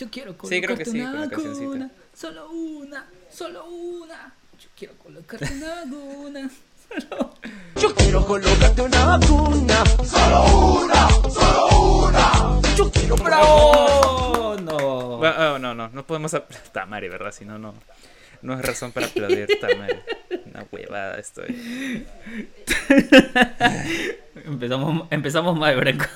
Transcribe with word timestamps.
Yo 0.00 0.08
quiero 0.10 0.32
Sí, 0.32 0.62
creo 0.62 0.78
que 0.78 0.84
colocarte 0.84 0.90
sí, 0.90 1.00
una 1.02 1.10
con 1.10 1.20
la 1.20 1.28
cancioncita. 1.28 1.66
vacuna. 1.66 1.90
Solo 2.14 2.50
una, 2.50 3.06
solo 3.30 3.64
una. 3.66 4.32
Yo 4.58 4.68
quiero 4.74 4.94
colocarte 4.94 5.52
una 5.52 5.74
vacuna. 5.74 6.50
Solo... 6.90 7.34
Yo 7.76 7.94
quiero 7.94 8.26
colocarte 8.26 8.80
una 8.80 9.04
vacuna. 9.04 9.84
Solo 10.02 10.84
una, 10.84 11.08
solo 11.30 12.06
una. 12.06 12.60
Yo 12.74 12.90
quiero 12.90 13.16
¡Bravo! 13.16 14.56
No. 14.62 15.18
Bueno, 15.18 15.54
oh, 15.54 15.58
no, 15.58 15.74
no, 15.74 15.88
no 15.90 16.06
podemos 16.06 16.32
aplaudir. 16.32 16.68
Tamare, 16.72 17.10
¿verdad? 17.10 17.32
Si 17.32 17.44
no, 17.44 17.58
no. 17.58 17.74
No 18.40 18.54
es 18.54 18.62
razón 18.64 18.92
para 18.92 19.06
aplaudir 19.06 19.48
Tamare. 19.60 20.02
Una 20.46 20.66
huevada 20.72 21.18
estoy. 21.18 21.54
Empezamos, 24.46 25.08
empezamos 25.10 25.58
mal, 25.58 25.76
Branco. 25.76 26.06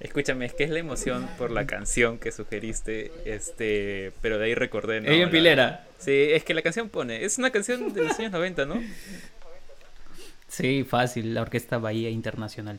Escúchame, 0.00 0.46
es 0.46 0.54
que 0.54 0.64
es 0.64 0.70
la 0.70 0.78
emoción 0.78 1.28
por 1.38 1.50
la 1.50 1.66
canción 1.66 2.18
que 2.18 2.30
sugeriste, 2.30 3.10
este, 3.24 4.12
pero 4.20 4.38
de 4.38 4.46
ahí 4.46 4.54
recordé, 4.54 5.00
¿no? 5.00 5.10
Ella 5.10 5.24
en 5.24 5.30
pilera. 5.30 5.86
Sí, 5.98 6.12
es 6.12 6.44
que 6.44 6.54
la 6.54 6.62
canción 6.62 6.88
pone, 6.88 7.24
es 7.24 7.38
una 7.38 7.50
canción 7.50 7.92
de 7.92 8.04
los 8.04 8.18
años 8.18 8.30
90, 8.30 8.66
¿no? 8.66 8.80
Sí, 10.46 10.84
fácil, 10.88 11.34
la 11.34 11.42
Orquesta 11.42 11.78
Bahía 11.78 12.10
Internacional. 12.10 12.78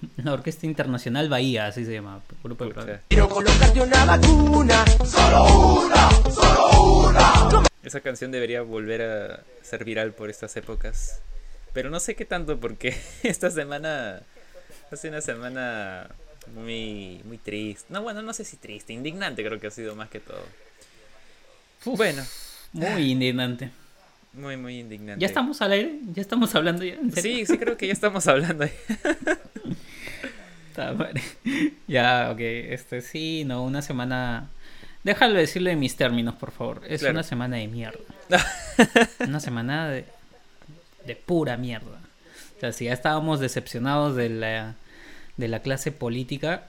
La 0.16 0.32
Orquesta 0.32 0.66
Internacional 0.66 1.28
Bahía, 1.28 1.66
así 1.66 1.84
se 1.84 1.92
llama. 1.92 2.22
Grupo 2.44 2.66
de. 2.66 3.00
Quiero 3.08 3.28
colocarte 3.28 3.80
una 3.80 4.04
vacuna. 4.04 4.84
Solo 5.04 5.84
una, 5.84 6.10
solo 6.30 7.08
una. 7.08 7.64
Esa 7.82 8.00
canción 8.00 8.30
debería 8.30 8.62
volver 8.62 9.02
a 9.02 9.40
ser 9.62 9.84
viral 9.84 10.12
por 10.12 10.30
estas 10.30 10.56
épocas. 10.56 11.20
Pero 11.72 11.90
no 11.90 11.98
sé 12.00 12.14
qué 12.14 12.24
tanto 12.24 12.60
porque 12.60 12.96
esta 13.22 13.50
semana 13.50 14.22
hace 14.90 15.08
una 15.08 15.20
semana 15.20 16.08
muy 16.54 17.20
muy 17.24 17.38
triste. 17.38 17.86
No, 17.92 18.02
bueno, 18.02 18.22
no 18.22 18.32
sé 18.32 18.44
si 18.44 18.56
triste, 18.56 18.92
indignante 18.92 19.44
creo 19.44 19.58
que 19.60 19.66
ha 19.68 19.70
sido 19.70 19.94
más 19.96 20.08
que 20.08 20.20
todo. 20.20 20.42
Uf, 21.84 21.96
Bueno, 21.96 22.22
Muy 22.72 23.10
indignante. 23.12 23.70
muy 24.32 24.56
muy 24.56 24.78
indignante. 24.80 25.20
¿Ya 25.20 25.26
estamos 25.26 25.60
al 25.62 25.72
aire? 25.72 25.98
¿Ya 26.14 26.22
estamos 26.22 26.54
hablando 26.54 26.84
ya? 26.84 26.94
¿En 26.94 27.12
serio? 27.12 27.36
Sí, 27.38 27.46
sí 27.46 27.58
creo 27.58 27.76
que 27.76 27.86
ya 27.86 27.92
estamos 27.92 28.26
hablando. 28.26 28.66
Ya, 31.86 32.30
ok. 32.32 32.40
Este 32.40 33.00
sí, 33.02 33.44
no, 33.44 33.64
una 33.64 33.82
semana. 33.82 34.48
Déjalo 35.04 35.34
decirlo 35.38 35.70
en 35.70 35.78
mis 35.78 35.96
términos, 35.96 36.34
por 36.34 36.50
favor. 36.52 36.82
Es 36.88 37.00
Claro. 37.00 37.14
una 37.14 37.22
semana 37.22 37.56
de 37.56 37.68
mierda. 37.68 37.98
una 39.20 39.40
semana 39.40 39.88
de, 39.88 40.04
de 41.06 41.16
pura 41.16 41.56
mierda. 41.56 42.00
O 42.56 42.60
sea, 42.60 42.72
si 42.72 42.86
ya 42.86 42.92
estábamos 42.92 43.40
decepcionados 43.40 44.16
de 44.16 44.28
la, 44.28 44.74
de 45.38 45.48
la 45.48 45.60
clase 45.62 45.90
política, 45.92 46.64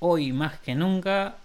hoy 0.00 0.32
más 0.32 0.58
que 0.58 0.74
nunca 0.74 1.36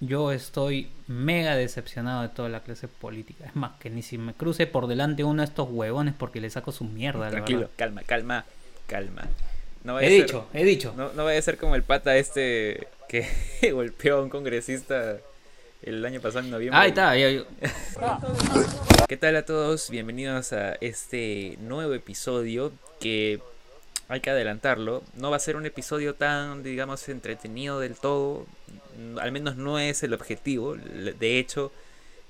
yo 0.00 0.32
estoy 0.32 0.88
mega 1.06 1.56
decepcionado 1.56 2.22
de 2.22 2.28
toda 2.30 2.48
la 2.48 2.60
clase 2.60 2.88
política. 2.88 3.44
Es 3.46 3.54
más, 3.56 3.72
que 3.80 3.90
ni 3.90 4.02
si 4.02 4.18
me 4.18 4.34
cruce 4.34 4.66
por 4.66 4.86
delante 4.86 5.24
uno 5.24 5.42
de 5.42 5.48
estos 5.48 5.68
huevones 5.70 6.14
porque 6.16 6.40
le 6.40 6.50
saco 6.50 6.72
su 6.72 6.84
mierda. 6.84 7.26
la 7.26 7.30
Tranquilo, 7.30 7.60
verdad. 7.60 7.74
calma, 7.76 8.02
calma, 8.02 8.44
calma. 8.86 9.28
No 9.84 9.94
vaya 9.94 10.08
He 10.08 10.10
ser- 10.10 10.26
dicho, 10.26 10.46
he 10.52 10.64
dicho. 10.64 10.94
No, 10.96 11.12
no 11.12 11.24
vaya 11.24 11.38
a 11.38 11.42
ser 11.42 11.56
como 11.56 11.74
el 11.74 11.82
pata 11.82 12.16
este 12.16 12.88
que 13.08 13.26
golpeó 13.72 14.16
a 14.18 14.22
un 14.22 14.30
congresista 14.30 15.16
el 15.82 16.04
año 16.04 16.20
pasado 16.20 16.44
en 16.44 16.50
noviembre. 16.50 16.80
Ahí 16.80 16.88
está, 16.90 17.16
ya- 17.16 17.30
ya- 17.30 17.44
¿Qué 19.08 19.16
tal 19.16 19.36
a 19.36 19.44
todos? 19.44 19.90
Bienvenidos 19.90 20.52
a 20.52 20.74
este 20.80 21.56
nuevo 21.60 21.94
episodio 21.94 22.72
que 23.00 23.40
hay 24.10 24.20
que 24.20 24.30
adelantarlo. 24.30 25.04
No 25.14 25.30
va 25.30 25.36
a 25.36 25.40
ser 25.40 25.54
un 25.54 25.66
episodio 25.66 26.14
tan, 26.14 26.64
digamos, 26.64 27.08
entretenido 27.08 27.78
del 27.78 27.94
todo. 27.94 28.44
Al 29.20 29.30
menos 29.30 29.56
no 29.56 29.78
es 29.78 30.02
el 30.02 30.12
objetivo. 30.12 30.74
De 30.74 31.38
hecho, 31.38 31.70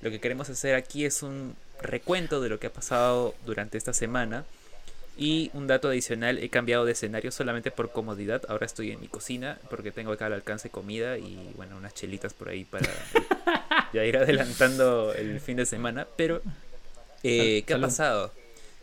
lo 0.03 0.11
que 0.11 0.21
queremos 0.21 0.51
hacer 0.51 0.75
aquí 0.75 1.07
es 1.07 1.23
un 1.23 1.57
recuento 1.81 2.43
de 2.43 2.51
lo 2.51 2.61
que 2.61 2.67
ha 2.67 2.73
pasado 2.73 3.35
durante 3.47 3.79
esta 3.79 3.95
semana. 3.95 4.45
Y 5.17 5.51
un 5.55 5.67
dato 5.67 5.89
adicional, 5.89 6.39
he 6.39 6.51
cambiado 6.51 6.85
de 6.85 6.93
escenario 6.93 7.33
solamente 7.33 7.71
por 7.71 7.93
comodidad. 7.93 8.43
Ahora 8.49 8.67
estoy 8.67 8.91
en 8.91 9.01
mi 9.01 9.09
cocina 9.09 9.59
porque 9.71 9.91
tengo 9.91 10.13
acá 10.13 10.27
al 10.27 10.35
alcance 10.35 10.69
comida 10.69 11.17
y 11.17 11.53
bueno, 11.57 11.79
unas 11.79 11.95
chelitas 11.95 12.35
por 12.35 12.51
ahí 12.51 12.65
para 12.65 12.89
ya 13.95 14.05
ir 14.05 14.19
adelantando 14.19 15.15
el 15.15 15.41
fin 15.41 15.57
de 15.57 15.65
semana. 15.65 16.07
Pero, 16.17 16.43
eh, 17.23 17.65
¿qué 17.67 17.73
ha 17.73 17.81
pasado? 17.81 18.33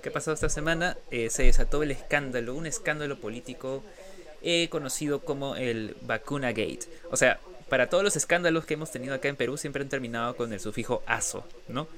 ¿Qué 0.07 0.11
ha 0.11 0.13
pasado 0.13 0.35
esta 0.35 0.47
semana? 0.47 0.95
Eh, 1.11 1.29
se 1.29 1.43
desató 1.43 1.83
el 1.83 1.91
escándalo, 1.91 2.55
un 2.55 2.65
escándalo 2.65 3.17
político 3.17 3.83
eh, 4.41 4.69
conocido 4.69 5.19
como 5.19 5.57
el 5.57 5.97
Vacuna 6.03 6.51
Gate. 6.51 6.79
O 7.11 7.17
sea, 7.17 7.41
para 7.67 7.89
todos 7.89 8.05
los 8.05 8.15
escándalos 8.15 8.63
que 8.63 8.75
hemos 8.75 8.89
tenido 8.89 9.13
acá 9.13 9.27
en 9.27 9.35
Perú 9.35 9.57
siempre 9.57 9.83
han 9.83 9.89
terminado 9.89 10.37
con 10.37 10.53
el 10.53 10.61
sufijo 10.61 11.03
aso, 11.07 11.43
¿no? 11.67 11.89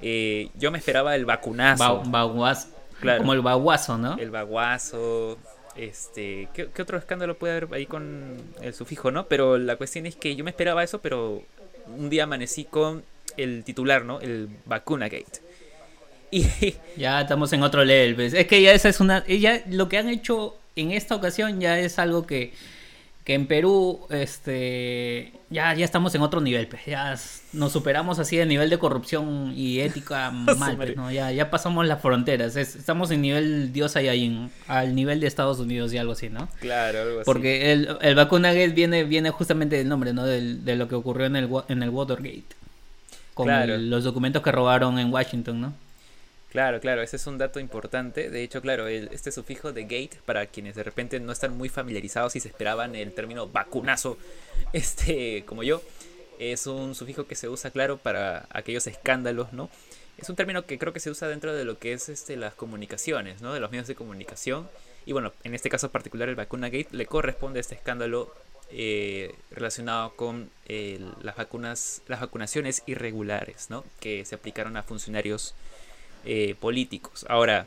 Eh, 0.00 0.48
yo 0.54 0.70
me 0.70 0.78
esperaba 0.78 1.14
el 1.14 1.26
vacunazo. 1.26 2.02
Ba- 2.06 2.24
baguaz- 2.24 2.68
Claro. 2.98 3.18
Como 3.18 3.34
el 3.34 3.42
baguazo, 3.42 3.98
¿no? 3.98 4.16
El 4.16 4.30
baguazo. 4.30 5.36
Este. 5.76 6.48
¿qué, 6.54 6.70
qué 6.74 6.80
otro 6.80 6.96
escándalo 6.96 7.36
puede 7.36 7.58
haber 7.58 7.74
ahí 7.74 7.84
con 7.84 8.38
el 8.62 8.72
sufijo, 8.72 9.10
no? 9.10 9.26
Pero 9.26 9.58
la 9.58 9.76
cuestión 9.76 10.06
es 10.06 10.16
que 10.16 10.34
yo 10.34 10.44
me 10.44 10.50
esperaba 10.50 10.82
eso, 10.82 11.02
pero 11.02 11.42
un 11.88 12.08
día 12.08 12.22
amanecí 12.24 12.64
con 12.64 13.04
el 13.36 13.64
titular, 13.64 14.06
¿no? 14.06 14.18
El 14.20 14.48
Vacuna 14.64 15.10
Gate. 15.10 15.42
Y. 16.62 16.74
Ya 16.96 17.20
estamos 17.22 17.52
en 17.52 17.62
otro 17.62 17.84
level. 17.84 18.14
pues. 18.14 18.34
Es 18.34 18.46
que 18.46 18.62
ya 18.62 18.72
esa 18.72 18.88
es 18.88 19.00
una. 19.00 19.26
Ya 19.26 19.62
lo 19.68 19.88
que 19.88 19.98
han 19.98 20.08
hecho 20.08 20.56
en 20.76 20.92
esta 20.92 21.14
ocasión 21.16 21.60
ya 21.60 21.78
es 21.78 21.98
algo 21.98 22.24
que, 22.26 22.52
que 23.24 23.34
en 23.34 23.46
Perú, 23.46 24.00
este. 24.10 25.32
Ya, 25.50 25.74
ya 25.74 25.84
estamos 25.84 26.14
en 26.14 26.22
otro 26.22 26.40
nivel, 26.40 26.68
pues. 26.68 26.82
Ya 26.86 27.16
nos 27.52 27.72
superamos 27.72 28.20
así 28.20 28.36
de 28.36 28.46
nivel 28.46 28.70
de 28.70 28.78
corrupción 28.78 29.52
y 29.56 29.80
ética 29.80 30.30
mal, 30.58 30.76
pues, 30.76 30.94
¿no? 30.96 31.10
Ya, 31.10 31.32
ya 31.32 31.50
pasamos 31.50 31.84
las 31.86 32.00
fronteras. 32.00 32.54
es- 32.54 32.76
estamos 32.76 33.10
en 33.10 33.22
nivel 33.22 33.72
Dios 33.72 33.92
Saiyajin, 33.92 34.50
al 34.68 34.94
nivel 34.94 35.18
de 35.18 35.26
Estados 35.26 35.58
Unidos 35.58 35.92
y 35.92 35.98
algo 35.98 36.12
así, 36.12 36.28
¿no? 36.28 36.48
Claro, 36.60 37.00
algo 37.02 37.20
así. 37.20 37.24
Porque 37.26 37.72
el, 37.72 37.88
el 38.02 38.72
viene, 38.72 39.02
viene 39.04 39.30
justamente 39.30 39.74
del 39.76 39.88
nombre, 39.88 40.12
¿no? 40.12 40.24
Del- 40.24 40.64
de 40.64 40.76
lo 40.76 40.86
que 40.86 40.94
ocurrió 40.94 41.26
en 41.26 41.34
el, 41.34 41.48
en 41.68 41.82
el 41.82 41.90
Watergate. 41.90 42.44
Con 43.34 43.46
Claro. 43.46 43.74
el- 43.74 43.90
los 43.90 44.04
documentos 44.04 44.42
que 44.42 44.52
robaron 44.52 44.98
en 45.00 45.12
Washington, 45.12 45.60
¿no? 45.60 45.74
Claro, 46.50 46.80
claro, 46.80 47.00
ese 47.02 47.16
es 47.16 47.26
un 47.28 47.38
dato 47.38 47.60
importante. 47.60 48.28
De 48.28 48.42
hecho, 48.42 48.60
claro, 48.60 48.88
el- 48.88 49.08
este 49.12 49.30
sufijo 49.30 49.72
de 49.72 49.82
gate, 49.84 50.18
para 50.26 50.46
quienes 50.46 50.74
de 50.74 50.82
repente 50.82 51.20
no 51.20 51.30
están 51.32 51.56
muy 51.56 51.68
familiarizados 51.68 52.34
y 52.34 52.40
se 52.40 52.48
esperaban 52.48 52.96
el 52.96 53.12
término 53.14 53.46
vacunazo, 53.48 54.18
este, 54.72 55.44
como 55.46 55.62
yo, 55.62 55.80
es 56.40 56.66
un 56.66 56.94
sufijo 56.94 57.26
que 57.26 57.36
se 57.36 57.48
usa, 57.48 57.70
claro, 57.70 57.98
para 57.98 58.46
aquellos 58.50 58.86
escándalos, 58.88 59.52
¿no? 59.52 59.70
Es 60.18 60.28
un 60.28 60.36
término 60.36 60.66
que 60.66 60.78
creo 60.78 60.92
que 60.92 61.00
se 61.00 61.10
usa 61.10 61.28
dentro 61.28 61.54
de 61.54 61.64
lo 61.64 61.78
que 61.78 61.92
es 61.92 62.08
este, 62.08 62.36
las 62.36 62.54
comunicaciones, 62.54 63.40
¿no? 63.40 63.54
De 63.54 63.60
los 63.60 63.70
medios 63.70 63.86
de 63.86 63.94
comunicación. 63.94 64.68
Y 65.06 65.12
bueno, 65.12 65.32
en 65.44 65.54
este 65.54 65.70
caso 65.70 65.90
particular, 65.90 66.28
el 66.28 66.34
vacuna 66.34 66.68
gate 66.68 66.88
le 66.90 67.06
corresponde 67.06 67.60
a 67.60 67.62
este 67.62 67.74
escándalo 67.76 68.34
eh, 68.70 69.34
relacionado 69.50 70.14
con 70.16 70.50
eh, 70.66 71.00
las 71.22 71.36
vacunas, 71.36 72.02
las 72.08 72.20
vacunaciones 72.20 72.82
irregulares, 72.86 73.70
¿no? 73.70 73.84
Que 74.00 74.24
se 74.24 74.34
aplicaron 74.34 74.76
a 74.76 74.82
funcionarios 74.82 75.54
eh, 76.24 76.54
políticos. 76.58 77.26
Ahora, 77.28 77.66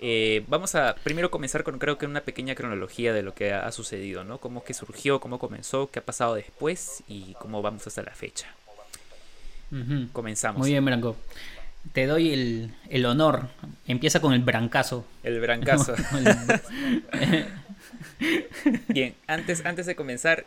eh, 0.00 0.44
vamos 0.48 0.74
a 0.74 0.94
primero 1.02 1.30
comenzar 1.30 1.64
con 1.64 1.78
creo 1.78 1.98
que 1.98 2.06
una 2.06 2.20
pequeña 2.20 2.54
cronología 2.54 3.12
de 3.12 3.22
lo 3.22 3.34
que 3.34 3.52
ha, 3.52 3.70
sucedido, 3.72 4.24
¿no? 4.24 4.38
Cómo 4.38 4.62
que 4.62 4.74
surgió, 4.74 5.20
cómo 5.20 5.38
comenzó, 5.38 5.90
qué 5.90 5.98
ha 5.98 6.04
pasado 6.04 6.34
después 6.34 7.02
y 7.08 7.34
cómo 7.40 7.62
vamos 7.62 7.86
hasta 7.86 8.02
la 8.02 8.12
fecha. 8.12 8.46
Comenzamos. 10.12 10.60
Muy 10.60 10.70
bien, 10.70 10.84
Branco. 10.84 11.16
Te 11.92 12.06
doy 12.06 12.32
el, 12.32 12.74
el 12.88 13.06
honor. 13.06 13.48
Empieza 13.86 14.20
con 14.20 14.32
el 14.32 14.40
brancazo. 14.40 15.04
El 15.22 15.40
brancazo. 15.40 15.94
Bien, 18.88 19.14
antes, 19.26 19.64
antes 19.64 19.86
de 19.86 19.94
comenzar, 19.94 20.46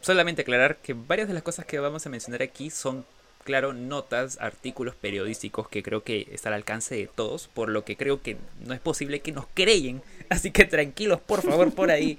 solamente 0.00 0.42
aclarar 0.42 0.76
que 0.76 0.94
varias 0.94 1.28
de 1.28 1.34
las 1.34 1.42
cosas 1.42 1.66
que 1.66 1.78
vamos 1.78 2.06
a 2.06 2.08
mencionar 2.08 2.42
aquí 2.42 2.70
son, 2.70 3.04
claro, 3.46 3.72
notas, 3.72 4.36
artículos 4.42 4.94
periodísticos 4.94 5.68
que 5.70 5.82
creo 5.82 6.02
que 6.04 6.28
está 6.32 6.50
al 6.50 6.56
alcance 6.56 6.94
de 6.96 7.06
todos, 7.06 7.48
por 7.48 7.70
lo 7.70 7.84
que 7.86 7.96
creo 7.96 8.20
que 8.20 8.36
no 8.66 8.74
es 8.74 8.80
posible 8.80 9.20
que 9.20 9.32
nos 9.32 9.46
creen. 9.54 10.02
Así 10.28 10.50
que 10.50 10.66
tranquilos, 10.66 11.20
por 11.20 11.40
favor, 11.40 11.72
por 11.72 11.90
ahí. 11.90 12.18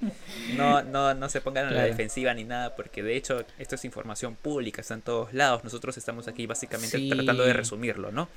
No, 0.56 0.82
no, 0.82 1.14
no 1.14 1.28
se 1.28 1.40
pongan 1.40 1.66
a 1.66 1.70
la 1.70 1.74
Claro. 1.76 1.88
defensiva 1.90 2.34
ni 2.34 2.42
nada, 2.42 2.74
porque 2.74 3.04
de 3.04 3.16
hecho 3.16 3.44
esto 3.60 3.76
es 3.76 3.84
información 3.84 4.34
pública, 4.34 4.80
está 4.80 4.94
en 4.94 5.02
todos 5.02 5.32
lados. 5.32 5.62
Nosotros 5.62 5.96
estamos 5.96 6.26
aquí 6.26 6.46
básicamente 6.46 6.96
Sí. 6.98 7.08
tratando 7.10 7.44
de 7.44 7.52
resumirlo, 7.52 8.10
¿no? 8.10 8.28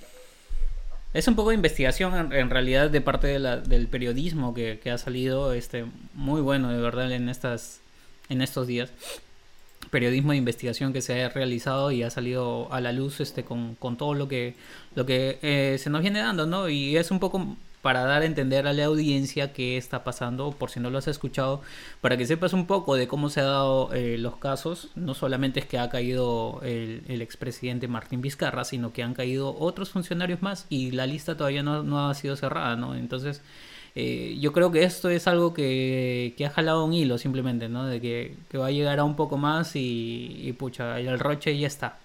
Es 1.14 1.28
un 1.28 1.36
poco 1.36 1.50
de 1.50 1.56
investigación 1.56 2.16
en, 2.16 2.34
en 2.34 2.50
realidad 2.50 2.90
de 2.90 3.02
parte 3.02 3.28
de 3.28 3.40
la- 3.40 3.58
del 3.58 3.88
periodismo 3.88 4.54
que, 4.54 4.80
que 4.82 4.92
ha 4.92 4.98
salido 4.98 5.54
este 5.54 5.86
muy 6.14 6.40
bueno 6.42 6.70
de 6.72 6.80
verdad 6.82 7.12
en 7.12 7.28
estas 7.28 7.80
en 8.30 8.42
estos 8.42 8.66
días 8.68 8.92
periodismo 9.92 10.32
de 10.32 10.40
investigación 10.40 10.94
que 10.94 11.02
se 11.02 11.24
ha 11.24 11.30
realizado 11.30 11.92
y 11.92 12.02
ha 12.02 12.10
salido 12.10 12.74
a 12.74 12.82
la 12.82 12.92
luz 12.92 13.20
este 13.20 13.44
con, 13.44 13.76
con 13.76 13.98
todo 13.98 14.16
lo 14.16 14.28
que 14.28 14.56
lo 14.96 15.06
que 15.06 15.38
eh, 15.44 15.78
se 15.78 15.92
nos 15.92 16.02
viene 16.02 16.20
dando 16.20 16.48
no 16.48 16.70
y 16.70 16.98
es 16.98 17.12
un 17.12 17.20
poco 17.20 17.56
para 17.82 18.04
dar 18.04 18.22
a 18.22 18.26
entender 18.26 18.68
a 18.68 18.74
la 18.74 18.86
audiencia 18.86 19.54
qué 19.54 19.78
está 19.78 20.04
pasando, 20.04 20.52
por 20.52 20.70
si 20.70 20.80
no 20.80 20.90
lo 20.90 20.98
has 21.00 21.08
escuchado, 21.08 21.62
para 22.00 22.18
que 22.18 22.26
sepas 22.26 22.54
un 22.54 22.68
poco 22.68 22.96
de 22.96 23.08
cómo 23.08 23.30
se 23.30 23.40
han 23.40 23.48
dado 23.48 23.94
eh, 23.94 24.18
los 24.20 24.38
casos. 24.38 24.90
No 24.96 25.14
solamente 25.14 25.62
es 25.62 25.66
que 25.66 25.80
ha 25.80 25.90
caído 25.90 26.62
el, 26.64 27.04
el 27.08 27.22
expresidente 27.22 27.88
Martín 27.88 28.22
Vizcarra, 28.22 28.66
sino 28.66 28.94
que 28.94 29.04
han 29.04 29.14
caído 29.14 29.58
otros 29.58 29.90
funcionarios 29.90 30.42
más 30.42 30.68
y 30.70 30.92
la 30.92 31.08
lista 31.08 31.36
todavía 31.36 31.64
no, 31.64 31.84
no 31.84 32.08
ha 32.08 32.14
sido 32.14 32.36
cerrada, 32.36 32.76
¿no? 32.76 32.96
Entonces, 32.96 33.42
eh, 33.96 34.38
yo 34.40 34.54
creo 34.54 34.72
que 34.72 34.84
esto 34.84 35.10
es 35.10 35.28
algo 35.28 35.54
que, 35.54 36.34
que, 36.38 36.46
ha 36.46 36.50
jalado 36.50 36.86
un 36.86 36.94
hilo 36.94 37.18
simplemente, 37.18 37.68
¿no? 37.68 37.86
De 37.86 38.00
que, 38.00 38.36
que, 38.50 38.58
va 38.58 38.68
a 38.68 38.72
llegar 38.72 39.00
a 39.00 39.04
un 39.04 39.16
poco 39.16 39.38
más 39.38 39.76
y, 39.76 40.40
y 40.42 40.54
pucha, 40.54 41.00
el 41.00 41.20
roche 41.20 41.58
ya 41.58 41.68
está. 41.68 41.98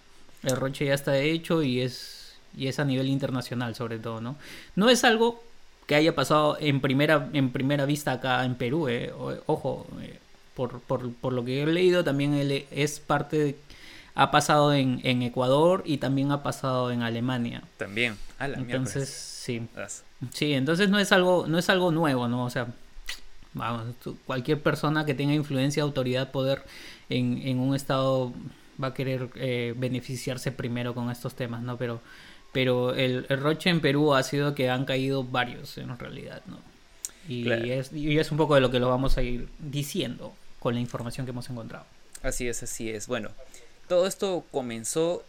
El 0.42 0.56
roche 0.56 0.86
ya 0.86 0.94
está 0.94 1.16
hecho 1.18 1.62
y 1.62 1.80
es, 1.80 2.36
y 2.56 2.66
es 2.66 2.78
a 2.78 2.84
nivel 2.84 3.08
internacional 3.08 3.74
sobre 3.74 3.98
todo, 3.98 4.20
¿no? 4.20 4.36
No 4.74 4.90
es 4.90 5.04
algo 5.04 5.42
que 5.86 5.94
haya 5.94 6.14
pasado 6.14 6.56
en 6.60 6.80
primera, 6.80 7.28
en 7.32 7.50
primera 7.50 7.86
vista 7.86 8.12
acá 8.12 8.44
en 8.44 8.56
Perú. 8.56 8.88
Eh. 8.88 9.12
Ojo, 9.46 9.86
eh, 10.02 10.18
por, 10.54 10.80
por, 10.80 11.12
por, 11.12 11.32
lo 11.32 11.44
que 11.44 11.62
he 11.62 11.66
leído, 11.66 12.02
también 12.02 12.34
él 12.34 12.66
es 12.70 12.98
parte 12.98 13.38
de, 13.38 13.56
ha 14.16 14.30
pasado 14.30 14.72
en, 14.72 15.00
en, 15.04 15.22
Ecuador 15.22 15.82
y 15.84 15.98
también 15.98 16.32
ha 16.32 16.42
pasado 16.42 16.90
en 16.90 17.02
Alemania. 17.02 17.62
También. 17.76 18.16
A 18.38 18.48
la 18.48 18.58
entonces, 18.58 19.08
sí. 19.08 19.62
Sí, 20.32 20.54
entonces 20.54 20.88
no 20.88 20.98
es 20.98 21.12
algo, 21.12 21.46
no 21.46 21.58
es 21.58 21.68
algo 21.68 21.90
nuevo, 21.92 22.28
¿no? 22.28 22.44
O 22.44 22.50
sea, 22.50 22.68
vamos, 23.52 23.94
cualquier 24.26 24.60
persona 24.62 25.04
que 25.04 25.14
tenga 25.14 25.34
influencia, 25.34 25.82
autoridad, 25.82 26.30
poder 26.30 26.62
en, 27.08 27.42
en 27.44 27.58
un 27.58 27.74
estado 27.74 28.32
va 28.82 28.88
a 28.88 28.94
querer 28.94 29.30
eh, 29.36 29.74
beneficiarse 29.76 30.52
primero 30.52 30.94
con 30.94 31.10
estos 31.10 31.34
temas, 31.34 31.62
¿no? 31.62 31.76
Pero 31.76 32.00
pero 32.52 32.94
el, 32.94 33.26
el, 33.28 33.38
roche 33.38 33.68
en 33.68 33.82
Perú 33.82 34.14
ha 34.14 34.22
sido 34.22 34.54
que 34.54 34.70
han 34.70 34.86
caído 34.86 35.22
varios 35.22 35.76
en 35.76 35.98
realidad, 35.98 36.40
¿no? 36.46 36.58
Y, 37.28 37.44
claro. 37.44 37.64
es, 37.66 37.92
y 37.92 38.18
es 38.18 38.30
un 38.30 38.38
poco 38.38 38.54
de 38.54 38.62
lo 38.62 38.70
que 38.70 38.78
lo 38.78 38.88
vamos 38.88 39.18
a 39.18 39.22
ir 39.22 39.46
diciendo 39.58 40.34
con 40.58 40.72
la 40.72 40.80
información 40.80 41.26
que 41.26 41.32
hemos 41.32 41.50
encontrado. 41.50 41.84
Así 42.22 42.48
es, 42.48 42.62
así 42.62 42.88
es. 42.88 43.08
Bueno, 43.08 43.28
todo 43.88 44.06
esto 44.06 44.46
comenzó 44.50 45.22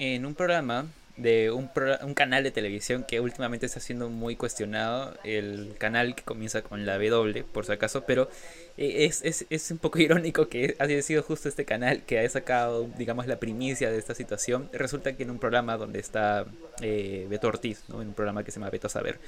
en 0.00 0.26
un 0.26 0.34
programa 0.34 0.86
de 1.16 1.50
un, 1.50 1.68
pro, 1.68 1.98
un, 2.02 2.14
canal 2.14 2.42
de 2.42 2.50
televisión 2.50 3.04
que 3.04 3.20
últimamente 3.20 3.66
está 3.66 3.80
siendo 3.80 4.08
muy 4.08 4.36
cuestionado, 4.36 5.14
el 5.24 5.74
canal 5.78 6.14
que 6.14 6.22
comienza 6.22 6.62
con 6.62 6.86
la 6.86 6.94
W, 6.98 7.44
por 7.44 7.66
si 7.66 7.72
acaso, 7.72 8.04
pero 8.06 8.30
es, 8.76 9.22
es, 9.22 9.46
es 9.50 9.70
un 9.70 9.78
poco 9.78 9.98
irónico 10.00 10.48
que 10.48 10.76
haya 10.78 11.02
sido 11.02 11.22
justo 11.22 11.48
este 11.48 11.64
canal 11.64 12.02
que 12.02 12.18
ha 12.18 12.28
sacado, 12.28 12.88
digamos, 12.96 13.26
la 13.26 13.36
primicia 13.38 13.90
de 13.90 13.98
esta 13.98 14.14
situación. 14.14 14.68
Resulta 14.72 15.14
que 15.14 15.22
en 15.24 15.30
un 15.30 15.38
programa 15.38 15.76
donde 15.76 16.00
está 16.00 16.46
eh, 16.80 17.26
Beto 17.28 17.48
Ortiz, 17.48 17.84
¿no? 17.88 18.00
en 18.02 18.08
un 18.08 18.14
programa 18.14 18.44
que 18.44 18.50
se 18.50 18.58
llama 18.58 18.70
Beto 18.70 18.88
Saber, 18.88 19.18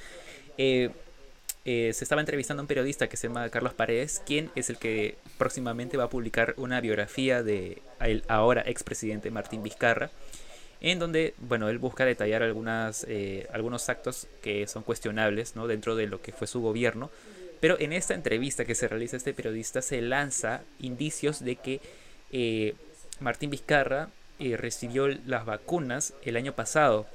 eh, 0.57 0.89
eh, 1.65 1.93
se 1.93 2.03
estaba 2.05 2.21
entrevistando 2.21 2.61
a 2.61 2.63
un 2.63 2.67
periodista 2.67 3.07
que 3.07 3.17
se 3.17 3.27
llama 3.27 3.49
Carlos 3.49 3.73
Paredes, 3.73 4.21
quien 4.25 4.51
es 4.55 4.69
el 4.69 4.77
que 4.77 5.17
próximamente 5.39 5.97
va 5.97 6.05
a 6.05 6.09
publicar 6.09 6.53
una 6.57 6.79
biografía 6.79 7.41
de 7.41 7.81
el 7.99 8.23
ahora 8.27 8.63
expresidente 8.65 9.31
Martín 9.31 9.63
Vizcarra 9.63 10.11
en 10.85 10.99
donde, 10.99 11.33
bueno, 11.39 11.67
él 11.67 11.79
busca 11.79 12.05
detallar 12.05 12.43
eh, 12.43 13.47
algunos 13.51 13.89
actos 13.89 14.27
que 14.43 14.67
son 14.67 14.83
cuestionables, 14.83 15.55
¿no? 15.55 15.65
Dentro 15.65 15.95
de 15.95 16.05
lo 16.05 16.21
que 16.21 16.31
fue 16.31 16.45
su 16.45 16.61
gobierno. 16.61 17.09
Pero 17.59 17.79
en 17.79 17.91
esta 17.91 18.13
entrevista 18.13 18.65
que 18.65 18.75
se 18.75 18.87
realiza 18.87 19.17
este 19.17 19.33
periodista 19.33 19.81
se 19.81 19.99
lanza 20.01 20.61
indicios 20.79 21.43
de 21.43 21.55
que 21.55 21.81
eh, 22.31 22.75
Martín 23.19 23.49
Vizcarra 23.49 24.09
eh, 24.37 24.57
recibió 24.57 25.07
las 25.07 25.47
vacunas 25.47 26.13
el 26.23 26.37
año 26.37 26.53
pasado 26.53 27.07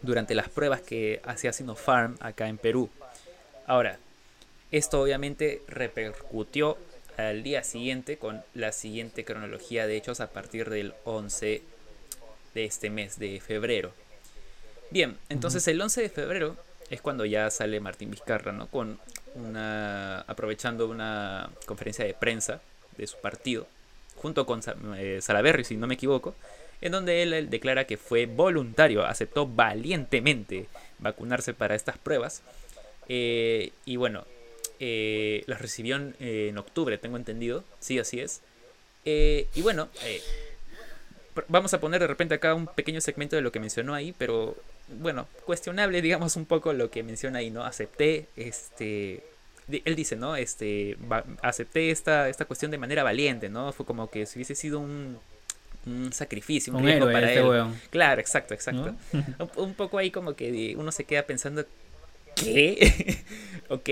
durante 0.00 0.36
las 0.36 0.48
pruebas 0.48 0.80
que 0.80 1.20
hacía 1.24 1.52
Sinopharm 1.52 2.18
acá 2.20 2.46
en 2.48 2.56
Perú. 2.56 2.88
Ahora, 3.66 3.98
esto 4.70 5.00
obviamente 5.00 5.62
repercutió 5.66 6.78
al 7.16 7.42
día 7.42 7.64
siguiente 7.64 8.16
con 8.16 8.44
la 8.54 8.70
siguiente 8.70 9.24
cronología 9.24 9.88
de 9.88 9.96
hechos 9.96 10.20
a 10.20 10.30
partir 10.30 10.70
del 10.70 10.94
11 11.02 11.62
de 12.58 12.64
este 12.64 12.90
mes 12.90 13.20
de 13.20 13.40
febrero. 13.40 13.92
Bien, 14.90 15.16
entonces 15.28 15.66
el 15.68 15.80
11 15.80 16.02
de 16.02 16.08
febrero 16.08 16.56
es 16.90 17.00
cuando 17.00 17.24
ya 17.24 17.50
sale 17.50 17.78
Martín 17.78 18.10
Vizcarra, 18.10 18.50
¿no? 18.50 18.66
Con 18.68 18.98
una 19.36 20.22
aprovechando 20.22 20.88
una 20.88 21.50
conferencia 21.66 22.04
de 22.04 22.14
prensa 22.14 22.60
de 22.96 23.06
su 23.06 23.16
partido 23.18 23.68
junto 24.16 24.44
con 24.44 24.60
eh, 24.96 25.20
Salaberry, 25.22 25.62
si 25.62 25.76
no 25.76 25.86
me 25.86 25.94
equivoco, 25.94 26.34
en 26.80 26.90
donde 26.90 27.22
él, 27.22 27.32
él, 27.32 27.48
declara 27.48 27.84
que 27.84 27.96
fue 27.96 28.26
voluntario, 28.26 29.06
aceptó 29.06 29.46
valientemente 29.46 30.66
vacunarse 30.98 31.54
para 31.54 31.76
estas 31.76 31.98
pruebas. 31.98 32.42
Eh, 33.08 33.70
y 33.84 33.94
bueno, 33.94 34.24
eh, 34.80 35.44
las 35.46 35.60
recibió 35.60 35.94
en, 35.94 36.16
en, 36.18 36.58
octubre, 36.58 36.98
tengo 36.98 37.16
entendido. 37.16 37.62
Sí, 37.78 38.00
así 38.00 38.18
es. 38.18 38.42
Eh, 39.04 39.46
y 39.54 39.62
bueno, 39.62 39.88
eh, 40.04 40.20
vamos 41.48 41.74
a 41.74 41.80
poner 41.80 42.00
de 42.00 42.06
repente 42.06 42.34
acá 42.34 42.54
un 42.54 42.66
pequeño 42.66 43.00
segmento 43.00 43.36
de 43.36 43.42
lo 43.42 43.52
que 43.52 43.60
mencionó 43.60 43.94
ahí, 43.94 44.14
pero 44.16 44.56
bueno, 44.88 45.28
cuestionable, 45.44 46.02
digamos, 46.02 46.36
un 46.36 46.46
poco 46.46 46.72
lo 46.72 46.90
que 46.90 47.02
menciona 47.02 47.40
ahí, 47.40 47.50
¿no? 47.50 47.64
Acepté, 47.64 48.26
este, 48.36 49.22
él 49.70 49.94
dice, 49.94 50.16
¿no? 50.16 50.36
Este, 50.36 50.96
acepté 51.42 51.90
esta, 51.90 52.28
esta 52.28 52.44
cuestión 52.44 52.70
de 52.70 52.78
manera 52.78 53.02
valiente, 53.02 53.48
¿no? 53.48 53.72
Fue 53.72 53.84
como 53.84 54.10
que 54.10 54.26
si 54.26 54.38
hubiese 54.38 54.54
sido 54.54 54.80
un, 54.80 55.18
un 55.86 56.12
sacrificio, 56.12 56.72
un, 56.72 56.80
un 56.80 56.86
riesgo 56.86 57.06
para 57.06 57.28
este 57.28 57.40
él. 57.40 57.46
Weón. 57.46 57.80
Claro, 57.90 58.20
exacto, 58.20 58.54
exacto. 58.54 58.94
¿No? 59.12 59.20
un, 59.38 59.50
un, 59.56 59.74
poco 59.74 59.98
ahí 59.98 60.10
como 60.10 60.34
que 60.34 60.74
uno 60.76 60.90
se 60.92 61.04
queda 61.04 61.22
pensando, 61.24 61.64
¿qué? 62.34 63.24
ok. 63.68 63.90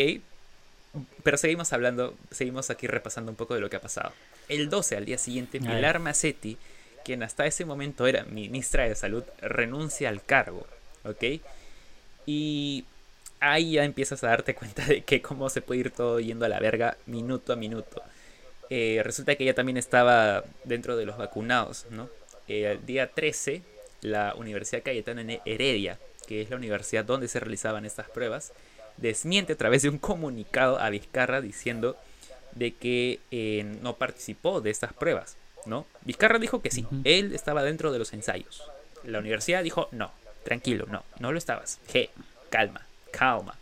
Pero 1.23 1.37
seguimos 1.37 1.73
hablando, 1.75 2.15
seguimos 2.31 2.71
aquí 2.71 2.87
repasando 2.87 3.31
un 3.31 3.37
poco 3.37 3.55
de 3.55 3.61
lo 3.61 3.69
que 3.69 3.77
ha 3.77 3.81
pasado. 3.83 4.13
El 4.49 4.71
12, 4.71 4.97
al 4.97 5.05
día 5.05 5.19
siguiente, 5.19 5.61
Pilar 5.61 5.99
Macetti 5.99 6.57
quien 7.07 7.23
hasta 7.23 7.47
ese 7.47 7.65
momento 7.65 8.09
era 8.09 8.25
ministra 8.25 8.83
de 8.89 8.97
Salud, 8.97 9.23
renuncia 9.41 10.09
al 10.09 10.25
cargo, 10.25 10.67
¿ok? 11.05 11.41
Y 12.27 12.85
ahí 13.39 13.75
ya 13.75 13.85
empiezas 13.85 14.25
a 14.25 14.29
darte 14.29 14.57
cuenta 14.57 14.85
de 14.85 15.05
que 15.05 15.23
cómo 15.23 15.49
se 15.49 15.63
puede 15.63 15.81
ir 15.83 15.91
todo 15.93 16.19
yendo 16.19 16.47
a 16.47 16.49
la 16.49 16.59
verga 16.59 16.97
minuto 17.07 17.53
a 17.53 17.57
minuto. 17.57 18.03
Eh, 18.71 19.03
resulta 19.05 19.37
que 19.37 19.45
ella 19.45 19.55
también 19.55 19.77
estaba 19.77 20.43
dentro 20.65 20.97
de 20.97 21.07
los 21.07 21.17
vacunados, 21.17 21.87
¿no? 21.91 22.09
Eh, 22.49 22.73
el 22.73 22.85
día 22.85 23.13
13, 23.13 23.63
la 24.01 24.35
Universidad 24.35 24.83
Cayetana 24.83 25.23
Heredia, 25.45 26.01
que 26.27 26.43
es 26.43 26.51
la 26.51 26.57
universidad 26.57 27.05
donde 27.05 27.29
se 27.29 27.39
realizaban 27.39 27.87
estas 27.87 28.11
pruebas, 28.11 28.53
desmiente 28.97 29.53
a 29.53 29.57
través 29.57 29.83
de 29.83 29.91
un 29.91 29.99
comunicado 29.99 30.81
a 30.81 30.91
Vizcarra 30.91 31.41
diciendo 31.41 31.97
de 32.57 32.75
que 32.75 33.21
eh, 33.31 33.63
no 33.81 33.95
participó 33.95 34.61
de 34.61 34.71
estas 34.71 34.93
pruebas. 34.93 35.37
¿No? 35.67 35.87
Vizcarra 36.03 36.39
dijo 36.39 36.63
que 36.63 36.71
sí, 36.71 36.87
uh 36.91 36.95
-huh. 36.95 37.03
él 37.05 37.35
estaba 37.35 37.63
dentro 37.63 37.93
de 37.93 37.99
los 37.99 38.13
ensayos. 38.13 38.63
La 39.05 39.19
universidad 39.19 39.63
dijo, 39.63 39.89
no, 39.93 40.13
tranquilo, 40.45 40.87
no, 40.89 41.05
no 41.19 41.33
lo 41.33 41.39
estabas. 41.39 41.81
Je, 41.89 42.11
calma, 42.51 42.87
calma. 43.11 43.57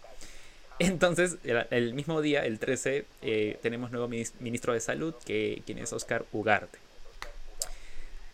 Entonces, 0.78 1.36
el, 1.44 1.66
el 1.70 1.94
mismo 1.94 2.20
día, 2.20 2.44
el 2.44 2.58
13, 2.58 3.06
eh, 3.22 3.58
tenemos 3.62 3.90
nuevo 3.90 4.08
ministro 4.08 4.72
de 4.72 4.80
Salud, 4.80 5.14
que, 5.24 5.62
quien 5.66 5.78
es 5.78 5.92
Oscar 5.92 6.24
Ugarte. 6.32 6.78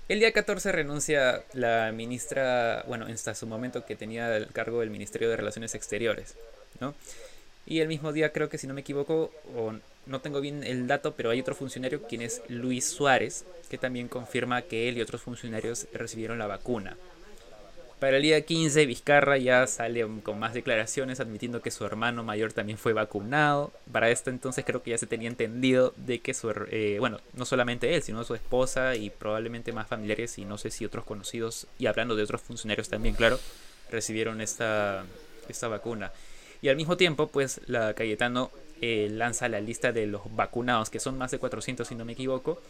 El 0.09 0.19
día 0.19 0.33
14 0.33 0.73
renuncia 0.73 1.45
la 1.53 1.93
ministra, 1.93 2.85
bueno, 2.89 3.07
hasta 3.07 3.35
su 3.35 3.47
momento 3.47 3.87
que 3.87 3.95
tenía 3.95 4.37
el 4.37 4.49
cargo 4.49 4.81
del 4.81 4.91
Ministerio 4.91 5.29
de 5.29 5.37
Relaciones 5.37 5.75
Exteriores, 5.77 6.35
¿no? 6.81 6.95
Y 7.65 7.79
el 7.79 7.87
mismo 7.87 8.13
día, 8.13 8.33
creo 8.33 8.49
que 8.49 8.59
si 8.59 8.67
no 8.67 8.75
me 8.75 8.81
equivoco, 8.81 9.31
o 9.55 9.73
no 10.07 10.21
tengo 10.21 10.41
bien 10.41 10.65
el 10.65 10.87
dato, 10.87 11.15
pero 11.15 11.31
hay 11.31 11.41
otro 11.41 11.55
funcionario, 11.55 12.03
quien 12.03 12.23
es 12.23 12.43
Luis 12.49 12.87
Suárez, 12.87 13.45
que 13.69 13.79
también 13.79 14.09
confirma 14.09 14.63
que 14.63 14.89
él 14.89 14.99
y 14.99 15.03
otros 15.03 15.23
funcionarios 15.23 15.87
recibieron 15.93 16.39
la 16.39 16.47
vacuna. 16.47 16.97
Para 18.01 18.17
el 18.17 18.23
día 18.23 18.41
15, 18.41 18.87
Vizcarra 18.87 19.37
ya 19.37 19.67
sale 19.67 20.07
con 20.23 20.39
más 20.39 20.55
declaraciones 20.55 21.21
admitiendo 21.21 21.61
que 21.61 21.71
su 21.71 21.85
hermano 21.85 22.25
mayor 22.25 22.55
también 22.55 22.79
fue 22.79 22.95
vacunado. 22.95 23.75
Para 23.93 24.09
esto 24.09 24.31
entonces 24.31 24.65
creo 24.65 24.83
que 24.83 24.93
ya 24.93 24.97
se 24.99 25.07
tenía 25.07 25.29
entendido 25.29 25.93
de 25.99 26.21
que 26.21 26.33
su, 26.33 26.51
eh, 26.71 26.97
bueno, 26.99 27.21
no 27.35 27.45
solamente 27.45 27.95
él, 27.95 28.03
sino 28.03 28.25
su 28.25 28.35
esposa 28.35 28.97
y 28.97 29.11
probablemente 29.11 29.73
más 29.73 29.87
familiares 29.87 30.39
y 30.39 30.47
no 30.47 30.57
sé 30.57 30.71
si 30.71 30.87
otros 30.87 31.05
conocidos, 31.05 31.67
y 31.79 31.87
hablando 31.87 32.17
de 32.17 32.23
otros 32.23 32.41
funcionarios 32.41 32.89
también, 32.89 33.15
claro, 33.15 33.39
recibieron 33.91 34.41
esta, 34.41 35.05
esta 35.47 35.69
vacuna. 35.69 36.11
Y 36.63 36.71
al 36.71 36.77
mismo 36.77 36.97
tiempo, 36.97 37.27
pues 37.27 37.61
la 37.67 37.93
Cayetano 37.93 38.51
eh, 38.81 39.09
lanza 39.11 39.49
la 39.49 39.61
lista 39.61 39.93
de 39.93 40.07
los 40.07 40.23
vacunados, 40.35 40.91
que 40.91 41.01
son 41.01 41.19
más 41.19 41.31
de 41.31 41.39
400 41.39 41.87
si 41.87 41.95
no 41.95 42.05
me 42.05 42.13
equivoco. 42.13 42.61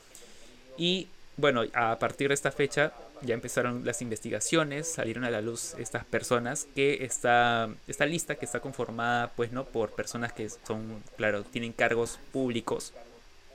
Y 0.76 1.08
bueno, 1.36 1.62
a 1.74 1.98
partir 1.98 2.28
de 2.28 2.34
esta 2.34 2.52
fecha 2.52 2.92
ya 3.22 3.34
empezaron 3.34 3.84
las 3.84 4.02
investigaciones, 4.02 4.88
salieron 4.88 5.24
a 5.24 5.30
la 5.30 5.40
luz 5.40 5.74
estas 5.78 6.04
personas 6.04 6.66
que 6.74 7.04
está 7.04 7.68
esta 7.86 8.06
lista 8.06 8.34
que 8.34 8.44
está 8.44 8.60
conformada 8.60 9.30
pues 9.36 9.52
no 9.52 9.64
por 9.64 9.90
personas 9.90 10.32
que 10.32 10.48
son 10.48 11.02
claro, 11.16 11.44
tienen 11.44 11.72
cargos 11.72 12.18
públicos 12.32 12.92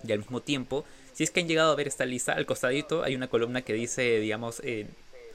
y 0.07 0.11
al 0.11 0.19
mismo 0.19 0.41
tiempo, 0.41 0.85
si 1.13 1.23
es 1.23 1.31
que 1.31 1.41
han 1.41 1.47
llegado 1.47 1.71
a 1.71 1.75
ver 1.75 1.87
esta 1.87 2.05
lista, 2.05 2.33
al 2.33 2.45
costadito 2.45 3.03
hay 3.03 3.15
una 3.15 3.27
columna 3.27 3.61
que 3.61 3.73
dice, 3.73 4.19
digamos, 4.19 4.61
eh, 4.63 4.87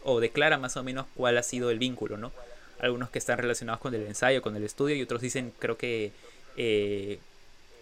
o 0.05 0.21
declara 0.21 0.59
más 0.59 0.77
o 0.77 0.83
menos 0.85 1.07
cuál 1.15 1.39
ha 1.39 1.43
sido 1.43 1.71
el 1.71 1.79
vínculo, 1.79 2.17
¿no? 2.17 2.33
algunos 2.81 3.11
que 3.11 3.19
están 3.19 3.39
relacionados 3.39 3.81
con 3.81 3.95
el 3.95 4.07
ensayo, 4.07 4.43
con 4.43 4.57
el 4.57 4.65
estudio, 4.65 4.97
y 4.97 5.03
otros 5.03 5.21
dicen, 5.21 5.53
creo 5.59 5.77
que, 5.77 6.13
eh, 6.57 7.19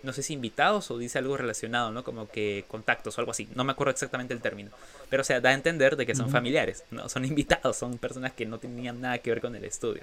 no 0.03 0.13
sé 0.13 0.23
si 0.23 0.35
invitados 0.35 0.91
o 0.91 0.99
dice 0.99 1.19
algo 1.19 1.37
relacionado, 1.37 1.91
¿no? 1.91 2.05
Como 2.05 2.29
que 2.29 2.65
contactos 2.69 3.19
o 3.19 3.21
algo 3.21 3.33
así. 3.33 3.49
No 3.55 3.65
me 3.65 3.73
acuerdo 3.73 3.91
exactamente 3.91 4.35
el 4.35 4.41
término. 4.41 4.71
Pero, 5.11 5.23
o 5.23 5.25
sea, 5.25 5.41
da 5.41 5.51
a 5.51 5.55
entender 5.55 5.97
de 5.97 6.07
que 6.07 6.15
son 6.15 6.31
familiares, 6.31 6.85
¿no? 6.91 7.09
Son 7.09 7.25
invitados, 7.25 7.77
son 7.77 7.99
personas 7.99 8.33
que 8.33 8.47
no 8.47 8.59
tenían 8.59 9.01
nada 9.01 9.19
que 9.19 9.31
ver 9.31 9.41
con 9.41 9.57
el 9.57 9.65
estudio. 9.65 10.03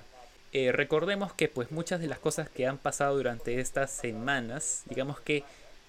Eh, 0.52 0.72
recordemos 0.72 1.34
que, 1.34 1.48
pues, 1.48 1.72
muchas 1.72 2.00
de 2.00 2.08
las 2.08 2.20
cosas 2.20 2.50
que 2.50 2.68
han 2.68 2.78
pasado 2.78 3.16
durante 3.16 3.60
estas 3.60 3.92
semanas, 3.92 4.84
digamos 4.90 5.20
que 5.20 5.44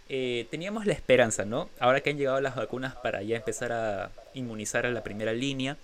eh, 0.08 0.46
teníamos 0.50 0.86
la 0.86 0.92
esperanza, 0.92 1.44
¿no? 1.44 1.68
Ahora 1.80 2.00
que 2.00 2.10
han 2.10 2.18
llegado 2.18 2.40
las 2.40 2.54
vacunas 2.54 2.94
para 2.96 3.22
ya 3.22 3.36
empezar 3.36 3.72
a 3.72 4.10
inmunizar 4.34 4.86
a 4.86 4.90
la 4.90 5.02
primera 5.02 5.32
línea, 5.32 5.76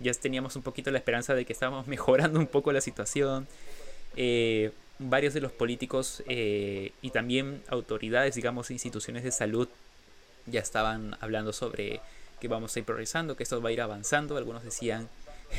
ya 0.00 0.12
teníamos 0.12 0.56
un 0.56 0.62
poquito 0.62 0.90
la 0.90 0.98
esperanza 0.98 1.34
de 1.34 1.44
que 1.44 1.52
estábamos 1.52 1.86
mejorando 1.88 2.38
un 2.38 2.46
poco 2.46 2.72
la 2.72 2.80
situación. 2.80 3.46
Eh, 4.16 4.72
varios 4.98 5.34
de 5.34 5.40
los 5.40 5.52
políticos 5.52 6.22
eh, 6.28 6.92
y 7.02 7.10
también 7.10 7.62
autoridades, 7.68 8.34
digamos, 8.34 8.70
instituciones 8.70 9.24
de 9.24 9.32
salud 9.32 9.68
ya 10.46 10.60
estaban 10.60 11.16
hablando 11.20 11.52
sobre 11.52 12.00
que 12.40 12.48
vamos 12.48 12.74
a 12.74 12.78
ir 12.78 12.84
progresando, 12.84 13.36
que 13.36 13.42
esto 13.42 13.60
va 13.60 13.70
a 13.70 13.72
ir 13.72 13.80
avanzando. 13.80 14.36
Algunos 14.36 14.62
decían, 14.62 15.08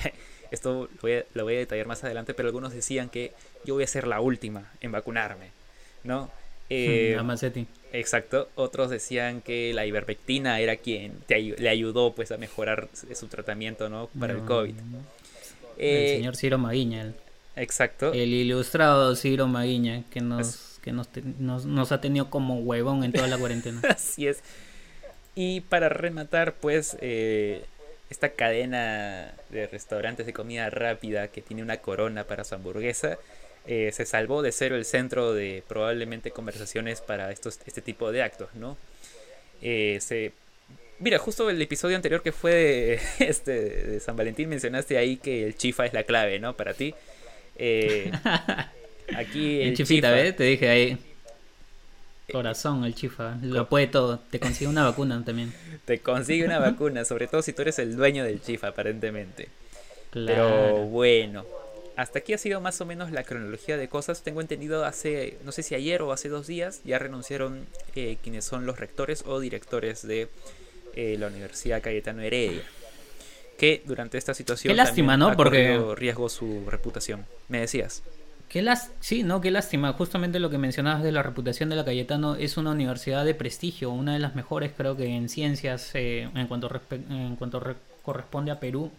esto 0.51 0.89
lo 0.93 1.01
voy, 1.01 1.13
a, 1.13 1.25
lo 1.33 1.43
voy 1.43 1.55
a 1.55 1.59
detallar 1.59 1.87
más 1.87 2.03
adelante, 2.03 2.33
pero 2.33 2.47
algunos 2.47 2.73
decían 2.73 3.09
que 3.09 3.33
yo 3.65 3.75
voy 3.75 3.83
a 3.83 3.87
ser 3.87 4.07
la 4.07 4.21
última 4.21 4.71
en 4.81 4.91
vacunarme, 4.91 5.51
¿no? 6.03 6.31
Eh, 6.69 7.17
exacto. 7.93 8.49
Otros 8.55 8.89
decían 8.89 9.41
que 9.41 9.73
la 9.73 9.85
ivermectina 9.85 10.59
era 10.59 10.75
quien 10.75 11.13
le 11.29 11.69
ayudó 11.69 12.13
pues 12.13 12.31
a 12.31 12.37
mejorar 12.37 12.89
su 13.13 13.27
tratamiento, 13.27 13.89
¿no? 13.89 14.09
Para 14.19 14.33
el 14.33 14.41
COVID. 14.41 14.75
el 14.77 14.85
eh, 15.77 16.15
señor 16.17 16.35
Ciro 16.35 16.57
Maguiña. 16.57 17.13
Exacto. 17.57 18.13
El 18.13 18.33
ilustrado 18.33 19.15
Ciro 19.15 19.47
Maguiña 19.47 20.03
que 20.09 20.21
nos, 20.21 20.79
que 20.83 20.91
nos, 20.91 21.09
nos, 21.65 21.91
ha 21.91 22.01
tenido 22.01 22.29
como 22.29 22.59
huevón 22.59 23.03
en 23.03 23.11
toda 23.11 23.27
la 23.27 23.37
cuarentena. 23.37 23.81
Así 23.89 24.27
es. 24.27 24.39
Y 25.35 25.61
para 25.61 25.89
rematar, 25.89 26.53
pues, 26.55 26.97
eh, 27.01 27.65
esta 28.09 28.29
cadena 28.29 29.33
de 29.49 29.67
restaurantes 29.67 30.25
de 30.25 30.33
comida 30.33 30.69
rápida 30.69 31.27
que 31.27 31.41
tiene 31.41 31.61
una 31.61 31.77
corona 31.77 32.23
para 32.23 32.43
su 32.43 32.55
hamburguesa 32.55 33.17
eh, 33.67 33.91
se 33.91 34.05
salvó 34.05 34.41
de 34.41 34.53
ser 34.53 34.71
el 34.71 34.85
centro 34.85 35.33
de 35.33 35.61
probablemente 35.67 36.31
conversaciones 36.31 37.01
para 37.01 37.31
estos, 37.31 37.59
este 37.65 37.81
tipo 37.81 38.13
de 38.13 38.23
actos, 38.23 38.47
¿no? 38.55 38.77
Eh, 39.61 39.97
se... 39.99 40.31
Mira, 40.99 41.19
justo 41.19 41.49
el 41.49 41.61
episodio 41.61 41.97
anterior 41.97 42.23
que 42.23 42.31
fue 42.31 42.53
de, 42.53 42.99
este, 43.27 43.51
de 43.51 43.99
San 43.99 44.15
Valentín 44.15 44.47
mencionaste 44.47 44.97
ahí 44.97 45.17
que 45.17 45.45
el 45.45 45.57
chifa 45.57 45.85
es 45.85 45.91
la 45.91 46.03
clave, 46.03 46.39
¿no? 46.39 46.55
Para 46.55 46.73
ti. 46.73 46.95
Eh, 47.57 48.11
aquí 49.15 49.61
el, 49.61 49.75
chifita, 49.75 50.11
¿ves? 50.11 50.35
Te 50.35 50.43
dije 50.43 50.69
ahí. 50.69 50.97
Corazón, 52.31 52.83
el 52.83 52.93
chifa. 52.93 53.37
Lo 53.41 53.67
puede 53.69 53.87
todo. 53.87 54.19
Te 54.29 54.39
consigue 54.39 54.69
una 54.69 54.83
vacuna 54.83 55.23
también. 55.25 55.53
Te 55.85 55.99
consigue 55.99 56.45
una 56.45 56.59
vacuna, 56.59 57.05
sobre 57.05 57.27
todo 57.27 57.41
si 57.41 57.53
tú 57.53 57.61
eres 57.61 57.79
el 57.79 57.95
dueño 57.95 58.23
del 58.23 58.41
chifa, 58.41 58.67
aparentemente. 58.67 59.49
Pero 60.11 60.85
bueno, 60.85 61.45
hasta 61.95 62.19
aquí 62.19 62.33
ha 62.33 62.37
sido 62.37 62.61
más 62.61 62.79
o 62.81 62.85
menos 62.85 63.11
la 63.11 63.23
cronología 63.23 63.77
de 63.77 63.87
cosas. 63.87 64.23
Tengo 64.23 64.41
entendido 64.41 64.85
hace, 64.85 65.37
no 65.43 65.51
sé 65.51 65.63
si 65.63 65.75
ayer 65.75 66.01
o 66.01 66.11
hace 66.11 66.29
dos 66.29 66.47
días, 66.47 66.81
ya 66.83 66.99
renunciaron 66.99 67.65
eh, 67.95 68.17
quienes 68.21 68.45
son 68.45 68.65
los 68.65 68.79
rectores 68.79 69.23
o 69.25 69.39
directores 69.39 70.05
de 70.05 70.27
eh, 70.95 71.15
la 71.19 71.27
Universidad 71.27 71.81
Cayetano 71.81 72.21
Heredia. 72.21 72.63
Que 73.57 73.83
durante 73.85 74.17
esta 74.17 74.33
situación. 74.33 74.71
Qué 74.71 74.75
lástima, 74.75 75.17
¿no? 75.17 75.35
Porque. 75.35 75.79
riesgo 75.95 76.29
su 76.29 76.63
reputación. 76.67 77.25
Me 77.49 77.59
decías. 77.59 78.03
Qué 78.49 78.61
las... 78.61 78.91
Sí, 79.01 79.23
no, 79.23 79.41
qué 79.41 79.51
lástima. 79.51 79.91
Justamente 79.91 80.39
lo 80.39 80.49
que 80.49 80.57
mencionabas 80.57 81.03
de 81.03 81.11
la 81.11 81.21
reputación 81.21 81.67
de 81.69 81.75
la 81.75 81.83
Cayetano 81.83 82.35
es 82.35 82.55
una 82.55 82.71
universidad 82.71 83.25
de 83.25 83.33
prestigio, 83.33 83.89
una 83.89 84.13
de 84.13 84.19
las 84.19 84.35
mejores, 84.35 84.71
creo 84.75 84.95
que 84.95 85.05
en 85.05 85.27
ciencias, 85.27 85.91
eh, 85.95 86.29
en 86.33 86.47
cuanto, 86.47 86.69
en 86.91 87.35
cuanto 87.35 87.61
corresponde 88.03 88.51
a 88.51 88.59
Perú 88.61 88.89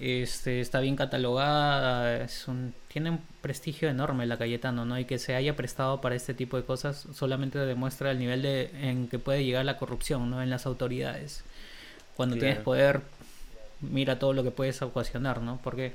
este, 0.00 0.62
está 0.62 0.80
bien 0.80 0.96
catalogada, 0.96 2.24
es 2.24 2.48
un, 2.48 2.72
tiene 2.88 3.10
un 3.10 3.20
prestigio 3.42 3.88
enorme 3.90 4.24
la 4.24 4.38
Cayetano, 4.38 4.86
¿no? 4.86 4.98
Y 4.98 5.04
que 5.04 5.18
se 5.18 5.34
haya 5.34 5.56
prestado 5.56 6.00
para 6.00 6.14
este 6.14 6.32
tipo 6.32 6.56
de 6.56 6.64
cosas 6.64 7.06
solamente 7.12 7.58
demuestra 7.58 8.10
el 8.10 8.18
nivel 8.18 8.40
de, 8.40 8.70
en 8.80 9.08
que 9.08 9.18
puede 9.18 9.44
llegar 9.44 9.66
la 9.66 9.76
corrupción, 9.76 10.30
¿no? 10.30 10.42
En 10.42 10.48
las 10.48 10.64
autoridades. 10.64 11.44
Cuando 12.16 12.36
tienes 12.36 12.58
poder, 12.58 13.02
mira 13.80 14.18
todo 14.18 14.32
lo 14.32 14.42
que 14.42 14.50
puedes 14.50 14.82
ocasionar, 14.82 15.40
¿no? 15.42 15.60
Porque, 15.62 15.94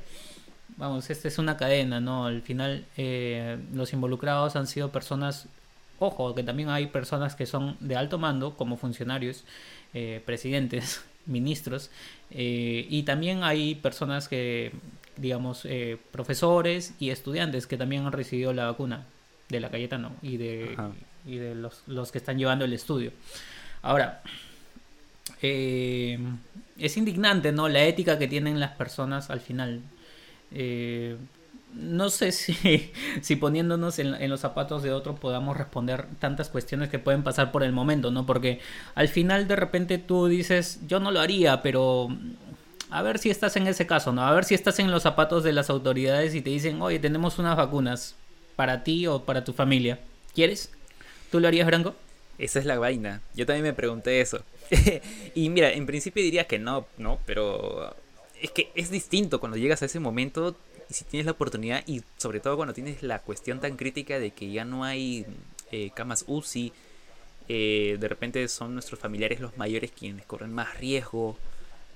vamos, 0.77 1.09
esta 1.09 1.27
es 1.27 1.37
una 1.37 1.57
cadena, 1.57 1.99
¿no? 1.99 2.25
Al 2.25 2.41
final, 2.41 2.85
eh, 2.97 3.57
los 3.73 3.93
involucrados 3.93 4.55
han 4.55 4.67
sido 4.67 4.91
personas, 4.91 5.47
ojo, 5.99 6.35
que 6.35 6.43
también 6.43 6.69
hay 6.69 6.87
personas 6.87 7.35
que 7.35 7.45
son 7.45 7.77
de 7.79 7.95
alto 7.95 8.17
mando, 8.17 8.55
como 8.55 8.77
funcionarios, 8.77 9.43
eh, 9.93 10.21
presidentes, 10.25 11.03
ministros, 11.25 11.89
eh, 12.31 12.85
y 12.89 13.03
también 13.03 13.43
hay 13.43 13.75
personas 13.75 14.27
que, 14.27 14.71
digamos, 15.17 15.65
eh, 15.65 15.97
profesores 16.11 16.93
y 16.99 17.09
estudiantes 17.09 17.67
que 17.67 17.77
también 17.77 18.05
han 18.05 18.11
recibido 18.11 18.53
la 18.53 18.65
vacuna 18.65 19.05
de 19.49 19.59
la 19.59 19.69
Cayetano 19.69 20.11
y 20.21 20.37
de, 20.37 20.75
y 21.25 21.37
de 21.37 21.55
los, 21.55 21.83
los, 21.87 22.11
que 22.11 22.17
están 22.17 22.37
llevando 22.37 22.65
el 22.65 22.73
estudio. 22.73 23.11
Ahora, 23.81 24.21
eh, 25.47 26.19
es 26.77 26.97
indignante, 26.97 27.51
¿no? 27.51 27.69
La 27.69 27.83
ética 27.83 28.17
que 28.17 28.27
tienen 28.27 28.59
las 28.59 28.71
personas 28.71 29.29
al 29.29 29.41
final 29.41 29.81
no 31.75 32.09
sé 32.09 32.31
si, 32.31 32.91
si 33.21 33.35
poniéndonos 33.35 33.99
en, 33.99 34.29
los 34.29 34.39
zapatos 34.39 34.83
de 34.83 34.91
otro 34.91 35.15
podamos 35.15 35.57
responder 35.57 36.07
tantas 36.19 36.49
cuestiones 36.49 36.89
que 36.89 36.99
pueden 36.99 37.23
pasar 37.23 37.51
por 37.51 37.63
el 37.63 37.71
momento, 37.71 38.11
¿no? 38.11 38.25
Porque 38.25 38.59
al 38.95 39.07
final 39.07 39.47
de 39.47 39.55
repente 39.55 39.97
tú 39.97 40.27
dices, 40.27 40.79
yo 40.87 40.99
no 40.99 41.11
lo 41.11 41.19
haría, 41.19 41.61
pero 41.61 42.09
a 42.89 43.01
ver 43.01 43.19
si 43.19 43.29
estás 43.29 43.55
en 43.57 43.67
ese 43.67 43.85
caso, 43.85 44.13
¿no? 44.13 44.23
A 44.23 44.33
ver 44.33 44.45
si 44.45 44.55
estás 44.55 44.79
en 44.79 44.91
los 44.91 45.03
zapatos 45.03 45.43
de 45.43 45.53
las 45.53 45.69
autoridades 45.69 46.35
y 46.35 46.41
te 46.41 46.49
dicen, 46.49 46.81
oye, 46.81 46.99
tenemos 46.99 47.39
unas 47.39 47.57
vacunas 47.57 48.15
para 48.55 48.83
ti 48.83 49.07
o 49.07 49.23
para 49.23 49.43
tu 49.43 49.53
familia. 49.53 49.99
¿Quieres? 50.33 50.71
¿Tú 51.31 51.39
lo 51.39 51.47
harías, 51.47 51.67
Branco? 51.67 51.95
Esa 52.37 52.59
es 52.59 52.65
la 52.65 52.77
vaina. 52.79 53.21
Yo 53.33 53.45
también 53.45 53.63
me 53.63 53.73
pregunté 53.73 54.21
eso. 54.21 54.43
y 55.35 55.49
mira, 55.49 55.71
en 55.71 55.85
principio 55.85 56.23
diría 56.23 56.45
que 56.45 56.59
no, 56.59 56.87
¿no? 56.97 57.19
Pero 57.25 57.95
es 58.41 58.51
que 58.51 58.71
es 58.75 58.89
distinto 58.89 59.39
cuando 59.39 59.57
llegas 59.57 59.81
a 59.81 59.85
ese 59.85 59.99
momento 59.99 60.55
y 60.89 60.93
si 60.93 61.05
tienes 61.05 61.25
la 61.25 61.31
oportunidad 61.31 61.83
y 61.87 62.03
sobre 62.17 62.39
todo 62.39 62.55
cuando 62.57 62.73
tienes 62.73 63.01
la 63.01 63.19
cuestión 63.19 63.59
tan 63.59 63.75
crítica 63.77 64.19
de 64.19 64.31
que 64.31 64.51
ya 64.51 64.65
no 64.65 64.83
hay 64.83 65.25
eh, 65.71 65.91
camas 65.95 66.25
UCI, 66.27 66.73
eh, 67.47 67.97
de 67.99 68.07
repente 68.07 68.47
son 68.47 68.73
nuestros 68.73 68.99
familiares 68.99 69.39
los 69.39 69.57
mayores 69.57 69.91
quienes 69.91 70.25
corren 70.25 70.53
más 70.53 70.77
riesgo, 70.79 71.37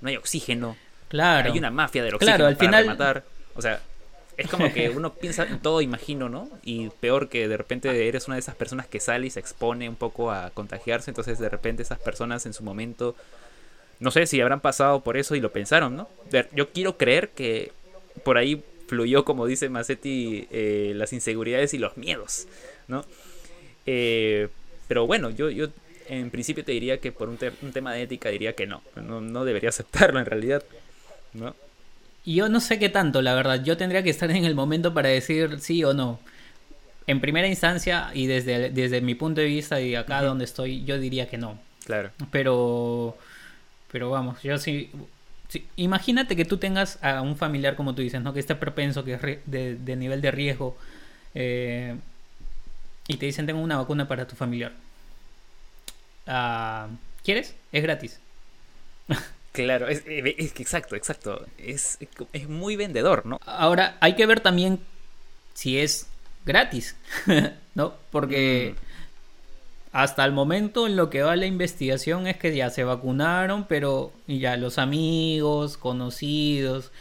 no 0.01 0.09
hay 0.09 0.15
oxígeno, 0.15 0.77
claro. 1.07 1.51
hay 1.51 1.57
una 1.57 1.71
mafia 1.71 2.03
del 2.03 2.15
oxígeno 2.15 2.37
claro, 2.37 2.47
al 2.47 2.57
para 2.57 2.67
final... 2.67 2.85
matar, 2.85 3.25
o 3.55 3.61
sea, 3.61 3.81
es 4.39 4.49
como 4.49 4.71
que 4.73 4.89
uno 4.95 5.13
piensa 5.13 5.43
en 5.43 5.59
todo, 5.59 5.81
imagino, 5.81 6.29
¿no? 6.29 6.49
Y 6.63 6.89
peor 7.01 7.29
que 7.29 7.47
de 7.47 7.57
repente 7.57 8.07
eres 8.07 8.27
una 8.27 8.35
de 8.35 8.39
esas 8.39 8.55
personas 8.55 8.87
que 8.87 8.99
sale 8.99 9.27
y 9.27 9.29
se 9.29 9.39
expone 9.39 9.89
un 9.89 9.95
poco 9.95 10.31
a 10.31 10.49
contagiarse, 10.51 11.11
entonces 11.11 11.39
de 11.39 11.49
repente 11.49 11.83
esas 11.83 11.99
personas 11.99 12.45
en 12.45 12.53
su 12.53 12.63
momento, 12.63 13.15
no 13.99 14.11
sé 14.11 14.25
si 14.27 14.39
habrán 14.39 14.61
pasado 14.61 15.01
por 15.01 15.17
eso 15.17 15.35
y 15.35 15.41
lo 15.41 15.51
pensaron, 15.51 15.95
¿no? 15.95 16.07
Yo 16.53 16.69
quiero 16.69 16.97
creer 16.97 17.29
que 17.29 17.73
por 18.23 18.37
ahí 18.37 18.63
fluyó, 18.87 19.25
como 19.25 19.45
dice 19.45 19.69
Macetti, 19.69 20.47
eh, 20.51 20.93
las 20.95 21.13
inseguridades 21.13 21.73
y 21.73 21.77
los 21.77 21.97
miedos, 21.97 22.47
¿no? 22.87 23.05
Eh, 23.85 24.47
pero 24.87 25.05
bueno, 25.05 25.29
yo, 25.29 25.49
yo 25.49 25.67
en 26.07 26.31
principio 26.31 26.65
te 26.65 26.71
diría 26.71 26.99
que 26.99 27.11
por 27.11 27.29
un, 27.29 27.37
tema 27.37 27.93
de 27.93 28.03
ética 28.03 28.29
diría 28.29 28.53
que 28.53 28.65
no, 28.65 28.81
no, 28.95 29.45
debería 29.45 29.69
aceptarlo 29.69 30.19
en 30.19 30.25
realidad, 30.25 30.63
¿no? 31.33 31.55
Yo 32.25 32.49
no 32.49 32.59
sé 32.59 32.79
qué 32.79 32.89
tanto, 32.89 33.21
la 33.21 33.33
verdad. 33.33 33.63
Yo 33.63 33.77
tendría 33.77 34.03
que 34.03 34.09
estar 34.09 34.29
en 34.31 34.45
el 34.45 34.55
momento 34.55 34.93
para 34.93 35.09
decir 35.09 35.59
sí 35.59 35.83
o 35.83 35.93
no. 35.93 36.19
En 37.07 37.21
primera 37.21 37.47
instancia 37.47 38.11
y 38.13 38.27
desde, 38.27 38.69
desde 38.69 39.01
mi 39.01 39.15
punto 39.15 39.41
de 39.41 39.47
vista 39.47 39.81
y 39.81 39.95
acá 39.95 40.21
donde 40.21 40.45
estoy, 40.45 40.83
yo 40.85 40.99
diría 40.99 41.27
que 41.27 41.37
no. 41.37 41.59
Claro. 41.85 42.11
Pero, 42.31 43.17
pero 43.91 44.11
vamos, 44.11 44.41
yo 44.43 44.57
sí 44.57 44.91
imagínate 45.75 46.35
que 46.35 46.45
tú 46.45 46.57
tengas 46.57 47.03
a 47.03 47.21
un 47.21 47.35
familiar, 47.35 47.75
como 47.75 47.95
tú 47.95 48.01
dices, 48.01 48.21
¿no? 48.21 48.33
que 48.33 48.39
esté 48.39 48.55
propenso, 48.55 49.03
que 49.03 49.13
es 49.13 49.21
de, 49.45 49.95
nivel 49.95 50.21
de 50.21 50.31
riesgo, 50.31 50.77
eh, 51.33 51.95
y 53.07 53.17
te 53.17 53.25
dicen, 53.25 53.45
tengo 53.45 53.59
una 53.59 53.77
vacuna 53.77 54.07
para 54.07 54.27
tu 54.27 54.35
familiar. 54.35 54.73
Ah, 56.27 56.87
¿Quieres? 57.23 57.55
Es 57.71 57.81
gratis. 57.81 58.19
Claro, 59.51 59.87
es, 59.87 60.03
exacto, 60.07 60.95
exacto. 60.95 61.45
Es, 61.57 61.97
es 62.33 62.47
muy 62.47 62.75
vendedor, 62.75 63.25
¿no? 63.25 63.39
Ahora, 63.45 63.97
hay 63.99 64.15
que 64.15 64.25
ver 64.25 64.41
también 64.41 64.79
si 65.53 65.79
es 65.79 66.07
gratis, 66.45 66.95
¿no? 67.75 67.93
Porque... 68.11 68.75
Mm 68.75 68.89
hasta 69.91 70.23
el 70.25 70.31
momento 70.31 70.85
en 70.85 70.95
lo 70.95 71.09
que 71.09 71.23
va 71.23 71.35
la 71.35 71.45
investigación 71.47 72.27
es 72.27 72.37
que 72.37 72.55
ya 72.55 72.69
se 72.69 72.83
vacunaron, 72.83 73.65
pero 73.65 74.11
ya 74.27 74.55
los 74.55 74.77
amigos, 74.77 75.77
conocidos, 75.77 76.91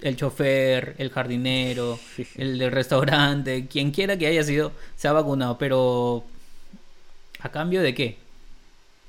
el 0.00 0.16
chofer, 0.16 0.94
el 0.98 1.10
jardinero, 1.10 1.98
el 2.36 2.58
del 2.58 2.72
restaurante, 2.72 3.66
quien 3.68 3.92
quiera 3.92 4.16
que 4.16 4.26
haya 4.26 4.42
sido, 4.42 4.72
se 4.96 5.08
ha 5.08 5.12
vacunado. 5.12 5.58
Pero, 5.58 6.24
¿a 7.40 7.50
cambio 7.50 7.82
de 7.82 7.94
qué? 7.94 8.18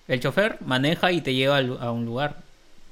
El 0.08 0.20
chofer 0.20 0.58
maneja 0.62 1.12
y 1.12 1.22
te 1.22 1.34
lleva 1.34 1.58
a 1.58 1.92
un 1.92 2.06
lugar 2.06 2.38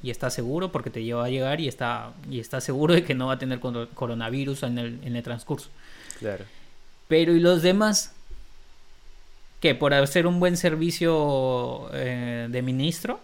y 0.07 0.09
está 0.09 0.29
seguro 0.29 0.71
porque 0.71 0.89
te 0.89 1.03
lleva 1.03 1.25
a 1.25 1.29
llegar 1.29 1.59
y 1.59 1.67
está, 1.67 2.13
y 2.31 2.39
está 2.39 2.61
seguro 2.61 2.93
de 2.93 3.03
que 3.03 3.13
no 3.13 3.27
va 3.27 3.33
a 3.33 3.39
tener 3.39 3.59
coronavirus 3.59 4.63
en 4.63 4.77
el, 4.77 4.99
en 5.03 5.17
el 5.17 5.21
transcurso. 5.21 5.69
Claro. 6.19 6.45
Pero 7.09 7.35
¿y 7.35 7.41
los 7.41 7.61
demás? 7.61 8.13
¿Qué? 9.59 9.75
¿Por 9.75 9.93
hacer 9.93 10.25
un 10.25 10.39
buen 10.39 10.55
servicio 10.55 11.89
eh, 11.91 12.47
de 12.49 12.61
ministro? 12.61 13.19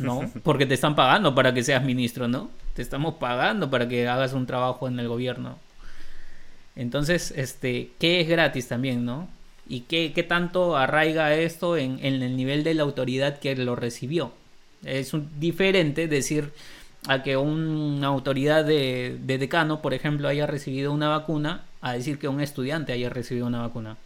No, 0.00 0.28
porque 0.42 0.66
te 0.66 0.74
están 0.74 0.96
pagando 0.96 1.36
para 1.36 1.54
que 1.54 1.62
seas 1.62 1.84
ministro, 1.84 2.26
¿no? 2.26 2.50
Te 2.74 2.82
estamos 2.82 3.14
pagando 3.14 3.70
para 3.70 3.86
que 3.86 4.08
hagas 4.08 4.32
un 4.32 4.46
trabajo 4.46 4.88
en 4.88 4.98
el 4.98 5.06
gobierno. 5.06 5.56
Entonces, 6.74 7.32
este, 7.36 7.92
¿qué 8.00 8.20
es 8.20 8.28
gratis 8.28 8.66
también, 8.66 9.04
no? 9.04 9.28
¿Y 9.68 9.82
qué, 9.82 10.10
qué 10.12 10.24
tanto 10.24 10.76
arraiga 10.76 11.32
esto 11.32 11.76
en, 11.76 12.00
en, 12.02 12.24
el 12.24 12.36
nivel 12.36 12.64
de 12.64 12.74
la 12.74 12.82
autoridad 12.82 13.38
que 13.38 13.54
lo 13.54 13.76
recibió? 13.76 14.32
Es 14.84 15.14
un, 15.14 15.30
diferente 15.38 16.08
decir 16.08 16.50
a 17.06 17.22
que 17.22 17.36
una 17.36 18.06
autoridad 18.06 18.64
de, 18.64 19.18
de 19.20 19.38
decano, 19.38 19.82
por 19.82 19.94
ejemplo, 19.94 20.28
haya 20.28 20.46
recibido 20.46 20.92
una 20.92 21.08
vacuna, 21.08 21.64
a 21.80 21.92
decir 21.92 22.18
que 22.18 22.28
un 22.28 22.40
estudiante 22.40 22.92
haya 22.92 23.10
recibido 23.10 23.46
una 23.46 23.60
vacuna 23.60 23.96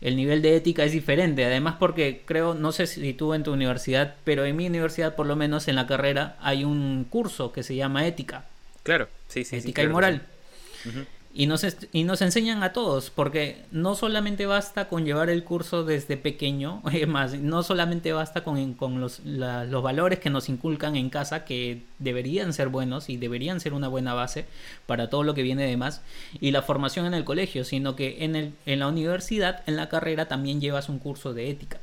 el 0.00 0.16
nivel 0.16 0.42
de 0.42 0.56
ética 0.56 0.84
es 0.84 0.92
diferente. 0.92 1.44
Además 1.44 1.76
porque 1.78 2.22
creo, 2.24 2.54
no 2.54 2.72
sé 2.72 2.86
si 2.86 3.14
tú 3.14 3.34
en 3.34 3.42
tu 3.42 3.52
universidad, 3.52 4.14
pero 4.24 4.44
en 4.44 4.56
mi 4.56 4.66
universidad 4.66 5.14
por 5.14 5.26
lo 5.26 5.36
menos 5.36 5.68
en 5.68 5.76
la 5.76 5.86
carrera 5.86 6.36
hay 6.40 6.64
un 6.64 7.06
curso 7.08 7.52
que 7.52 7.62
se 7.62 7.76
llama 7.76 8.06
ética. 8.06 8.44
Claro, 8.82 9.08
sí, 9.28 9.44
sí. 9.44 9.56
Ética 9.56 9.82
y 9.82 9.88
moral. 9.88 10.22
Y 11.38 11.46
nos, 11.46 11.66
y 11.92 12.04
nos 12.04 12.22
enseñan 12.22 12.62
a 12.62 12.72
todos, 12.72 13.10
porque 13.10 13.62
no 13.70 13.94
solamente 13.94 14.46
basta 14.46 14.88
con 14.88 15.04
llevar 15.04 15.28
el 15.28 15.44
curso 15.44 15.84
desde 15.84 16.16
pequeño, 16.16 16.80
más, 17.08 17.34
no 17.34 17.62
solamente 17.62 18.10
basta 18.14 18.42
con, 18.42 18.72
con 18.72 19.02
los, 19.02 19.20
los 19.22 19.82
valores 19.82 20.18
que 20.18 20.30
nos 20.30 20.48
inculcan 20.48 20.96
en 20.96 21.10
casa, 21.10 21.44
que 21.44 21.82
deberían 21.98 22.54
ser 22.54 22.68
buenos 22.68 23.10
y 23.10 23.18
deberían 23.18 23.60
ser 23.60 23.74
una 23.74 23.88
buena 23.88 24.14
base 24.14 24.46
para 24.86 25.10
todo 25.10 25.24
lo 25.24 25.34
que 25.34 25.42
viene 25.42 25.66
de 25.66 25.76
más, 25.76 26.00
y 26.40 26.52
la 26.52 26.62
formación 26.62 27.04
en 27.04 27.12
el 27.12 27.24
colegio, 27.24 27.64
sino 27.64 27.96
que 27.96 28.24
en, 28.24 28.34
el, 28.34 28.54
en 28.64 28.78
la 28.78 28.88
universidad, 28.88 29.62
en 29.66 29.76
la 29.76 29.90
carrera, 29.90 30.28
también 30.28 30.62
llevas 30.62 30.88
un 30.88 30.98
curso 30.98 31.34
de 31.34 31.50
ética. 31.50 31.80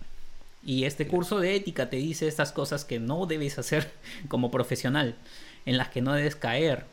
Y 0.65 0.86
este 0.86 1.05
curso 1.05 1.39
de 1.39 1.55
ética 1.55 1.91
te 1.91 1.98
dice 1.98 2.27
estas 2.27 2.53
cosas 2.53 2.86
que 2.86 3.00
no 3.00 3.27
debes 3.27 3.60
hacer 3.60 3.91
como 4.29 4.50
profesional, 4.50 5.13
en 5.67 5.77
las 5.77 5.89
que 5.89 6.01
no 6.01 6.13
debes 6.13 6.36
caer, 6.36 6.88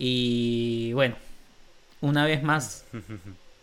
y 0.00 0.92
bueno, 0.92 1.16
una 2.00 2.24
vez 2.24 2.44
más, 2.44 2.84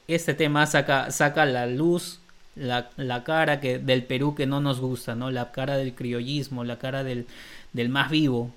este 0.09 0.33
tema 0.33 0.65
saca, 0.65 1.09
saca 1.09 1.45
la 1.45 1.65
luz, 1.65 2.19
la, 2.55 2.89
la, 2.97 3.23
cara 3.23 3.61
que, 3.61 3.79
del 3.79 4.03
Perú 4.03 4.35
que 4.35 4.45
no 4.45 4.59
nos 4.59 4.81
gusta, 4.81 5.15
¿no? 5.15 5.31
La 5.31 5.53
cara 5.53 5.77
del 5.77 5.95
criollismo, 5.95 6.65
la 6.65 6.77
cara 6.77 7.05
del, 7.05 7.25
del 7.71 7.87
más 7.87 8.11
vivo, 8.11 8.51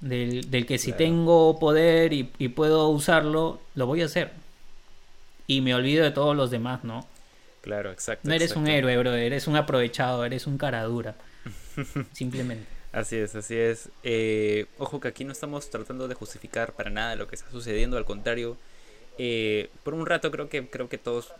del, 0.00 0.50
del 0.50 0.66
que 0.66 0.78
si 0.78 0.92
tengo 0.92 1.60
poder 1.60 2.12
y, 2.12 2.32
y, 2.38 2.48
puedo 2.48 2.88
usarlo, 2.88 3.60
lo 3.76 3.86
voy 3.86 4.02
a 4.02 4.06
hacer. 4.06 4.32
Y 5.46 5.60
me 5.60 5.76
olvido 5.76 6.02
de 6.02 6.10
todos 6.10 6.36
los 6.36 6.50
demás, 6.50 6.82
¿no? 6.82 7.06
Claro, 7.60 7.92
exacto. 7.92 8.28
No 8.28 8.34
eres 8.34 8.56
un 8.56 8.66
héroe, 8.66 8.98
bro, 8.98 9.14
eres 9.14 9.46
un 9.46 9.54
aprovechado, 9.54 10.24
eres 10.24 10.48
un 10.48 10.58
cara 10.58 10.82
dura. 10.82 11.14
Simplemente. 12.12 12.66
Así 12.92 13.16
es, 13.16 13.34
así 13.34 13.56
es. 13.56 13.88
Eh, 14.02 14.66
ojo 14.78 15.00
que 15.00 15.08
aquí 15.08 15.24
no 15.24 15.32
estamos 15.32 15.70
tratando 15.70 16.08
de 16.08 16.14
justificar 16.14 16.74
para 16.74 16.90
nada 16.90 17.16
lo 17.16 17.26
que 17.26 17.36
está 17.36 17.50
sucediendo, 17.50 17.96
al 17.96 18.04
contrario. 18.04 18.58
Eh, 19.18 19.70
por 19.82 19.94
un 19.94 20.06
rato 20.06 20.30
creo 20.30 20.48
que 20.48 20.68
creo 20.68 20.88
que 20.88 20.98
todos 20.98 21.32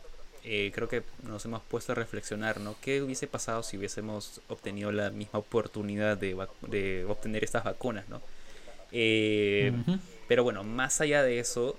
eh, 0.44 0.73
creo 0.75 0.88
que 0.88 1.02
nos 1.23 1.44
hemos 1.44 1.62
puesto 1.62 1.92
a 1.92 1.94
reflexionar, 1.94 2.59
¿no? 2.59 2.75
¿Qué 2.80 3.02
hubiese 3.02 3.26
pasado 3.26 3.62
si 3.62 3.76
hubiésemos 3.76 4.40
obtenido 4.49 4.92
la 4.92 5.11
misma 5.11 5.38
oportunidad 5.38 6.16
de, 6.16 6.37
de 6.68 7.04
obtener 7.04 7.44
estas 7.44 7.64
vacunas, 7.64 8.09
¿no? 8.09 8.23
Pero 8.90 10.44
bueno, 10.44 10.64
más 10.64 11.00
allá 11.02 11.23
de 11.23 11.38
eso, 11.38 11.76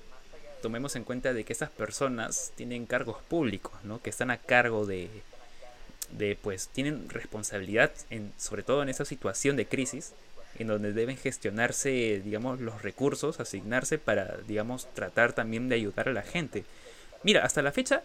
tomemos 0.61 0.95
en 0.95 1.03
cuenta 1.03 1.33
de 1.33 1.43
que 1.43 1.53
estas 1.53 1.69
personas 1.69 2.53
tienen 2.55 2.85
cargos 2.85 3.17
públicos, 3.23 3.73
¿no? 3.83 4.01
Que 4.01 4.11
están 4.11 4.29
a 4.29 4.37
cargo 4.37 4.85
de, 4.85 5.09
de 6.17 6.37
pues 6.41 6.67
tienen 6.69 7.09
responsabilidad 7.09 7.91
en, 8.09 8.31
sobre 8.37 8.63
todo 8.63 8.83
en 8.83 8.89
esa 8.89 9.05
situación 9.05 9.55
de 9.55 9.65
crisis 9.65 10.13
en 10.59 10.67
donde 10.67 10.93
deben 10.93 11.17
gestionarse 11.17 12.21
digamos 12.23 12.59
los 12.59 12.81
recursos 12.81 13.39
asignarse 13.39 13.97
para 13.97 14.37
digamos 14.47 14.87
tratar 14.93 15.33
también 15.33 15.69
de 15.69 15.75
ayudar 15.75 16.09
a 16.09 16.13
la 16.13 16.21
gente. 16.21 16.63
Mira 17.23 17.43
hasta 17.43 17.61
la 17.61 17.71
fecha 17.71 18.03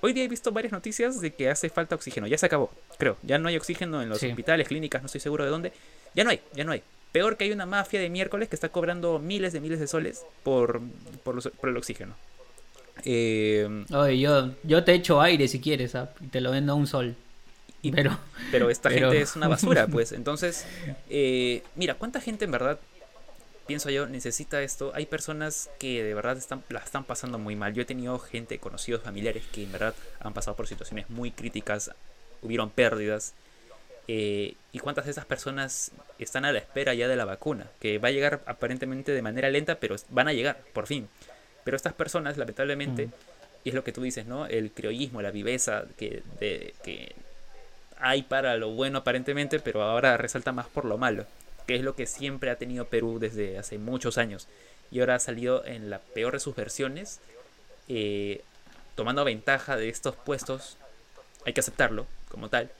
hoy 0.00 0.12
día 0.12 0.24
he 0.24 0.28
visto 0.28 0.52
varias 0.52 0.72
noticias 0.72 1.20
de 1.20 1.32
que 1.32 1.50
hace 1.50 1.68
falta 1.68 1.94
oxígeno. 1.94 2.26
Ya 2.26 2.38
se 2.38 2.46
acabó 2.46 2.70
creo. 2.98 3.16
Ya 3.22 3.38
no 3.38 3.48
hay 3.48 3.56
oxígeno 3.56 4.02
en 4.02 4.08
los 4.08 4.22
hospitales 4.22 4.68
clínicas 4.68 5.02
no 5.02 5.06
estoy 5.06 5.20
seguro 5.20 5.44
de 5.44 5.50
dónde. 5.50 5.72
Ya 6.14 6.24
no 6.24 6.30
hay 6.30 6.40
ya 6.54 6.64
no 6.64 6.72
hay. 6.72 6.82
Peor 7.12 7.36
que 7.36 7.44
hay 7.44 7.52
una 7.52 7.66
mafia 7.66 8.00
de 8.00 8.10
miércoles 8.10 8.48
que 8.48 8.56
está 8.56 8.68
cobrando 8.70 9.18
miles 9.18 9.52
de 9.52 9.60
miles 9.60 9.80
de 9.80 9.86
soles 9.86 10.24
por 10.42 10.80
por, 11.24 11.52
por 11.52 11.68
el 11.68 11.76
oxígeno 11.76 12.14
eh, 13.04 13.84
Oye, 13.92 14.18
yo, 14.18 14.50
yo 14.62 14.84
te 14.84 14.94
echo 14.94 15.20
aire 15.20 15.48
si 15.48 15.60
quieres, 15.60 15.94
¿ah? 15.94 16.10
y 16.20 16.26
te 16.26 16.40
lo 16.40 16.50
vendo 16.50 16.72
a 16.72 16.76
un 16.76 16.86
sol. 16.86 17.16
Y, 17.82 17.92
pero, 17.92 18.18
pero 18.50 18.70
esta 18.70 18.90
gente 18.90 19.20
es 19.20 19.36
una 19.36 19.48
basura, 19.48 19.86
pues. 19.92 20.12
Entonces, 20.12 20.66
eh, 21.08 21.62
mira, 21.76 21.94
¿cuánta 21.94 22.20
gente 22.20 22.44
en 22.44 22.50
verdad, 22.50 22.78
pienso 23.66 23.90
yo, 23.90 24.06
necesita 24.06 24.62
esto? 24.62 24.92
Hay 24.94 25.06
personas 25.06 25.70
que 25.78 26.02
de 26.02 26.14
verdad 26.14 26.36
están, 26.36 26.64
la 26.70 26.80
están 26.80 27.04
pasando 27.04 27.38
muy 27.38 27.54
mal. 27.54 27.74
Yo 27.74 27.82
he 27.82 27.86
tenido 27.86 28.18
gente, 28.18 28.58
conocidos, 28.58 29.02
familiares, 29.02 29.44
que 29.52 29.62
en 29.62 29.72
verdad 29.72 29.94
han 30.20 30.34
pasado 30.34 30.56
por 30.56 30.66
situaciones 30.66 31.08
muy 31.08 31.30
críticas, 31.30 31.92
hubieron 32.42 32.70
pérdidas. 32.70 33.34
Eh, 34.10 34.54
¿Y 34.72 34.78
cuántas 34.78 35.04
de 35.04 35.10
esas 35.10 35.26
personas 35.26 35.92
están 36.18 36.46
a 36.46 36.52
la 36.52 36.58
espera 36.58 36.94
ya 36.94 37.08
de 37.08 37.16
la 37.16 37.26
vacuna? 37.26 37.66
Que 37.78 37.98
va 37.98 38.08
a 38.08 38.10
llegar 38.10 38.40
aparentemente 38.46 39.12
de 39.12 39.22
manera 39.22 39.50
lenta, 39.50 39.78
pero 39.78 39.96
van 40.08 40.28
a 40.28 40.32
llegar, 40.32 40.62
por 40.72 40.86
fin. 40.86 41.08
Pero 41.68 41.76
estas 41.76 41.92
personas, 41.92 42.38
lamentablemente, 42.38 43.10
y 43.62 43.68
es 43.68 43.74
lo 43.74 43.84
que 43.84 43.92
tú 43.92 44.00
dices, 44.00 44.24
¿no? 44.24 44.46
El 44.46 44.70
criollismo, 44.70 45.20
la 45.20 45.30
viveza 45.30 45.84
que, 45.98 46.22
de, 46.40 46.72
que 46.82 47.14
hay 47.98 48.22
para 48.22 48.56
lo 48.56 48.70
bueno 48.70 49.00
aparentemente, 49.00 49.60
pero 49.60 49.82
ahora 49.82 50.16
resalta 50.16 50.50
más 50.50 50.66
por 50.66 50.86
lo 50.86 50.96
malo, 50.96 51.26
que 51.66 51.74
es 51.74 51.82
lo 51.82 51.94
que 51.94 52.06
siempre 52.06 52.48
ha 52.48 52.56
tenido 52.56 52.86
Perú 52.86 53.18
desde 53.18 53.58
hace 53.58 53.76
muchos 53.76 54.16
años. 54.16 54.48
Y 54.90 55.00
ahora 55.00 55.16
ha 55.16 55.18
salido 55.18 55.62
en 55.66 55.90
la 55.90 55.98
peor 55.98 56.32
de 56.32 56.40
sus 56.40 56.56
versiones, 56.56 57.20
eh, 57.86 58.40
tomando 58.94 59.22
ventaja 59.26 59.76
de 59.76 59.90
estos 59.90 60.16
puestos, 60.16 60.78
hay 61.44 61.52
que 61.52 61.60
aceptarlo 61.60 62.06
como 62.30 62.48
tal. 62.48 62.70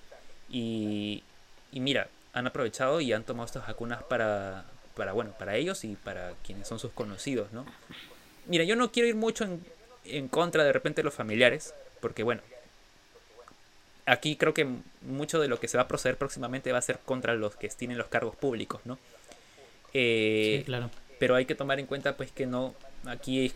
Y, 0.48 1.24
y 1.72 1.80
mira, 1.80 2.08
han 2.32 2.46
aprovechado 2.46 3.02
y 3.02 3.12
han 3.12 3.24
tomado 3.24 3.44
estas 3.44 3.66
vacunas 3.66 4.02
para, 4.04 4.64
para, 4.96 5.12
bueno, 5.12 5.32
para 5.38 5.56
ellos 5.56 5.84
y 5.84 5.94
para 5.94 6.32
quienes 6.42 6.66
son 6.66 6.78
sus 6.78 6.92
conocidos, 6.92 7.52
¿no? 7.52 7.66
Mira, 8.48 8.64
yo 8.64 8.76
no 8.76 8.90
quiero 8.90 9.08
ir 9.08 9.14
mucho 9.14 9.46
en, 10.04 10.28
contra 10.28 10.64
de 10.64 10.72
repente 10.72 11.02
de 11.02 11.04
los 11.04 11.14
familiares, 11.14 11.74
porque 12.00 12.22
bueno, 12.22 12.40
aquí 14.06 14.36
creo 14.36 14.54
que 14.54 14.66
mucho 15.02 15.38
de 15.38 15.48
lo 15.48 15.60
que 15.60 15.68
se 15.68 15.76
va 15.76 15.84
a 15.84 15.88
proceder 15.88 16.16
próximamente 16.16 16.72
va 16.72 16.78
a 16.78 16.82
ser 16.82 16.98
contra 16.98 17.34
los 17.34 17.56
que 17.56 17.68
tienen 17.68 17.98
los 17.98 18.08
cargos 18.08 18.34
públicos, 18.34 18.80
¿no? 18.84 18.98
Eh, 19.92 20.56
sí, 20.58 20.64
claro. 20.64 20.90
Pero 21.18 21.34
hay 21.34 21.44
que 21.44 21.54
tomar 21.54 21.78
en 21.78 21.86
cuenta 21.86 22.16
pues 22.16 22.32
que 22.32 22.46
no, 22.46 22.74
aquí 23.04 23.52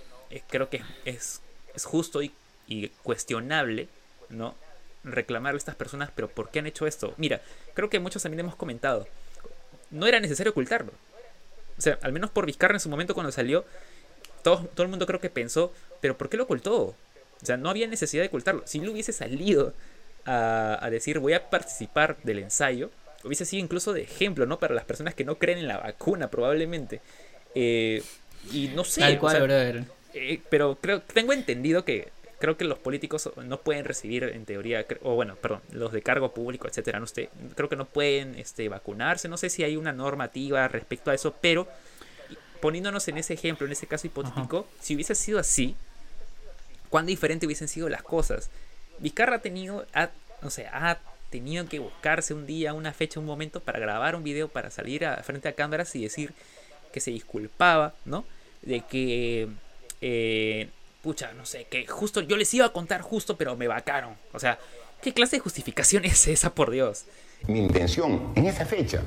creo 0.48 0.68
que 0.68 0.82
es, 1.04 1.40
es 1.74 1.84
justo 1.84 2.22
y, 2.22 2.32
y, 2.68 2.88
cuestionable, 3.02 3.88
¿no? 4.28 4.54
Reclamar 5.04 5.54
a 5.54 5.58
estas 5.58 5.74
personas, 5.74 6.10
pero 6.14 6.28
¿por 6.28 6.50
qué 6.50 6.58
han 6.58 6.66
hecho 6.66 6.86
esto? 6.86 7.14
Mira, 7.16 7.40
creo 7.74 7.88
que 7.88 7.98
muchos 7.98 8.22
también 8.22 8.40
hemos 8.40 8.56
comentado, 8.56 9.08
no 9.90 10.06
era 10.06 10.20
necesario 10.20 10.50
ocultarlo. 10.50 10.92
O 11.78 11.80
sea, 11.80 11.98
al 12.02 12.12
menos 12.12 12.30
por 12.30 12.46
Vizcarra 12.46 12.74
en 12.74 12.80
su 12.80 12.88
momento 12.88 13.14
cuando 13.14 13.32
salió, 13.32 13.64
todo, 14.42 14.68
todo 14.74 14.82
el 14.82 14.88
mundo 14.88 15.06
creo 15.06 15.20
que 15.20 15.30
pensó, 15.30 15.72
pero 16.00 16.16
¿por 16.16 16.28
qué 16.28 16.36
lo 16.36 16.44
ocultó? 16.44 16.74
O 16.76 16.96
sea, 17.44 17.56
no 17.56 17.70
había 17.70 17.86
necesidad 17.86 18.22
de 18.22 18.28
ocultarlo. 18.28 18.62
Si 18.66 18.80
lo 18.80 18.92
hubiese 18.92 19.12
salido 19.12 19.74
a, 20.24 20.78
a, 20.84 20.90
decir 20.90 21.18
voy 21.18 21.32
a 21.32 21.50
participar 21.50 22.16
del 22.22 22.38
ensayo, 22.38 22.90
hubiese 23.24 23.44
sido 23.44 23.62
incluso 23.62 23.92
de 23.92 24.02
ejemplo, 24.02 24.46
¿no? 24.46 24.58
Para 24.58 24.74
las 24.74 24.84
personas 24.84 25.14
que 25.14 25.24
no 25.24 25.36
creen 25.36 25.58
en 25.58 25.68
la 25.68 25.78
vacuna, 25.78 26.28
probablemente. 26.28 27.00
Eh, 27.54 28.02
y 28.52 28.68
no 28.68 28.84
sé. 28.84 29.00
Tal 29.00 29.18
cual, 29.18 29.42
o 29.42 29.46
sea, 29.46 29.84
eh, 30.14 30.40
pero 30.48 30.76
creo, 30.80 31.02
tengo 31.02 31.32
entendido 31.32 31.84
que 31.84 32.08
creo 32.38 32.56
que 32.56 32.64
los 32.64 32.78
políticos 32.78 33.30
no 33.44 33.60
pueden 33.60 33.84
recibir, 33.84 34.24
en 34.24 34.44
teoría, 34.44 34.84
o 35.02 35.14
bueno, 35.14 35.36
perdón, 35.36 35.60
los 35.70 35.92
de 35.92 36.02
cargo 36.02 36.34
público, 36.34 36.66
etcétera, 36.66 36.98
no 36.98 37.06
sé, 37.06 37.30
creo 37.54 37.68
que 37.68 37.76
no 37.76 37.84
pueden 37.84 38.34
este, 38.34 38.68
vacunarse. 38.68 39.28
No 39.28 39.36
sé 39.36 39.48
si 39.48 39.62
hay 39.62 39.76
una 39.76 39.92
normativa 39.92 40.66
respecto 40.66 41.10
a 41.10 41.14
eso, 41.14 41.34
pero 41.40 41.68
poniéndonos 42.62 43.08
en 43.08 43.18
ese 43.18 43.34
ejemplo, 43.34 43.66
en 43.66 43.72
ese 43.72 43.88
caso 43.88 44.06
hipotético, 44.06 44.68
si 44.80 44.94
hubiese 44.94 45.16
sido 45.16 45.40
así, 45.40 45.74
cuán 46.90 47.06
diferente 47.06 47.44
hubiesen 47.44 47.66
sido 47.66 47.88
las 47.88 48.04
cosas. 48.04 48.50
Vizcarra 49.00 49.36
ha 49.36 49.38
tenido, 49.40 49.84
ha, 49.92 50.10
o 50.42 50.48
sea, 50.48 50.70
ha 50.72 50.98
tenido 51.28 51.66
que 51.66 51.80
buscarse 51.80 52.34
un 52.34 52.46
día, 52.46 52.72
una 52.72 52.92
fecha, 52.92 53.18
un 53.18 53.26
momento 53.26 53.58
para 53.58 53.80
grabar 53.80 54.14
un 54.14 54.22
video, 54.22 54.46
para 54.46 54.70
salir 54.70 55.04
a, 55.04 55.16
frente 55.24 55.48
a 55.48 55.54
cámaras 55.54 55.92
y 55.96 56.02
decir, 56.04 56.34
que 56.92 57.00
se 57.00 57.10
disculpaba, 57.10 57.94
¿no? 58.04 58.24
De 58.62 58.82
que, 58.82 59.48
eh, 60.00 60.68
pucha, 61.02 61.32
no 61.32 61.44
sé, 61.44 61.64
que 61.68 61.84
justo 61.88 62.20
yo 62.20 62.36
les 62.36 62.54
iba 62.54 62.66
a 62.66 62.72
contar 62.72 63.00
justo, 63.00 63.36
pero 63.36 63.56
me 63.56 63.66
vacaron. 63.66 64.14
O 64.32 64.38
sea, 64.38 64.60
¿qué 65.02 65.12
clase 65.12 65.36
de 65.36 65.40
justificación 65.40 66.04
es 66.04 66.28
esa, 66.28 66.54
por 66.54 66.70
Dios? 66.70 67.06
Mi 67.48 67.58
intención 67.58 68.32
en 68.36 68.46
esa 68.46 68.66
fecha 68.66 69.02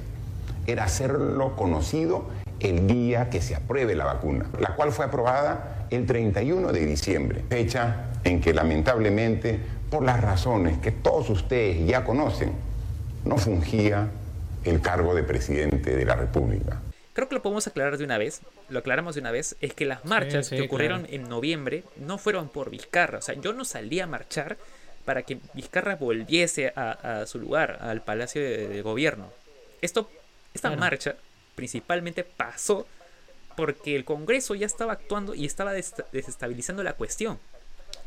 era 0.68 0.84
hacerlo 0.84 1.56
conocido 1.56 2.30
el 2.70 2.88
día 2.88 3.30
que 3.30 3.42
se 3.42 3.56
apruebe 3.56 3.96
la 3.96 4.06
vacuna, 4.06 4.46
la 4.60 4.76
cual 4.76 4.92
fue 4.92 5.06
aprobada 5.06 5.88
el 5.90 6.06
31 6.06 6.72
de 6.72 6.86
diciembre, 6.86 7.44
fecha 7.50 8.08
en 8.24 8.42
que 8.42 8.54
lamentablemente, 8.54 9.60
por 9.90 10.04
las 10.04 10.22
razones 10.22 10.78
que 10.80 10.92
todos 10.92 11.30
ustedes 11.30 11.86
ya 11.88 12.04
conocen, 12.04 12.54
no 13.24 13.38
fungía 13.38 14.08
el 14.64 14.82
cargo 14.82 15.14
de 15.16 15.24
presidente 15.24 15.96
de 15.96 16.06
la 16.06 16.16
República. 16.16 16.82
Creo 17.14 17.30
que 17.30 17.36
lo 17.36 17.42
podemos 17.42 17.66
aclarar 17.68 17.98
de 17.98 18.04
una 18.04 18.18
vez, 18.18 18.42
lo 18.68 18.80
aclaramos 18.80 19.16
de 19.16 19.22
una 19.22 19.32
vez, 19.32 19.56
es 19.62 19.74
que 19.74 19.86
las 19.86 20.04
marchas 20.06 20.48
sí, 20.48 20.58
que 20.58 20.64
ocurrieron 20.64 21.02
claro. 21.04 21.16
en 21.16 21.30
noviembre 21.30 21.84
no 21.98 22.18
fueron 22.18 22.50
por 22.50 22.70
Vizcarra, 22.70 23.20
o 23.20 23.22
sea, 23.22 23.36
yo 23.36 23.54
no 23.54 23.64
salí 23.64 24.00
a 24.00 24.08
marchar 24.08 24.58
para 25.06 25.22
que 25.22 25.38
Vizcarra 25.54 25.96
volviese 25.96 26.74
a, 26.76 27.22
a 27.22 27.26
su 27.28 27.40
lugar, 27.40 27.78
al 27.82 28.02
Palacio 28.02 28.42
de, 28.42 28.68
de 28.68 28.82
Gobierno. 28.82 29.28
Esto, 29.82 30.10
esta 30.54 30.70
Claro. 30.70 30.80
marcha 30.82 31.16
principalmente 31.56 32.24
pasó 32.24 32.86
porque 33.56 33.96
el 33.96 34.04
Congreso 34.06 34.54
ya 34.56 34.66
estaba 34.66 34.94
actuando 34.94 35.34
y 35.34 35.46
estaba 35.46 35.74
des- 35.74 35.94
desestabilizando 36.12 36.84
la 36.84 36.94
cuestión. 36.94 37.40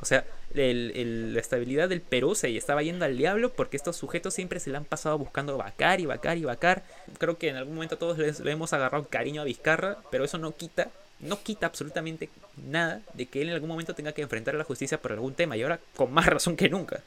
O 0.00 0.04
sea, 0.04 0.24
la 0.52 1.40
estabilidad 1.40 1.88
del 1.88 2.00
Perú 2.02 2.34
se 2.34 2.54
estaba 2.56 2.82
yendo 2.82 3.04
al 3.04 3.16
diablo 3.16 3.52
porque 3.52 3.76
estos 3.76 3.96
sujetos 3.96 4.34
siempre 4.34 4.60
se 4.60 4.70
la 4.70 4.78
han 4.78 4.84
pasado 4.84 5.18
buscando 5.18 5.56
vacar 5.56 6.00
y 6.00 6.06
vacar 6.06 6.36
y 6.38 6.44
vacar. 6.44 6.84
Creo 7.18 7.38
que 7.38 7.48
en 7.48 7.56
algún 7.56 7.74
momento 7.74 7.98
todos 7.98 8.18
les- 8.18 8.40
le 8.40 8.52
hemos 8.52 8.72
agarrado 8.72 9.06
cariño 9.08 9.40
a 9.40 9.44
Vizcarra, 9.44 9.96
pero 10.10 10.24
eso 10.24 10.38
no 10.38 10.54
quita, 10.54 10.88
no 11.20 11.42
quita 11.42 11.66
absolutamente 11.66 12.28
nada 12.68 13.00
de 13.14 13.26
que 13.26 13.42
él 13.42 13.48
en 13.48 13.54
algún 13.54 13.70
momento 13.70 13.94
tenga 13.94 14.12
que 14.12 14.22
enfrentar 14.22 14.54
a 14.54 14.58
la 14.58 14.64
justicia 14.64 15.00
por 15.00 15.12
algún 15.12 15.34
tema 15.34 15.56
y 15.56 15.62
ahora 15.62 15.80
con 15.96 16.12
más 16.12 16.26
razón 16.26 16.54
que 16.56 16.68
nunca. 16.68 17.00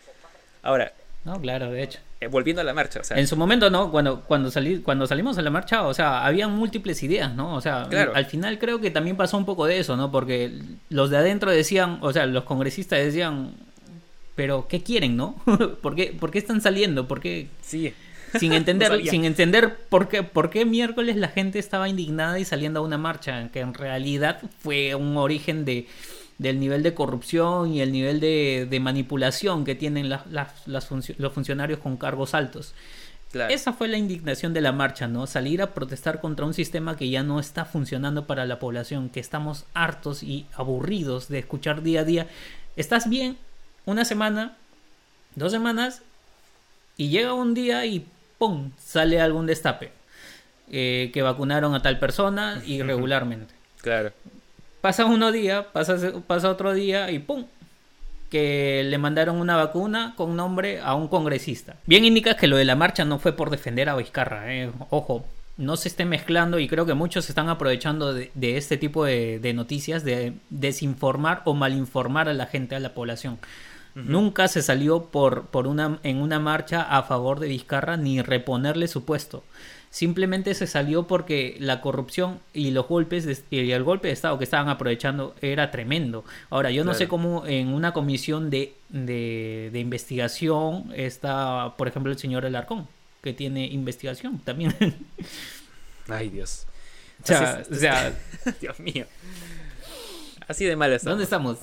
Ahora, 0.63 0.91
No, 1.23 1.39
claro, 1.39 1.69
de 1.71 1.83
hecho. 1.83 1.99
eh, 2.19 2.27
volviendo 2.27 2.61
a 2.61 2.65
la 2.65 2.73
marcha, 2.73 2.99
o 2.99 3.03
sea, 3.03 3.17
En 3.17 3.27
su 3.27 3.35
momento, 3.37 3.69
¿no? 3.69 3.91
Cuando, 3.91 4.21
cuando, 4.21 4.49
salí, 4.49 4.79
cuando 4.79 5.05
salimos 5.05 5.37
a 5.37 5.41
la 5.43 5.51
marcha, 5.51 5.83
o 5.85 5.93
sea, 5.93 6.25
había 6.25 6.47
múltiples 6.47 7.03
ideas, 7.03 7.35
¿no? 7.35 7.53
O 7.55 7.61
sea, 7.61 7.85
Claro. 7.89 8.13
al 8.15 8.25
final 8.25 8.57
creo 8.57 8.81
que 8.81 8.89
también 8.89 9.15
pasó 9.17 9.37
un 9.37 9.45
poco 9.45 9.65
de 9.67 9.77
eso, 9.79 9.95
¿no? 9.97 10.11
Porque 10.11 10.51
los 10.89 11.09
de 11.11 11.17
adentro 11.17 11.51
decían, 11.51 11.99
o 12.01 12.11
sea, 12.11 12.25
los 12.25 12.43
congresistas 12.45 12.97
decían, 12.99 13.51
pero 14.35 14.67
¿qué 14.67 14.81
quieren, 14.81 15.15
no? 15.15 15.35
¿Por 15.81 15.95
qué, 15.95 16.15
por 16.19 16.31
qué 16.31 16.39
están 16.39 16.59
saliendo? 16.61 17.07
¿Por 17.07 17.19
qué? 17.21 17.49
sí, 17.61 17.93
Sin 18.39 18.53
entender, 18.53 18.91
No 18.91 18.97
sin 19.11 19.23
entender 19.25 19.75
por 19.89 20.07
qué, 20.07 20.23
por 20.23 20.49
qué 20.49 20.65
miércoles 20.65 21.17
la 21.17 21.27
gente 21.27 21.59
estaba 21.59 21.87
indignada 21.87 22.39
y 22.39 22.45
saliendo 22.45 22.79
a 22.79 22.83
una 22.83 22.97
marcha, 22.97 23.49
que 23.53 23.59
en 23.59 23.73
realidad 23.75 24.39
fue 24.59 24.95
un 24.95 25.17
origen 25.17 25.65
de 25.65 25.85
del 26.41 26.59
nivel 26.59 26.81
de 26.81 26.95
corrupción 26.95 27.71
y 27.71 27.81
el 27.81 27.91
nivel 27.91 28.19
de, 28.19 28.67
de 28.67 28.79
manipulación 28.79 29.63
que 29.63 29.75
tienen 29.75 30.09
las 30.09 30.23
los 30.65 31.33
funcionarios 31.33 31.77
con 31.77 31.97
cargos 31.97 32.33
altos. 32.33 32.73
claro. 33.31 33.53
Esa 33.53 33.73
fue 33.73 33.87
la 33.87 33.97
indignación 33.97 34.51
de 34.51 34.61
la 34.61 34.71
marcha, 34.71 35.07
¿no? 35.07 35.27
Salir 35.27 35.61
a 35.61 35.75
protestar 35.75 36.19
contra 36.19 36.47
un 36.47 36.55
sistema 36.55 36.97
que 36.97 37.11
ya 37.11 37.21
no 37.21 37.39
está 37.39 37.65
funcionando 37.65 38.25
para 38.25 38.47
la 38.47 38.57
población, 38.57 39.09
que 39.09 39.19
estamos 39.19 39.65
hartos 39.75 40.23
y 40.23 40.47
aburridos 40.55 41.27
de 41.27 41.37
escuchar 41.37 41.83
día 41.83 42.01
a 42.01 42.05
día. 42.05 42.27
Estás 42.75 43.07
bien 43.07 43.37
una 43.85 44.03
semana, 44.03 44.57
dos 45.35 45.51
semanas, 45.51 46.01
y 46.97 47.09
llega 47.09 47.35
un 47.35 47.53
día 47.53 47.85
y 47.85 48.07
¡pum! 48.39 48.71
sale 48.79 49.21
algún 49.21 49.45
destape. 49.45 49.91
Eh, 50.71 51.11
que 51.13 51.21
vacunaron 51.21 51.75
a 51.75 51.83
tal 51.83 51.99
persona 51.99 52.63
irregularmente. 52.65 53.53
Claro. 53.81 54.11
Pasa 54.81 55.05
uno 55.05 55.31
día, 55.31 55.71
pasa, 55.71 55.97
pasa 56.27 56.49
otro 56.49 56.73
día 56.73 57.11
y 57.11 57.19
¡pum! 57.19 57.45
Que 58.29 58.83
le 58.83 58.97
mandaron 58.97 59.37
una 59.37 59.55
vacuna 59.55 60.13
con 60.17 60.35
nombre 60.35 60.79
a 60.81 60.95
un 60.95 61.07
congresista. 61.07 61.75
Bien 61.85 62.05
indica 62.05 62.35
que 62.35 62.47
lo 62.47 62.57
de 62.57 62.65
la 62.65 62.75
marcha 62.75 63.05
no 63.05 63.19
fue 63.19 63.33
por 63.33 63.49
defender 63.49 63.89
a 63.89 63.95
Vizcarra, 63.95 64.53
eh. 64.53 64.71
ojo, 64.89 65.25
no 65.57 65.77
se 65.77 65.89
esté 65.89 66.05
mezclando 66.05 66.57
y 66.57 66.67
creo 66.67 66.85
que 66.85 66.93
muchos 66.93 67.29
están 67.29 67.49
aprovechando 67.49 68.13
de, 68.13 68.31
de 68.33 68.57
este 68.57 68.77
tipo 68.77 69.05
de, 69.05 69.39
de 69.39 69.53
noticias, 69.53 70.03
de 70.03 70.33
desinformar 70.49 71.41
o 71.45 71.53
malinformar 71.53 72.29
a 72.29 72.33
la 72.33 72.47
gente, 72.47 72.75
a 72.75 72.79
la 72.79 72.93
población. 72.93 73.37
Nunca 73.93 74.47
se 74.47 74.61
salió 74.61 75.07
por, 75.07 75.47
por 75.47 75.67
una, 75.67 75.99
en 76.03 76.21
una 76.21 76.39
marcha 76.39 76.81
a 76.81 77.03
favor 77.03 77.41
de 77.41 77.49
Vizcarra 77.49 77.97
ni 77.97 78.21
reponerle 78.21 78.87
su 78.87 79.03
puesto. 79.03 79.43
Simplemente 79.93 80.53
se 80.55 80.67
salió 80.67 81.05
porque 81.05 81.57
la 81.59 81.81
corrupción 81.81 82.39
y 82.53 82.71
los 82.71 82.87
golpes 82.87 83.25
de- 83.25 83.37
y 83.51 83.71
el 83.71 83.83
golpe 83.83 84.07
de 84.07 84.13
Estado 84.13 84.37
que 84.37 84.45
estaban 84.45 84.69
aprovechando 84.69 85.35
era 85.41 85.69
tremendo. 85.69 86.23
Ahora, 86.49 86.71
yo 86.71 86.85
no 86.85 86.93
sé 86.93 87.09
cómo 87.09 87.45
en 87.45 87.67
una 87.73 87.91
comisión 87.91 88.49
de, 88.49 88.73
de, 88.89 89.69
de 89.73 89.79
investigación 89.79 90.91
está, 90.95 91.73
por 91.77 91.89
ejemplo, 91.89 92.09
el 92.11 92.17
señor 92.17 92.45
Alarcón, 92.45 92.87
que 93.21 93.33
tiene 93.33 93.65
investigación 93.67 94.39
también. 94.39 94.73
Ay, 96.07 96.29
Dios. 96.29 96.65
o 97.23 97.27
sea, 97.27 97.51
Así 97.57 97.61
es- 97.61 97.77
o 97.77 97.79
sea, 97.81 98.13
Dios 98.61 98.79
mío. 98.79 99.05
Así 100.47 100.63
de 100.65 100.75
mal 100.77 100.91
está. 100.93 101.09
¿Dónde 101.09 101.25
estamos? 101.25 101.57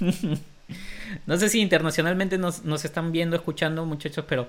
no 1.26 1.36
sé 1.36 1.48
si 1.48 1.60
internacionalmente 1.60 2.38
nos, 2.38 2.64
nos 2.64 2.84
están 2.84 3.12
viendo, 3.12 3.36
escuchando, 3.36 3.84
muchachos, 3.84 4.24
pero 4.28 4.48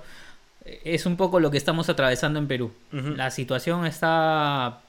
es 0.84 1.06
un 1.06 1.17
poco 1.17 1.39
lo 1.39 1.51
que 1.51 1.58
estamos 1.58 1.89
atravesando 1.89 2.39
en 2.39 2.47
Perú. 2.47 2.71
La 2.91 3.32
situación 3.32 3.86
está 3.86 4.82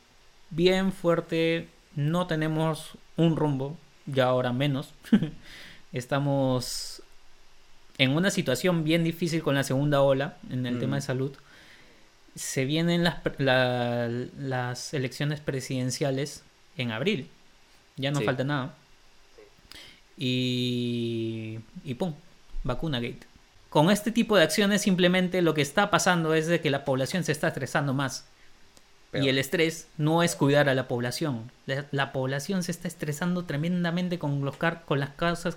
bien 0.51 0.93
fuerte, 0.93 1.69
no 1.95 2.27
tenemos 2.27 2.93
un 3.17 3.37
rumbo, 3.37 3.77
ya 4.07 4.25
ahora 4.27 4.53
menos. 4.53 4.93
estamos 5.93 7.03
en 7.99 8.11
una 8.15 8.31
situación 8.31 8.85
bien 8.85 9.05
difícil 9.05 9.43
con 9.43 9.55
la 9.55 9.65
segunda 9.65 10.03
ola 10.03 10.37
en 10.51 10.67
el 10.67 10.77
Mm. 10.77 10.81
tema 10.81 10.97
de 10.97 11.03
salud. 11.03 11.33
Se 12.35 12.65
vienen 12.65 13.03
las, 13.05 13.17
la- 13.39 14.09
las 14.39 14.95
elecciones 14.95 15.41
presidenciales 15.41 16.45
en 16.77 16.93
abril. 16.93 17.29
Ya 17.97 18.11
no 18.13 18.21
Sí. 18.21 18.25
falta 18.25 18.45
nada. 18.45 18.75
Y, 20.17 21.59
y 21.85 21.95
pum, 21.95 22.13
vacuna 22.65 23.01
gate. 23.01 23.21
Con 23.69 23.91
este 23.91 24.13
tipo 24.13 24.37
de 24.37 24.45
acciones 24.45 24.83
simplemente 24.83 25.43
lo 25.43 25.55
que 25.55 25.63
está 25.63 25.91
pasando 25.91 26.35
es 26.35 26.47
de 26.47 26.61
que 26.61 26.71
la 26.71 26.85
población 26.85 27.25
se 27.25 27.33
está 27.33 27.49
estresando 27.49 27.93
más. 27.95 28.25
Y 29.13 29.29
el 29.29 29.39
estrés 29.39 29.87
no 29.97 30.23
es 30.23 30.37
cuidar 30.37 30.69
a 30.69 30.75
la 30.75 30.87
población. 30.87 31.51
La, 31.65 31.87
la 31.93 32.13
población 32.13 32.63
se 32.63 32.73
está 32.73 32.89
estresando 32.89 33.45
tremendamente 33.45 34.19
con, 34.19 34.45
los 34.45 34.57
car- 34.59 34.83
con 34.85 35.01
las, 35.01 35.11
causas, 35.11 35.57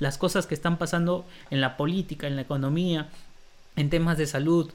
las 0.00 0.18
cosas 0.18 0.46
que 0.46 0.54
están 0.54 0.76
pasando 0.76 1.24
en 1.50 1.60
la 1.60 1.76
política, 1.76 2.26
en 2.26 2.34
la 2.34 2.42
economía, 2.42 3.08
en 3.76 3.90
temas 3.90 4.18
de 4.18 4.26
salud, 4.26 4.72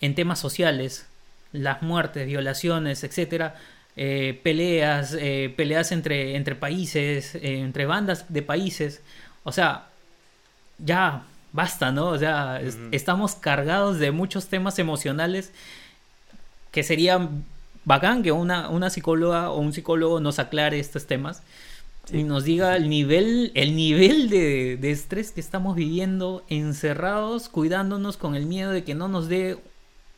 en 0.00 0.16
temas 0.16 0.40
sociales, 0.40 1.06
las 1.52 1.80
muertes, 1.80 2.26
violaciones, 2.26 3.04
etcétera, 3.04 3.54
eh, 3.96 4.40
peleas, 4.42 5.16
eh, 5.16 5.54
peleas 5.56 5.92
entre, 5.92 6.34
entre 6.34 6.56
países, 6.56 7.36
eh, 7.36 7.60
entre 7.60 7.86
bandas 7.86 8.26
de 8.32 8.42
países. 8.42 9.00
O 9.44 9.52
sea, 9.52 9.86
ya 10.78 11.22
basta, 11.54 11.90
¿no? 11.92 12.08
O 12.08 12.18
sea, 12.18 12.60
es- 12.60 12.74
Ujú. 12.74 12.88
estamos 12.92 13.36
cargados 13.36 13.98
de 13.98 14.10
muchos 14.10 14.48
temas 14.48 14.78
emocionales 14.78 15.52
que 16.72 16.82
sería 16.82 17.28
bacán 17.86 18.22
que 18.22 18.32
una, 18.32 18.68
una 18.68 18.90
psicóloga 18.90 19.50
o 19.50 19.60
un 19.60 19.72
psicólogo 19.72 20.18
nos 20.20 20.38
aclare 20.38 20.78
estos 20.80 21.06
temas 21.06 21.42
Sí. 22.06 22.18
y 22.18 22.22
nos 22.24 22.44
diga 22.44 22.76
el 22.76 22.90
nivel, 22.90 23.50
el 23.54 23.74
nivel 23.76 24.28
de, 24.28 24.76
de 24.78 24.90
estrés 24.90 25.30
que 25.30 25.40
estamos 25.40 25.74
viviendo 25.74 26.44
encerrados, 26.50 27.48
cuidándonos 27.48 28.18
con 28.18 28.34
el 28.34 28.44
miedo 28.44 28.72
de 28.72 28.84
que 28.84 28.94
no 28.94 29.08
nos 29.08 29.28
dé 29.28 29.56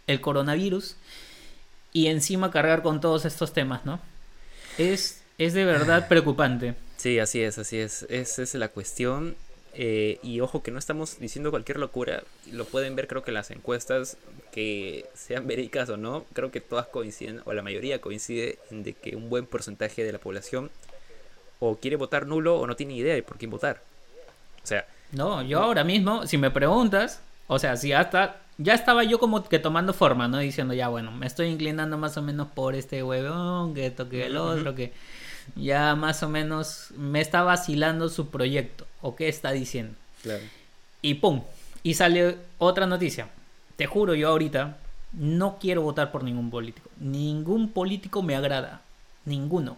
el 0.09 0.21
coronavirus 0.21 0.97
y 1.93 2.09
encima 2.09 2.51
cargar 2.51 2.83
con 2.83 3.01
todos 3.01 3.25
estos 3.25 3.53
temas, 3.53 3.85
¿no? 3.85 4.01
Es, 4.79 5.21
es 5.39 5.53
de 5.55 5.65
verdad 5.65 6.09
preocupante. 6.09 6.75
Sí, 6.97 7.19
así 7.21 7.41
es, 7.41 7.57
así 7.59 7.77
es. 7.79 8.05
Esa 8.11 8.43
es 8.43 8.55
la 8.55 8.69
cuestión. 8.69 9.37
Eh, 9.79 10.19
y 10.23 10.41
ojo 10.41 10.63
que 10.63 10.71
no 10.71 10.79
estamos 10.79 11.19
diciendo 11.19 11.51
cualquier 11.51 11.79
locura. 11.79 12.23
Lo 12.51 12.65
pueden 12.65 12.97
ver 12.97 13.09
creo 13.09 13.23
que 13.23 13.31
las 13.31 13.51
encuestas, 13.51 14.17
que 14.51 15.05
sean 15.15 15.47
verídicas 15.47 15.91
o 15.91 15.99
no, 15.99 16.25
creo 16.33 16.51
que 16.51 16.63
todas 16.63 16.87
coinciden, 16.87 17.43
o 17.45 17.53
la 17.53 17.63
mayoría 17.63 18.01
coincide 18.01 18.59
en 18.71 18.83
de 18.83 18.95
que 18.95 19.17
un 19.17 19.29
buen 19.29 19.45
porcentaje 19.45 20.03
de 20.03 20.13
la 20.13 20.19
población 20.19 20.71
o 21.61 21.77
quiere 21.77 21.97
votar 21.97 22.27
nulo 22.27 22.59
o 22.59 22.67
no 22.67 22.75
tiene 22.75 22.95
idea 22.95 23.15
de 23.15 23.23
por 23.23 23.37
quién 23.37 23.51
votar. 23.51 23.83
O 24.63 24.67
sea, 24.67 24.87
No, 25.13 25.43
yo 25.43 25.61
ahora 25.61 25.85
mismo, 25.85 26.27
si 26.27 26.39
me 26.39 26.51
preguntas, 26.51 27.21
o 27.47 27.59
sea, 27.59 27.77
si 27.77 27.93
hasta 27.93 28.41
ya 28.59 28.73
estaba 28.75 29.05
yo 29.05 29.19
como 29.19 29.47
que 29.47 29.59
tomando 29.59 29.93
forma, 29.93 30.27
¿no? 30.29 30.39
Diciendo, 30.39 30.73
ya 30.73 30.89
bueno, 30.89 31.13
me 31.13 31.27
estoy 31.27 31.49
inclinando 31.49 31.99
más 31.99 32.17
o 32.17 32.23
menos 32.23 32.49
por 32.49 32.75
este 32.75 33.03
huevón, 33.03 33.75
que 33.75 33.87
esto, 33.87 34.09
que 34.09 34.25
el 34.27 34.37
otro, 34.39 34.75
que 34.75 34.93
ya 35.55 35.95
más 35.95 36.23
o 36.23 36.29
menos 36.29 36.89
me 36.97 37.21
está 37.21 37.43
vacilando 37.43 38.09
su 38.09 38.31
proyecto, 38.31 38.87
o 39.01 39.17
qué 39.17 39.29
está 39.29 39.53
diciendo. 39.53 39.95
claro. 40.23 40.43
Y 41.03 41.15
pum, 41.15 41.43
y 41.83 41.95
sale 41.95 42.37
otra 42.59 42.87
noticia. 42.87 43.29
Te 43.77 43.87
juro 43.87 44.15
yo 44.15 44.29
ahorita, 44.29 44.79
No 45.13 45.59
quiero 45.61 45.83
votar 45.83 46.11
por 46.11 46.25
ningún 46.25 46.51
político. 46.51 46.91
Ningún 46.99 47.71
político 47.71 48.23
me 48.23 48.35
agrada. 48.35 48.83
Ninguno. 49.25 49.77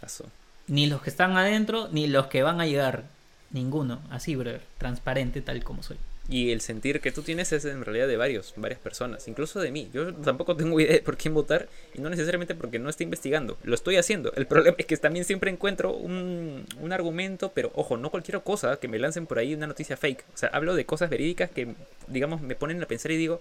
Lazo. 0.00 0.24
Ni 0.66 0.86
los 0.86 1.02
que 1.02 1.10
están 1.10 1.36
adentro, 1.36 1.88
ni 1.92 2.06
los 2.06 2.26
que 2.28 2.42
van 2.42 2.60
a 2.60 2.66
llegar. 2.66 3.04
Ninguno. 3.50 4.00
Así, 4.10 4.34
brother. 4.34 4.62
Transparente 4.78 5.42
tal 5.42 5.62
como 5.62 5.82
soy. 5.82 5.98
Y 6.28 6.50
el 6.50 6.60
sentir 6.60 7.00
que 7.00 7.12
tú 7.12 7.22
tienes 7.22 7.52
es 7.52 7.64
en 7.64 7.84
realidad 7.84 8.08
de 8.08 8.16
varios, 8.16 8.52
varias 8.56 8.80
personas, 8.80 9.28
incluso 9.28 9.60
de 9.60 9.70
mí. 9.70 9.88
Yo 9.92 10.12
tampoco 10.12 10.56
tengo 10.56 10.80
idea 10.80 10.94
de 10.94 11.00
por 11.00 11.16
quién 11.16 11.34
votar 11.34 11.68
y 11.94 12.00
no 12.00 12.10
necesariamente 12.10 12.56
porque 12.56 12.80
no 12.80 12.90
esté 12.90 13.04
investigando. 13.04 13.56
Lo 13.62 13.76
estoy 13.76 13.96
haciendo. 13.96 14.32
El 14.34 14.46
problema 14.48 14.76
es 14.78 14.86
que 14.86 14.96
también 14.96 15.24
siempre 15.24 15.50
encuentro 15.50 15.92
un, 15.92 16.66
un 16.80 16.92
argumento, 16.92 17.52
pero 17.54 17.70
ojo, 17.74 17.96
no 17.96 18.10
cualquier 18.10 18.42
cosa 18.42 18.78
que 18.78 18.88
me 18.88 18.98
lancen 18.98 19.26
por 19.26 19.38
ahí 19.38 19.54
una 19.54 19.68
noticia 19.68 19.96
fake. 19.96 20.24
O 20.34 20.36
sea, 20.36 20.48
hablo 20.48 20.74
de 20.74 20.84
cosas 20.84 21.10
verídicas 21.10 21.50
que, 21.50 21.74
digamos, 22.08 22.40
me 22.40 22.56
ponen 22.56 22.82
a 22.82 22.86
pensar 22.86 23.12
y 23.12 23.16
digo, 23.16 23.40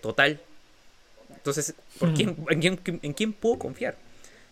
total. 0.00 0.40
Entonces, 1.34 1.74
¿por 1.98 2.14
quién, 2.14 2.36
en, 2.50 2.60
quién, 2.60 3.00
¿en 3.02 3.12
quién 3.14 3.32
puedo 3.32 3.58
confiar? 3.58 3.96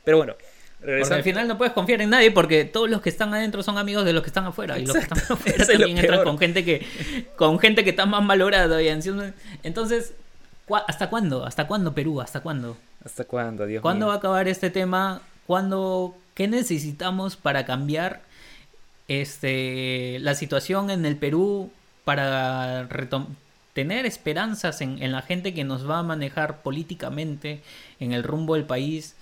Pero 0.05 0.17
bueno, 0.17 0.35
Porque 0.81 1.14
al 1.14 1.23
final 1.23 1.47
no 1.47 1.59
puedes 1.59 1.75
confiar 1.75 2.01
en 2.01 2.11
nadie 2.11 2.31
porque 2.31 2.64
todos 2.64 2.88
los 2.88 3.03
que 3.03 3.11
están 3.11 3.35
adentro 3.35 3.62
son 3.62 3.77
amigos 3.77 4.05
de 4.05 4.12
los 4.14 4.23
que 4.23 4.29
están 4.29 4.47
afuera. 4.47 4.79
Y 4.79 4.87
los 4.87 4.97
que 4.97 5.03
están 5.03 5.19
afuera 5.19 5.62
Eso 5.62 5.73
es 5.73 5.79
lo 5.79 5.87
también 5.87 5.99
entran 5.99 6.25
con 6.25 6.38
gente 6.38 6.64
que 6.64 6.87
con 7.37 7.59
gente 7.59 7.85
que 7.85 7.90
está 7.90 8.07
más 8.07 8.23
malograda. 8.23 8.81
Entonces, 9.62 10.14
¿cu- 10.66 10.77
¿hasta 10.77 11.11
cuándo? 11.11 11.45
¿Hasta 11.45 11.66
cuándo 11.66 11.93
Perú? 11.93 12.21
¿Hasta 12.21 12.40
cuándo? 12.40 12.79
¿Hasta 13.05 13.25
cuándo, 13.25 13.66
Dios 13.66 13.83
¿Cuándo 13.83 14.07
va 14.07 14.14
a 14.14 14.16
acabar 14.16 14.49
este 14.49 14.71
tema? 14.71 15.23
¿Cuándo, 15.47 16.14
¿Qué 16.35 16.49
necesitamos 16.49 17.37
para 17.37 17.66
cambiar 17.66 18.23
este, 19.09 20.19
la 20.21 20.35
situación 20.35 20.90
en 20.90 21.05
el 21.05 21.16
Perú 21.16 21.71
para 22.05 22.88
tener 23.73 24.07
esperanzas 24.07 24.81
en, 24.81 25.03
en 25.03 25.12
la 25.12 25.23
gente 25.23 25.55
que 25.55 25.64
nos 25.64 25.88
va 25.88 25.99
a 25.99 26.03
manejar 26.03 26.62
políticamente 26.62 27.62
en 27.99 28.12
el 28.12 28.23
rumbo 28.23 28.55
del 28.55 28.64
país? 28.64 29.16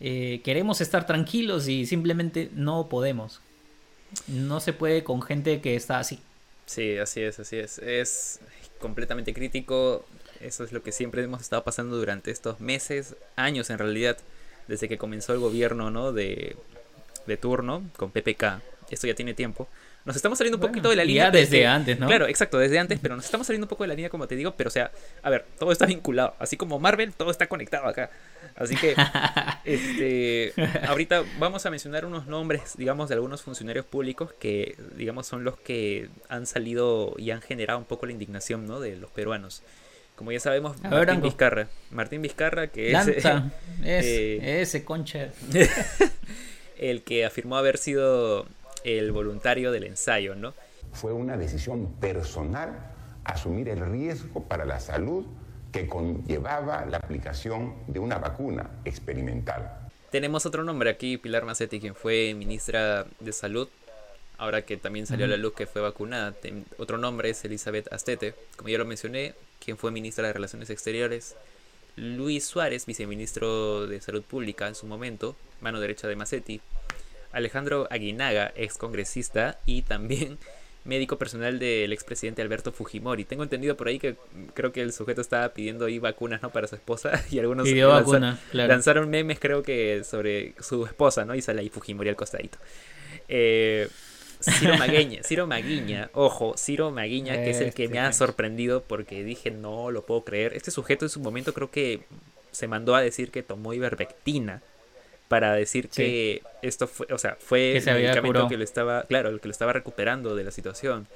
Eh, 0.00 0.40
queremos 0.44 0.80
estar 0.80 1.06
tranquilos 1.06 1.68
y 1.68 1.86
simplemente 1.86 2.50
no 2.54 2.88
podemos. 2.88 3.40
No 4.26 4.60
se 4.60 4.72
puede 4.72 5.04
con 5.04 5.22
gente 5.22 5.60
que 5.60 5.76
está 5.76 5.98
así. 5.98 6.20
Sí, 6.66 6.96
así 6.98 7.20
es, 7.20 7.38
así 7.38 7.56
es. 7.56 7.78
Es 7.78 8.40
completamente 8.80 9.34
crítico. 9.34 10.04
Eso 10.40 10.64
es 10.64 10.72
lo 10.72 10.82
que 10.82 10.92
siempre 10.92 11.22
hemos 11.22 11.40
estado 11.40 11.64
pasando 11.64 11.96
durante 11.96 12.30
estos 12.30 12.60
meses, 12.60 13.16
años 13.36 13.70
en 13.70 13.78
realidad, 13.78 14.18
desde 14.68 14.88
que 14.88 14.98
comenzó 14.98 15.32
el 15.32 15.40
gobierno 15.40 15.90
¿no? 15.90 16.12
de, 16.12 16.56
de 17.26 17.36
turno 17.36 17.82
con 17.96 18.10
PPK. 18.10 18.60
Esto 18.90 19.06
ya 19.06 19.14
tiene 19.14 19.34
tiempo. 19.34 19.68
Nos 20.04 20.16
estamos 20.16 20.36
saliendo 20.36 20.58
un 20.58 20.60
Bueno, 20.60 20.72
poquito 20.72 20.90
de 20.90 20.96
la 20.96 21.04
línea. 21.04 21.24
ya 21.24 21.30
desde 21.30 21.58
que- 21.60 21.66
antes, 21.66 21.98
¿no? 21.98 22.06
Claro, 22.06 22.26
exacto, 22.26 22.58
desde 22.58 22.78
antes, 22.78 22.98
pero 23.00 23.16
nos 23.16 23.24
estamos 23.24 23.46
saliendo 23.46 23.64
un 23.64 23.68
poco 23.70 23.84
de 23.84 23.88
la 23.88 23.94
línea, 23.94 24.10
como 24.10 24.26
te 24.28 24.36
digo. 24.36 24.52
Pero, 24.54 24.68
o 24.68 24.70
sea, 24.70 24.90
a 25.22 25.30
ver, 25.30 25.46
todo 25.58 25.72
está 25.72 25.86
vinculado. 25.86 26.34
Así 26.38 26.56
como 26.58 26.78
Marvel, 26.78 27.14
todo 27.14 27.30
está 27.30 27.46
conectado 27.46 27.86
acá. 27.86 28.10
Así 28.54 28.76
que, 28.76 28.94
este, 29.64 30.52
ahorita 30.86 31.24
vamos 31.38 31.64
a 31.66 31.70
mencionar 31.70 32.04
unos 32.04 32.26
nombres, 32.26 32.76
digamos, 32.76 33.08
de 33.08 33.14
algunos 33.14 33.42
funcionarios 33.42 33.86
públicos 33.86 34.32
que, 34.38 34.76
digamos, 34.96 35.26
son 35.26 35.42
los 35.42 35.56
que 35.58 36.08
han 36.28 36.46
salido 36.46 37.14
y 37.18 37.30
han 37.30 37.40
generado 37.40 37.78
un 37.78 37.84
poco 37.86 38.04
la 38.06 38.12
indignación, 38.12 38.66
¿no? 38.66 38.80
De 38.80 38.96
los 38.96 39.10
peruanos. 39.10 39.62
Como 40.16 40.30
ya 40.32 40.38
sabemos, 40.38 40.76
A 40.84 40.90
Martín. 40.90 41.22
Vizcarra. 41.22 41.66
Martín 41.90 42.22
Vizcarra, 42.22 42.68
que 42.68 42.88
es 42.88 42.92
Lanza, 42.92 43.50
es, 43.82 44.04
eh, 44.06 44.60
ese 44.62 44.84
concha. 44.84 45.30
el 46.78 47.02
que 47.02 47.24
afirmó 47.24 47.56
haber 47.56 47.78
sido 47.78 48.46
el 48.84 49.10
voluntario 49.12 49.72
del 49.72 49.84
ensayo, 49.84 50.34
¿no? 50.34 50.54
Fue 50.92 51.12
una 51.12 51.36
decisión 51.36 51.92
personal 52.00 52.92
asumir 53.24 53.68
el 53.68 53.80
riesgo 53.84 54.44
para 54.44 54.64
la 54.64 54.78
salud 54.80 55.24
que 55.72 55.88
conllevaba 55.88 56.84
la 56.86 56.98
aplicación 56.98 57.74
de 57.88 57.98
una 57.98 58.18
vacuna 58.18 58.70
experimental. 58.84 59.80
Tenemos 60.10 60.46
otro 60.46 60.62
nombre 60.62 60.90
aquí, 60.90 61.16
Pilar 61.16 61.44
Macetti, 61.44 61.80
quien 61.80 61.96
fue 61.96 62.34
ministra 62.34 63.06
de 63.18 63.32
Salud, 63.32 63.68
ahora 64.38 64.62
que 64.62 64.76
también 64.76 65.06
salió 65.06 65.24
a 65.24 65.28
la 65.28 65.36
luz 65.36 65.54
que 65.54 65.66
fue 65.66 65.82
vacunada. 65.82 66.30
Ten- 66.32 66.64
otro 66.78 66.98
nombre 66.98 67.30
es 67.30 67.44
Elizabeth 67.44 67.92
Astete, 67.92 68.34
como 68.56 68.68
ya 68.68 68.78
lo 68.78 68.84
mencioné, 68.84 69.34
quien 69.64 69.76
fue 69.76 69.90
ministra 69.90 70.28
de 70.28 70.32
Relaciones 70.34 70.70
Exteriores. 70.70 71.34
Luis 71.96 72.44
Suárez, 72.44 72.86
viceministro 72.86 73.86
de 73.88 74.00
Salud 74.00 74.22
Pública 74.22 74.68
en 74.68 74.74
su 74.76 74.86
momento, 74.86 75.34
mano 75.60 75.80
derecha 75.80 76.06
de 76.06 76.14
Macetti. 76.16 76.60
Alejandro 77.34 77.86
Aguinaga, 77.90 78.52
ex 78.56 78.78
congresista 78.78 79.58
y 79.66 79.82
también 79.82 80.38
médico 80.84 81.16
personal 81.18 81.58
del 81.58 81.92
expresidente 81.92 82.42
Alberto 82.42 82.72
Fujimori. 82.72 83.24
Tengo 83.24 83.42
entendido 83.42 83.76
por 83.76 83.88
ahí 83.88 83.98
que 83.98 84.16
creo 84.54 84.72
que 84.72 84.82
el 84.82 84.92
sujeto 84.92 85.20
estaba 85.20 85.48
pidiendo 85.50 85.86
ahí 85.86 85.98
vacunas 85.98 86.42
¿no? 86.42 86.50
para 86.50 86.66
su 86.66 86.74
esposa 86.74 87.22
y 87.30 87.38
algunos 87.38 87.66
Pidió 87.66 87.88
vacuna, 87.88 88.38
claro. 88.50 88.68
lanzaron 88.72 89.08
memes 89.10 89.38
creo 89.38 89.62
que 89.62 90.04
sobre 90.04 90.54
su 90.60 90.84
esposa, 90.86 91.24
¿no? 91.24 91.34
Y 91.34 91.42
sale 91.42 91.60
ahí 91.62 91.68
Fujimori 91.70 92.08
al 92.10 92.16
costadito. 92.16 92.58
Eh, 93.28 93.88
Ciro 94.40 94.76
Magueña, 94.76 95.22
Ciro 95.24 95.46
Maguiña, 95.46 96.10
ojo, 96.12 96.54
Ciro 96.58 96.90
Maguiña, 96.90 97.34
que 97.36 97.50
es 97.50 97.60
el 97.60 97.72
que 97.72 97.84
Este 97.84 97.94
me 97.94 98.00
ha 98.00 98.04
gente. 98.04 98.18
sorprendido 98.18 98.82
porque 98.82 99.24
dije, 99.24 99.50
no 99.50 99.90
lo 99.90 100.04
puedo 100.04 100.22
creer. 100.24 100.52
Este 100.54 100.70
sujeto 100.70 101.06
en 101.06 101.08
su 101.08 101.20
momento 101.20 101.54
creo 101.54 101.70
que 101.70 102.04
se 102.50 102.68
mandó 102.68 102.94
a 102.94 103.00
decir 103.00 103.30
que 103.30 103.42
tomó 103.42 103.72
ivermectina 103.72 104.62
para 105.28 105.54
decir 105.54 105.88
Sí. 105.90 106.02
que 106.02 106.42
esto 106.62 106.86
fue, 106.86 107.06
o 107.10 107.18
sea, 107.18 107.36
fue 107.40 107.80
Que 107.82 107.90
el 107.90 107.94
medicamento 107.96 108.26
curado. 108.26 108.48
que 108.48 108.56
lo 108.56 108.64
estaba, 108.64 109.02
claro, 109.04 109.30
el 109.30 109.40
que 109.40 109.48
lo 109.48 109.52
estaba 109.52 109.72
recuperando 109.72 110.34
de 110.36 110.44
la 110.44 110.50
situación. 110.50 111.06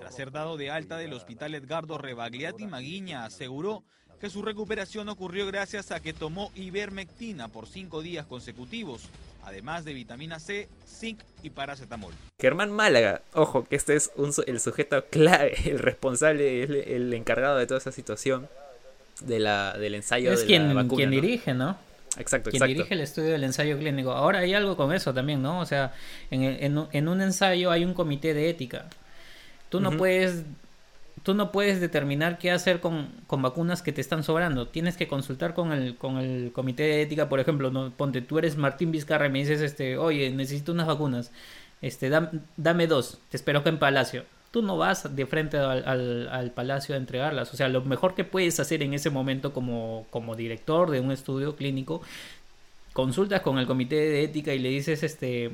Tras 0.00 0.14
ser 0.16 0.30
dado 0.32 0.56
de 0.56 0.70
alta 0.70 0.98
del 0.98 1.12
hospital 1.12 1.54
Edgardo 1.54 1.98
Rebagliati, 1.98 2.66
Maguiña 2.66 3.24
aseguró 3.24 3.84
que 4.20 4.28
su 4.28 4.42
recuperación 4.42 5.08
ocurrió 5.08 5.46
gracias 5.46 5.92
a 5.92 6.00
que 6.00 6.12
tomó 6.12 6.50
ivermectina 6.56 7.48
por 7.48 7.66
cinco 7.66 8.02
días 8.02 8.26
consecutivos, 8.26 9.02
además 9.44 9.84
de 9.84 9.92
vitamina 9.94 10.40
C, 10.40 10.68
zinc 10.86 11.20
y 11.42 11.50
paracetamol. 11.50 12.12
Germán 12.40 12.70
Málaga, 12.72 13.22
ojo, 13.34 13.64
que 13.64 13.76
este 13.76 13.94
es 13.96 14.10
un 14.16 14.32
el 14.46 14.60
sujeto 14.60 15.04
clave, 15.06 15.54
el 15.70 15.78
responsable, 15.78 16.62
el, 16.62 16.74
el 16.74 17.14
encargado 17.14 17.56
de 17.58 17.66
toda 17.66 17.78
esa 17.78 17.92
situación 17.92 18.48
de 19.20 19.38
la, 19.40 19.76
del 19.78 19.94
ensayo 19.94 20.32
Es 20.32 20.40
de 20.40 20.46
quien, 20.46 20.68
la 20.68 20.74
vacuna. 20.74 20.96
quien 20.96 21.10
¿no? 21.10 21.14
dirige, 21.14 21.54
¿no? 21.54 21.78
Exacto, 22.18 22.50
Quien 22.50 22.62
exacto. 22.62 22.74
dirige 22.74 22.94
el 22.94 23.00
estudio 23.00 23.30
del 23.30 23.44
ensayo 23.44 23.78
clínico. 23.78 24.12
Ahora 24.12 24.40
hay 24.40 24.54
algo 24.54 24.76
con 24.76 24.92
eso 24.92 25.12
también, 25.14 25.42
¿no? 25.42 25.60
O 25.60 25.66
sea, 25.66 25.92
en, 26.30 26.42
en 26.44 26.78
un- 26.78 26.88
en 26.92 27.08
un 27.08 27.20
ensayo 27.20 27.70
hay 27.70 27.84
un 27.84 27.94
comité 27.94 28.34
de 28.34 28.48
ética. 28.50 28.86
Tú 29.68 29.80
no 29.80 29.90
puedes 29.96 30.44
tú 31.22 31.32
no 31.32 31.52
puedes 31.52 31.80
determinar 31.80 32.36
qué 32.38 32.50
hacer 32.50 32.80
con, 32.80 33.08
con 33.26 33.40
vacunas 33.40 33.80
que 33.80 33.92
te 33.92 34.00
están 34.02 34.22
sobrando. 34.24 34.68
Tienes 34.68 34.96
que 34.98 35.08
consultar 35.08 35.54
con 35.54 35.72
el, 35.72 35.96
con 35.96 36.18
el 36.18 36.52
comité 36.52 36.82
de 36.82 37.02
ética, 37.02 37.30
por 37.30 37.40
ejemplo, 37.40 37.70
no, 37.70 37.90
ponte, 37.92 38.20
tú 38.20 38.38
eres 38.38 38.56
Martín 38.58 38.92
Vizcarra 38.92 39.26
y 39.26 39.30
me 39.30 39.38
dices, 39.38 39.62
este, 39.62 39.96
oye, 39.96 40.30
necesito 40.30 40.72
unas 40.72 40.86
vacunas, 40.86 41.32
este, 41.80 42.10
dam- 42.10 42.42
dame 42.58 42.86
dos, 42.86 43.20
te 43.30 43.38
espero 43.38 43.62
que 43.62 43.70
en 43.70 43.78
Palacio. 43.78 44.24
Tú 44.54 44.62
no 44.62 44.76
vas 44.78 45.16
de 45.16 45.26
frente 45.26 45.58
al, 45.58 45.82
al- 45.84 46.28
al 46.30 46.50
Palacio 46.52 46.94
a 46.94 46.98
entregarlas. 46.98 47.52
O 47.52 47.56
sea, 47.56 47.68
lo 47.68 47.82
mejor 47.82 48.14
que 48.14 48.22
puedes 48.24 48.60
hacer 48.60 48.84
en 48.84 48.94
ese 48.94 49.10
momento 49.10 49.52
como, 49.52 50.06
como 50.10 50.36
director 50.36 50.90
de 50.92 51.00
un 51.00 51.10
estudio 51.10 51.56
clínico, 51.56 52.02
consultas 52.92 53.40
con 53.42 53.58
el 53.58 53.66
comité 53.66 53.96
de 53.96 54.22
ética 54.24 54.54
y 54.54 54.58
le 54.60 54.68
dices, 54.68 55.02
este, 55.02 55.50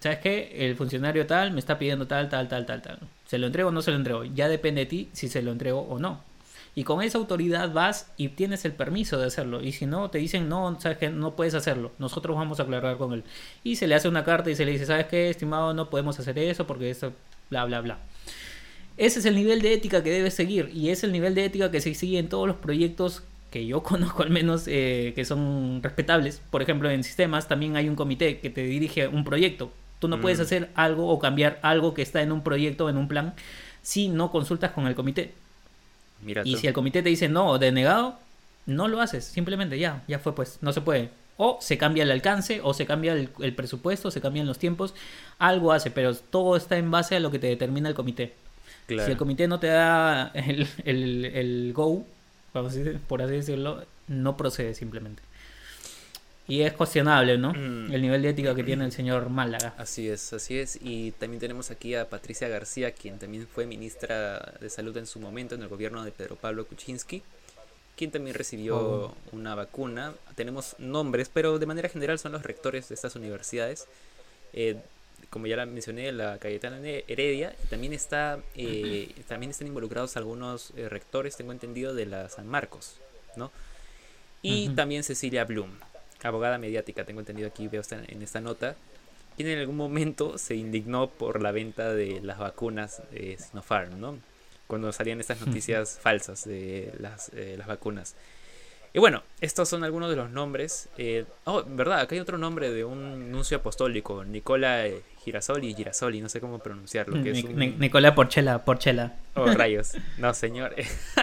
¿sabes 0.00 0.18
qué? 0.18 0.66
El 0.66 0.76
funcionario 0.76 1.26
tal 1.26 1.52
me 1.52 1.60
está 1.60 1.78
pidiendo 1.78 2.06
tal, 2.06 2.28
tal, 2.28 2.48
tal, 2.48 2.66
tal, 2.66 2.82
tal. 2.82 2.98
¿Se 3.26 3.38
lo 3.38 3.46
entrego 3.46 3.70
o 3.70 3.72
no 3.72 3.82
se 3.82 3.90
lo 3.90 3.96
entrego? 3.96 4.24
Ya 4.24 4.48
depende 4.48 4.82
de 4.82 4.86
ti 4.86 5.08
si 5.12 5.28
se 5.28 5.42
lo 5.42 5.52
entrego 5.52 5.80
o 5.80 5.98
no. 5.98 6.20
Y 6.74 6.84
con 6.84 7.02
esa 7.02 7.18
autoridad 7.18 7.72
vas 7.72 8.10
y 8.16 8.28
tienes 8.28 8.64
el 8.64 8.72
permiso 8.72 9.18
de 9.18 9.26
hacerlo. 9.26 9.62
Y 9.62 9.72
si 9.72 9.86
no, 9.86 10.10
te 10.10 10.18
dicen, 10.18 10.48
no, 10.48 10.78
sabes 10.80 10.98
que 10.98 11.10
no 11.10 11.36
puedes 11.36 11.54
hacerlo. 11.54 11.92
Nosotros 11.98 12.36
vamos 12.36 12.60
a 12.60 12.64
aclarar 12.64 12.96
con 12.96 13.12
él. 13.12 13.24
Y 13.62 13.76
se 13.76 13.86
le 13.86 13.94
hace 13.94 14.08
una 14.08 14.24
carta 14.24 14.50
y 14.50 14.56
se 14.56 14.64
le 14.64 14.72
dice, 14.72 14.86
¿sabes 14.86 15.06
qué, 15.06 15.30
estimado? 15.30 15.74
No 15.74 15.90
podemos 15.90 16.18
hacer 16.18 16.38
eso 16.38 16.66
porque 16.66 16.90
eso, 16.90 17.12
bla, 17.50 17.64
bla, 17.66 17.80
bla. 17.82 17.98
Ese 19.02 19.18
es 19.18 19.24
el 19.26 19.34
nivel 19.34 19.62
de 19.62 19.72
ética 19.74 20.02
que 20.02 20.10
debes 20.10 20.34
seguir. 20.34 20.70
Y 20.72 20.90
es 20.90 21.02
el 21.02 21.10
nivel 21.12 21.34
de 21.34 21.44
ética 21.44 21.70
que 21.70 21.80
se 21.80 21.92
sigue 21.94 22.18
en 22.18 22.28
todos 22.28 22.46
los 22.46 22.56
proyectos 22.56 23.22
que 23.50 23.66
yo 23.66 23.82
conozco 23.90 24.22
al 24.22 24.30
menos 24.30 24.64
eh, 24.66 25.12
que 25.16 25.24
son 25.24 25.80
respetables. 25.82 26.40
Por 26.50 26.62
ejemplo, 26.62 26.88
en 26.90 27.02
sistemas 27.02 27.48
también 27.48 27.76
hay 27.76 27.88
un 27.88 27.96
comité 27.96 28.38
que 28.38 28.48
te 28.50 28.62
dirige 28.62 29.08
un 29.08 29.24
proyecto. 29.24 29.72
Tú 29.98 30.08
no 30.08 30.20
puedes 30.20 30.38
Mm. 30.38 30.42
hacer 30.42 30.70
algo 30.74 31.08
o 31.08 31.18
cambiar 31.18 31.58
algo 31.62 31.94
que 31.94 32.02
está 32.02 32.22
en 32.22 32.32
un 32.32 32.42
proyecto, 32.42 32.88
en 32.88 32.96
un 32.96 33.08
plan, 33.08 33.34
si 33.82 34.08
no 34.08 34.30
consultas 34.30 34.70
con 34.72 34.86
el 34.86 34.94
comité. 34.94 35.32
Mira 36.22 36.42
Y 36.44 36.52
tú. 36.52 36.58
si 36.58 36.66
el 36.68 36.72
comité 36.72 37.02
te 37.02 37.08
dice 37.08 37.28
no, 37.28 37.58
denegado, 37.58 38.18
no 38.66 38.86
lo 38.88 39.00
haces. 39.00 39.24
Simplemente 39.24 39.78
ya, 39.78 40.02
ya 40.08 40.18
fue 40.20 40.34
pues, 40.34 40.58
no 40.60 40.72
se 40.72 40.80
puede. 40.80 41.10
O 41.36 41.58
se 41.60 41.76
cambia 41.78 42.04
el 42.04 42.10
alcance, 42.12 42.60
o 42.62 42.72
se 42.74 42.86
cambia 42.86 43.12
el, 43.14 43.30
el 43.40 43.54
presupuesto, 43.54 44.10
se 44.12 44.20
cambian 44.20 44.46
los 44.46 44.58
tiempos. 44.58 44.94
Algo 45.38 45.72
hace, 45.72 45.90
pero 45.90 46.14
todo 46.14 46.56
está 46.56 46.76
en 46.78 46.90
base 46.90 47.16
a 47.16 47.20
lo 47.20 47.30
que 47.32 47.38
te 47.40 47.48
determina 47.48 47.88
el 47.88 47.94
comité. 47.96 48.34
Claro. 48.86 49.06
Si 49.06 49.12
el 49.12 49.16
comité 49.18 49.46
no 49.48 49.58
te 49.60 49.68
da 49.68 50.28
el, 50.34 50.66
el, 50.84 51.24
el 51.26 51.72
go, 51.74 52.04
vamos 52.52 52.72
a 52.72 52.76
decir, 52.76 53.00
por 53.08 53.22
así 53.22 53.32
decirlo, 53.34 53.84
no 54.08 54.36
procede 54.36 54.74
simplemente. 54.74 55.22
Y 56.48 56.62
es 56.62 56.72
cuestionable, 56.72 57.38
¿no? 57.38 57.52
Mm. 57.52 57.92
El 57.92 58.02
nivel 58.02 58.20
de 58.22 58.30
ética 58.30 58.54
que 58.54 58.64
tiene 58.64 58.84
el 58.84 58.92
señor 58.92 59.30
Málaga. 59.30 59.74
Así 59.78 60.08
es, 60.08 60.32
así 60.32 60.58
es. 60.58 60.78
Y 60.82 61.12
también 61.12 61.40
tenemos 61.40 61.70
aquí 61.70 61.94
a 61.94 62.08
Patricia 62.10 62.48
García, 62.48 62.90
quien 62.90 63.18
también 63.18 63.46
fue 63.46 63.64
ministra 63.64 64.52
de 64.60 64.68
Salud 64.68 64.94
en 64.96 65.06
su 65.06 65.20
momento 65.20 65.54
en 65.54 65.62
el 65.62 65.68
gobierno 65.68 66.04
de 66.04 66.10
Pedro 66.10 66.36
Pablo 66.36 66.66
Kuczynski. 66.66 67.22
quien 67.96 68.10
también 68.10 68.34
recibió 68.34 68.76
Oh. 68.78 69.14
una 69.32 69.54
vacuna. 69.54 70.14
Tenemos 70.34 70.74
nombres, 70.78 71.30
pero 71.32 71.58
de 71.58 71.66
manera 71.66 71.88
general 71.88 72.18
son 72.18 72.32
los 72.32 72.42
rectores 72.42 72.88
de 72.88 72.94
estas 72.96 73.14
universidades. 73.16 73.86
Eh, 74.54 74.76
como 75.32 75.46
ya 75.46 75.56
la 75.56 75.64
mencioné, 75.66 76.12
la 76.12 76.36
Cayetana 76.38 76.78
Heredia, 76.82 77.56
también 77.70 77.92
está 77.94 78.38
eh, 78.54 79.14
también 79.26 79.50
están 79.50 79.66
involucrados 79.66 80.16
algunos 80.18 80.72
eh, 80.76 80.88
rectores, 80.90 81.36
tengo 81.36 81.52
entendido, 81.52 81.94
de 81.94 82.04
la 82.06 82.28
San 82.28 82.46
Marcos, 82.46 82.98
¿no? 83.34 83.50
Y 84.42 84.68
también 84.76 85.04
Cecilia 85.04 85.44
Bloom, 85.44 85.70
abogada 86.22 86.58
mediática, 86.58 87.04
tengo 87.04 87.20
entendido 87.20 87.48
aquí, 87.48 87.66
veo 87.68 87.80
esta- 87.80 88.02
en 88.06 88.20
esta 88.22 88.40
nota, 88.40 88.76
quien 89.36 89.48
en 89.48 89.58
algún 89.58 89.76
momento 89.76 90.36
se 90.36 90.54
indignó 90.54 91.08
por 91.08 91.40
la 91.42 91.50
venta 91.50 91.94
de 91.94 92.20
las 92.20 92.38
vacunas 92.38 93.02
de 93.10 93.38
Sinopharm, 93.38 93.98
¿no? 93.98 94.18
Cuando 94.66 94.92
salían 94.92 95.18
estas 95.20 95.40
noticias 95.46 95.98
falsas 96.00 96.44
de 96.44 96.92
las, 96.98 97.30
eh, 97.34 97.54
las 97.56 97.66
vacunas. 97.66 98.14
Y 98.94 98.98
bueno, 98.98 99.22
estos 99.40 99.68
son 99.70 99.84
algunos 99.84 100.10
de 100.10 100.16
los 100.16 100.30
nombres. 100.30 100.88
eh, 100.98 101.24
oh, 101.44 101.62
verdad, 101.66 102.00
acá 102.00 102.14
hay 102.14 102.20
otro 102.20 102.36
nombre 102.36 102.70
de 102.70 102.84
un 102.84 103.32
nuncio 103.32 103.56
apostólico, 103.56 104.22
Nicola 104.24 104.86
eh, 104.86 105.00
Girasoli, 105.24 105.74
Girasoli, 105.74 106.20
no 106.20 106.28
sé 106.28 106.40
cómo 106.40 106.58
pronunciarlo. 106.58 107.22
Que 107.22 107.30
es 107.30 107.42
un... 107.44 107.56
Nic- 107.56 107.76
Nicolás 107.78 108.12
Porchela, 108.12 108.64
Porchela. 108.66 109.14
Oh, 109.34 109.46
rayos. 109.46 109.92
No, 110.18 110.34
señor. 110.34 110.74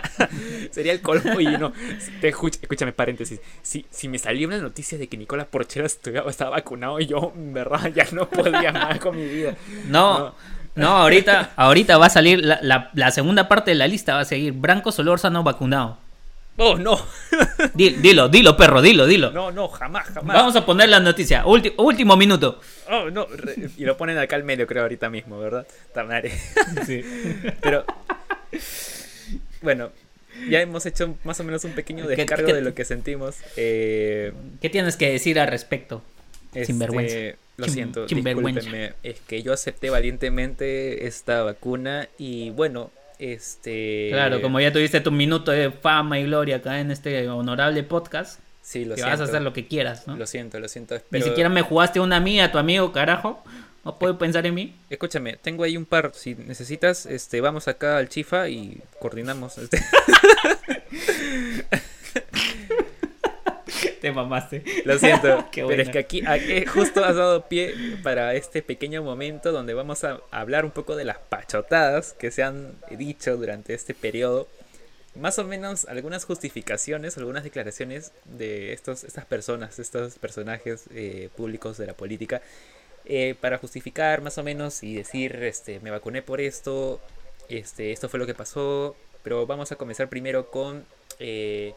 Sería 0.72 0.94
el 0.94 1.02
colmo 1.02 1.40
y 1.40 1.46
no. 1.58 1.72
Te 2.22 2.30
escúchame, 2.30 2.92
paréntesis. 2.94 3.40
Si, 3.62 3.86
si 3.90 4.08
me 4.08 4.18
salió 4.18 4.48
una 4.48 4.58
noticia 4.58 4.98
de 4.98 5.08
que 5.08 5.18
Nicolás 5.18 5.48
Porchela 5.48 5.86
estuviera- 5.86 6.30
estaba 6.30 6.52
vacunado, 6.52 7.00
yo, 7.00 7.34
en 7.36 7.54
verdad, 7.54 7.92
ya 7.94 8.06
no 8.12 8.28
podía 8.30 8.72
más 8.72 9.00
con 9.00 9.16
mi 9.16 9.26
vida. 9.28 9.56
No, 9.88 10.34
no, 10.76 10.88
ahorita, 10.88 11.52
ahorita 11.56 11.98
va 11.98 12.08
a 12.08 12.10
salir 12.10 12.44
la, 12.44 12.60
la- 12.62 12.90
la 12.94 13.12
segunda 13.12 13.48
parte 13.48 13.72
de 13.72 13.76
la 13.76 13.88
lista, 13.88 14.16
va 14.16 14.22
a 14.22 14.26
seguir 14.26 14.54
Branco 14.54 14.92
Solórzano 14.92 15.44
vacunado. 15.44 15.98
Oh, 16.60 16.78
no. 16.78 17.00
Di- 17.74 17.92
Dilo, 18.02 18.28
dilo, 18.30 18.56
perro, 18.58 18.82
dilo, 18.82 19.08
dilo. 19.08 19.32
No, 19.32 19.50
no, 19.52 19.68
jamás, 19.70 20.08
jamás. 20.10 20.36
Vamos 20.36 20.56
a 20.56 20.66
poner 20.66 20.90
la 20.90 21.00
noticia. 21.00 21.44
Ulti- 21.46 21.74
último 21.78 22.16
minuto. 22.18 22.60
Oh, 22.90 23.10
no. 23.10 23.28
Y 23.78 23.86
lo 23.86 23.96
ponen 23.98 24.18
acá 24.18 24.36
al 24.36 24.44
medio, 24.44 24.68
creo, 24.68 24.84
ahorita 24.84 25.10
mismo, 25.10 25.40
¿verdad? 25.40 25.66
Tamare. 25.94 26.32
Pero. 27.62 27.86
Bueno, 29.62 29.92
ya 30.50 30.62
hemos 30.62 30.86
hecho 30.86 31.16
más 31.24 31.40
o 31.40 31.44
menos 31.44 31.64
un 31.66 31.72
pequeño 31.74 32.08
¿Qué- 32.08 32.16
descargo 32.16 32.48
qué- 32.48 32.54
de 32.54 32.62
lo 32.62 32.74
que 32.74 32.86
sentimos. 32.86 33.36
Eh, 33.58 34.34
¿Qué 34.62 34.70
tienes 34.70 34.96
que 34.96 35.10
decir 35.12 35.40
al 35.40 35.48
respecto? 35.48 36.02
Este, 36.54 36.66
Sinvergüenza. 36.68 37.16
Lo 37.58 37.66
Sin- 37.66 37.74
siento, 37.74 38.08
sinvergüenza. 38.08 38.70
Es 39.04 39.20
que 39.28 39.44
yo 39.44 39.52
acepté 39.54 39.90
valientemente 39.90 41.08
esta 41.08 41.44
vacuna 41.44 42.08
y 42.18 42.52
bueno, 42.52 42.90
este... 43.20 44.10
Claro, 44.12 44.42
como 44.42 44.60
ya 44.60 44.74
tuviste 44.74 45.00
tu 45.02 45.12
minuto 45.12 45.52
de 45.52 45.72
fama 45.72 46.20
y 46.20 46.24
gloria 46.24 46.58
acá 46.58 46.80
en 46.80 46.92
este 46.92 47.28
honorable 47.30 47.84
podcast, 47.84 48.40
Sí, 48.62 48.86
lo 48.86 48.94
que 48.94 49.02
siento. 49.02 49.20
vas 49.20 49.22
a 49.22 49.24
hacer 49.32 49.42
lo 49.42 49.52
que 49.52 49.68
quieras, 49.68 50.08
¿no? 50.08 50.16
Lo 50.16 50.28
siento, 50.28 50.60
lo 50.60 50.68
siento. 50.68 50.96
Ni 51.10 51.24
siquiera 51.24 51.50
me 51.50 51.64
jugaste 51.64 52.00
una 52.00 52.20
mía, 52.20 52.46
a 52.46 52.52
tu 52.52 52.60
amigo, 52.60 52.92
carajo. 52.92 53.44
¿No 53.84 53.98
puedo 53.98 54.20
pensar 54.20 54.46
en 54.46 54.54
mí? 54.54 54.76
Escúchame, 54.92 55.38
tengo 55.38 55.64
ahí 55.64 55.76
un 55.76 55.86
par. 55.86 56.12
Si 56.14 56.36
necesitas, 56.36 57.08
este, 57.08 57.42
vamos 57.42 57.68
acá 57.68 57.98
al 57.98 58.10
Chifa 58.10 58.48
y 58.48 58.80
coordinamos. 59.00 59.58
Este. 59.58 59.84
Te 64.02 64.12
mamaste. 64.12 64.64
Lo 64.86 64.98
siento, 64.98 65.48
Qué 65.52 65.66
pero 65.66 65.82
es 65.82 65.90
que 65.90 66.00
aquí, 66.00 66.24
aquí 66.26 66.66
justo 66.66 67.04
has 67.04 67.16
dado 67.16 67.48
pie 67.48 67.74
para 68.04 68.34
este 68.34 68.62
pequeño 68.62 69.04
momento 69.04 69.52
donde 69.52 69.74
vamos 69.74 70.04
a 70.04 70.22
hablar 70.32 70.66
un 70.66 70.72
poco 70.72 70.96
de 70.96 71.06
las 71.06 71.18
pachotadas 71.18 72.14
que 72.14 72.32
se 72.32 72.44
han 72.44 72.74
dicho 72.92 73.36
durante 73.38 73.74
este 73.74 73.94
periodo. 73.94 74.48
Más 75.16 75.40
o 75.40 75.44
menos 75.44 75.86
algunas 75.86 76.26
justificaciones, 76.26 77.18
algunas 77.18 77.44
declaraciones 77.44 78.14
de 78.26 78.74
estos, 78.74 79.04
estas 79.04 79.26
personas, 79.26 79.80
estos 79.80 80.18
personajes 80.20 80.86
eh, 80.94 81.30
públicos 81.36 81.78
de 81.78 81.88
la 81.88 81.94
política, 81.94 82.42
eh, 83.06 83.36
para 83.40 83.58
justificar 83.58 84.22
más 84.22 84.38
o 84.38 84.44
menos 84.44 84.84
y 84.84 84.96
decir, 84.96 85.36
este, 85.44 85.80
me 85.80 85.90
vacuné 85.90 86.22
por 86.22 86.40
esto, 86.40 87.02
este, 87.50 87.92
esto 87.92 88.08
fue 88.08 88.20
lo 88.20 88.28
que 88.28 88.36
pasó, 88.36 88.96
pero 89.24 89.48
vamos 89.48 89.72
a 89.72 89.78
comenzar 89.78 90.10
primero 90.10 90.52
con 90.52 90.86
eh, 91.20 91.74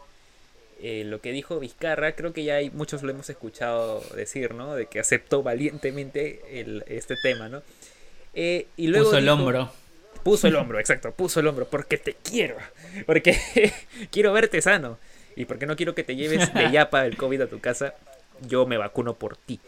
eh, 0.85 1.05
lo 1.05 1.21
que 1.21 1.31
dijo 1.31 1.61
Vizcarra, 1.61 2.17
creo 2.17 2.33
que 2.33 2.43
ya 2.43 2.57
hay 2.57 2.69
muchos 2.71 3.05
lo 3.05 3.11
hemos 3.13 3.31
escuchado 3.31 4.03
decir, 4.17 4.53
¿no? 4.55 4.75
De 4.75 4.87
que 4.87 4.99
aceptó 4.99 5.45
valientemente 5.45 6.61
el, 6.61 6.85
este 6.89 7.15
tema, 7.23 7.49
¿no? 7.49 7.63
Eh, 8.35 8.67
y 8.77 8.89
luego 8.89 9.05
Puso 9.07 9.19
el 9.19 9.29
hombro. 9.29 9.73
Puso 10.25 10.49
el 10.49 10.57
hombro, 10.57 10.81
exacto, 10.81 11.13
puso 11.13 11.39
el 11.39 11.47
hombro, 11.47 11.69
porque 11.69 11.99
te 11.99 12.15
quiero, 12.15 12.57
porque 13.07 13.39
quiero 14.11 14.33
verte 14.33 14.61
sano 14.61 14.99
y 15.37 15.45
porque 15.45 15.67
no 15.67 15.77
quiero 15.77 15.95
que 15.95 16.03
te 16.03 16.17
lleves 16.17 16.53
de 16.53 16.73
yapa 16.73 17.07
el 17.07 17.17
COVID 17.17 17.43
a 17.43 17.47
tu 17.47 17.61
casa, 17.61 17.95
yo 18.41 18.67
me 18.67 18.77
vacuno 18.77 19.15
por 19.15 19.37
ti. 19.37 19.61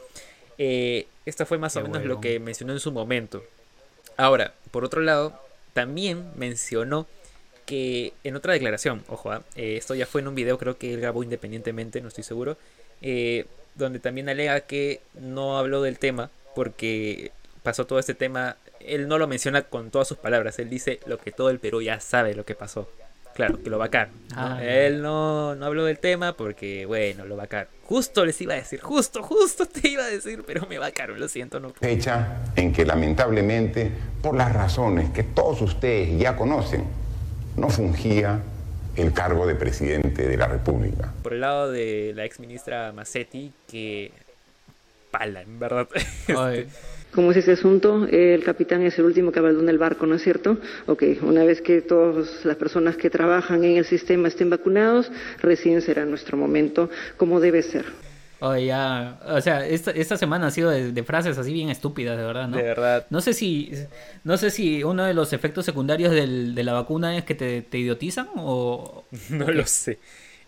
Eh, 0.59 1.07
esto 1.27 1.47
fue 1.47 1.59
más 1.59 1.77
o 1.77 1.83
menos 1.83 2.05
lo 2.05 2.21
que 2.21 2.41
mencionó 2.41 2.73
en 2.73 2.81
su 2.81 2.91
momento. 2.91 3.45
Ahora, 4.17 4.55
por 4.73 4.85
otro 4.85 5.01
lado, 5.01 5.41
también 5.75 6.33
mencionó 6.35 7.07
que 7.67 8.13
en 8.25 8.37
otra 8.37 8.53
declaración, 8.53 9.03
ojo, 9.09 9.33
ah, 9.33 9.43
eh, 9.57 9.77
esto 9.77 9.95
ya 9.95 10.07
fue 10.07 10.21
en 10.21 10.29
un 10.29 10.35
video, 10.35 10.59
creo 10.59 10.79
que 10.79 10.95
él 10.95 11.01
grabó 11.01 11.23
independientemente, 11.23 12.01
no 12.01 12.09
estoy 12.09 12.25
seguro, 12.25 12.57
eh, 13.03 13.47
donde 13.75 13.99
también 13.99 14.29
alega 14.29 14.61
que 14.61 15.01
no 15.15 15.59
habló 15.59 15.83
del 15.83 15.99
tema 15.99 16.31
porque 16.55 17.33
pasó 17.63 17.87
todo 17.87 17.99
este 17.99 18.15
tema, 18.15 18.57
él 18.81 19.09
no 19.09 19.19
lo 19.19 19.27
menciona 19.27 19.63
con 19.63 19.91
todas 19.91 20.07
sus 20.07 20.19
palabras, 20.19 20.59
él 20.59 20.71
dice 20.71 21.01
lo 21.07 21.19
que 21.19 21.33
todo 21.33 21.51
el 21.51 21.59
Perú 21.59 21.83
ya 21.83 22.01
sabe 22.01 22.35
lo 22.35 22.45
que 22.45 22.55
pasó. 22.55 22.89
Claro, 23.35 23.61
que 23.61 23.69
lo 23.69 23.79
vacaron. 23.79 24.15
¿no? 24.31 24.37
Ah. 24.37 24.65
Él 24.65 25.03
no, 25.03 25.57
no 25.57 25.67
habló 25.67 25.85
del 25.85 25.99
tema 25.99 26.35
porque, 26.35 26.87
bueno, 26.87 27.25
lo 27.25 27.35
vacaron. 27.35 27.67
Justo 27.83 28.25
les 28.25 28.41
iba 28.41 28.55
a 28.55 28.57
decir, 28.59 28.81
justo, 28.81 29.25
justo 29.25 29.67
te 29.81 29.89
iba 29.89 30.05
a 30.05 30.07
decir, 30.07 30.45
pero 30.47 30.67
me 30.69 30.79
vacaron, 30.79 31.19
lo 31.19 31.27
siento, 31.27 31.59
no. 31.59 31.71
Fecha 31.71 32.45
en 32.55 32.73
que 32.73 32.87
lamentablemente, 32.87 33.91
por 34.23 34.37
las 34.37 34.53
razones 34.53 35.11
que 35.11 35.25
todos 35.25 35.61
ustedes 35.63 36.17
ya 36.17 36.37
conocen, 36.37 36.85
no 37.57 37.69
fungía 37.69 38.41
el 38.97 39.13
cargo 39.13 39.47
de 39.47 39.55
presidente 39.55 40.27
de 40.27 40.37
la 40.37 40.47
República. 40.47 41.13
Por 41.23 41.35
el 41.35 41.41
lado 41.41 41.71
de 41.71 42.13
la 42.15 42.25
ex 42.25 42.41
ministra 42.41 42.93
Massetti, 42.93 43.53
que 43.71 44.13
pala, 45.11 45.43
en 45.43 45.59
verdad. 45.59 45.89
Ay, 46.37 46.67
¿Cómo 47.15 47.31
es 47.31 47.37
ese 47.37 47.53
asunto? 47.53 48.09
El 48.11 48.43
capitán 48.43 48.83
es 48.83 48.99
el 48.99 49.05
último 49.05 49.31
que 49.31 49.39
abandona 49.39 49.71
el 49.71 49.79
barco, 49.79 50.05
¿no 50.05 50.17
es 50.17 50.23
cierto? 50.23 50.59
Ok, 50.87 51.05
una 51.23 51.45
vez 51.45 51.63
que 51.63 51.81
todas 51.81 52.45
las 52.45 52.57
personas 52.57 52.97
que 52.97 53.09
trabajan 53.09 53.63
en 53.63 53.77
el 53.77 53.85
sistema 53.85 54.27
estén 54.27 54.51
vacunados, 54.51 55.13
recién 55.41 55.81
será 55.81 56.05
nuestro 56.07 56.37
momento, 56.37 56.91
como 57.17 57.39
debe 57.39 57.63
ser. 57.63 57.85
Ay, 58.51 58.67
ya. 58.67 59.19
O 59.27 59.41
sea, 59.41 59.67
esta, 59.67 59.91
esta 59.93 60.17
semana 60.17 60.49
ha 60.49 60.51
sido 60.51 60.71
de, 60.71 60.93
de 60.93 61.03
frases 61.05 61.39
así 61.39 61.53
bien 61.53 61.71
estúpidas, 61.71 62.17
de 62.17 62.25
verdad, 62.25 62.49
¿no? 62.49 62.57
De 62.57 62.63
verdad. 62.63 63.07
No 63.11 63.21
sé 63.21 63.33
si, 63.35 63.73
no 64.25 64.37
sé 64.37 64.51
si 64.51 64.83
uno 64.85 65.05
de 65.05 65.15
los 65.15 65.33
efectos 65.33 65.65
secundarios 65.65 66.13
del- 66.13 66.55
de 66.55 66.63
la 66.65 66.73
vacuna 66.73 67.17
es 67.17 67.25
que 67.25 67.35
te, 67.35 67.63
te 67.63 67.79
idiotizan 67.79 68.29
o... 68.37 69.05
No 69.31 69.51
lo 69.51 69.67
sé. 69.67 69.99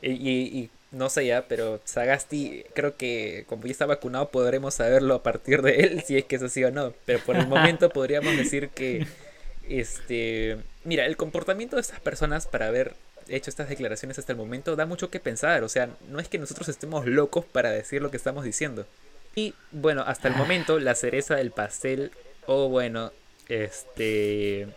Y, 0.02 0.10
y- 0.12 0.58
y 0.58 0.70
no 0.92 1.10
sé 1.10 1.26
ya, 1.26 1.46
pero 1.48 1.80
Sagasti, 1.84 2.64
creo 2.74 2.96
que 2.96 3.44
como 3.48 3.64
ya 3.64 3.72
está 3.72 3.86
vacunado, 3.86 4.28
podremos 4.30 4.74
saberlo 4.74 5.14
a 5.16 5.22
partir 5.22 5.62
de 5.62 5.76
él, 5.80 6.02
si 6.06 6.16
es 6.16 6.24
que 6.24 6.36
es 6.36 6.42
así 6.42 6.64
o 6.64 6.70
no. 6.70 6.92
Pero 7.04 7.18
por 7.20 7.36
el 7.36 7.46
momento 7.48 7.90
podríamos 7.90 8.36
decir 8.36 8.68
que, 8.70 9.06
este, 9.68 10.58
mira, 10.84 11.06
el 11.06 11.16
comportamiento 11.16 11.76
de 11.76 11.82
estas 11.82 12.00
personas 12.00 12.46
para 12.46 12.68
haber 12.68 12.94
hecho 13.28 13.50
estas 13.50 13.68
declaraciones 13.68 14.18
hasta 14.18 14.32
el 14.32 14.38
momento 14.38 14.76
da 14.76 14.86
mucho 14.86 15.10
que 15.10 15.20
pensar. 15.20 15.62
O 15.64 15.68
sea, 15.68 15.88
no 16.08 16.18
es 16.20 16.28
que 16.28 16.38
nosotros 16.38 16.68
estemos 16.68 17.06
locos 17.06 17.44
para 17.44 17.70
decir 17.70 18.02
lo 18.02 18.10
que 18.10 18.16
estamos 18.16 18.44
diciendo. 18.44 18.86
Y 19.34 19.54
bueno, 19.72 20.02
hasta 20.06 20.28
el 20.28 20.34
momento, 20.34 20.78
la 20.78 20.94
cereza 20.94 21.36
del 21.36 21.50
pastel, 21.50 22.10
o 22.46 22.68
bueno, 22.68 23.12
este, 23.48 24.68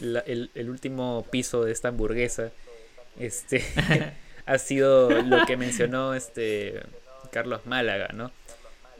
la- 0.00 0.20
el, 0.20 0.50
el 0.54 0.70
último 0.70 1.26
piso 1.30 1.64
de 1.64 1.72
esta 1.72 1.88
hamburguesa, 1.88 2.50
este, 3.18 3.62
ha 4.46 4.58
sido 4.58 5.10
lo 5.10 5.44
que 5.46 5.56
mencionó 5.56 6.14
este 6.14 6.80
Carlos 7.30 7.66
Málaga, 7.66 8.08
¿no? 8.14 8.32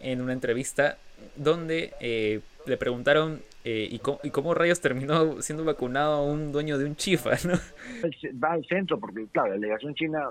En 0.03 0.21
una 0.21 0.33
entrevista 0.33 0.99
donde 1.37 1.93
eh, 2.01 2.41
le 2.67 2.77
preguntaron 2.77 3.43
eh, 3.65 3.89
¿y, 3.91 3.99
cómo, 3.99 4.21
y 4.23 4.31
cómo 4.31 4.55
rayos 4.55 4.81
terminó 4.81 5.41
siendo 5.43 5.65
vacunado 5.65 6.25
un 6.25 6.53
dueño 6.53 6.79
de 6.79 6.85
un 6.87 6.97
chifa, 6.97 7.31
¿no? 7.45 7.59
va 8.43 8.53
al 8.53 8.65
centro 8.67 8.99
porque, 8.99 9.27
claro, 9.33 9.49
la 9.51 9.55
delegación 9.55 9.95
china, 9.95 10.29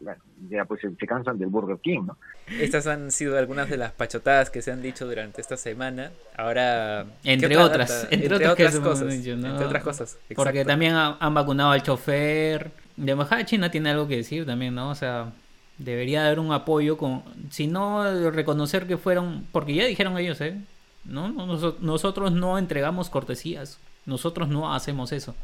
bueno, 0.00 0.22
ya 0.48 0.64
pues 0.64 0.80
se, 0.80 0.94
se 0.94 1.06
cansan 1.06 1.38
del 1.38 1.48
Burger 1.48 1.78
King, 1.78 2.02
¿no? 2.06 2.16
Estas 2.60 2.86
han 2.86 3.10
sido 3.12 3.38
algunas 3.38 3.68
de 3.70 3.76
las 3.76 3.92
pachotadas 3.92 4.50
que 4.50 4.62
se 4.62 4.72
han 4.72 4.82
dicho 4.82 5.06
durante 5.06 5.40
esta 5.40 5.56
semana. 5.56 6.10
Ahora, 6.36 7.06
¿qué 7.22 7.32
Entre 7.32 7.56
otra 7.56 7.84
otras, 7.84 8.08
entre, 8.10 8.34
otras, 8.48 8.78
cosas. 8.80 9.08
dicho, 9.08 9.36
¿no? 9.36 9.50
Entre 9.50 9.66
otras 9.66 9.82
cosas. 9.84 10.18
Porque 10.34 10.50
exacto. 10.60 10.68
también 10.68 10.94
ha- 10.94 11.16
han 11.20 11.34
vacunado 11.34 11.70
al 11.70 11.82
chofer. 11.82 12.70
La 12.96 13.12
embajada 13.12 13.44
china 13.44 13.70
tiene 13.70 13.90
algo 13.90 14.08
que 14.08 14.16
decir 14.16 14.46
también, 14.46 14.74
¿no? 14.74 14.90
O 14.90 14.94
sea, 14.94 15.32
debería 15.78 16.26
haber 16.26 16.40
un 16.40 16.52
apoyo 16.52 16.96
con, 16.96 17.22
si 17.50 17.66
no 17.68 18.30
reconocer 18.30 18.86
que 18.86 18.96
fueron, 18.96 19.46
porque 19.52 19.74
ya 19.74 19.84
dijeron 19.86 20.18
ellos, 20.18 20.40
¿eh? 20.40 20.56
No, 21.04 21.28
no, 21.30 21.46
noso- 21.46 21.76
nosotros 21.80 22.32
no 22.32 22.58
entregamos 22.58 23.10
cortesías, 23.10 23.78
nosotros 24.06 24.48
no 24.48 24.72
hacemos 24.74 25.12
eso. 25.12 25.34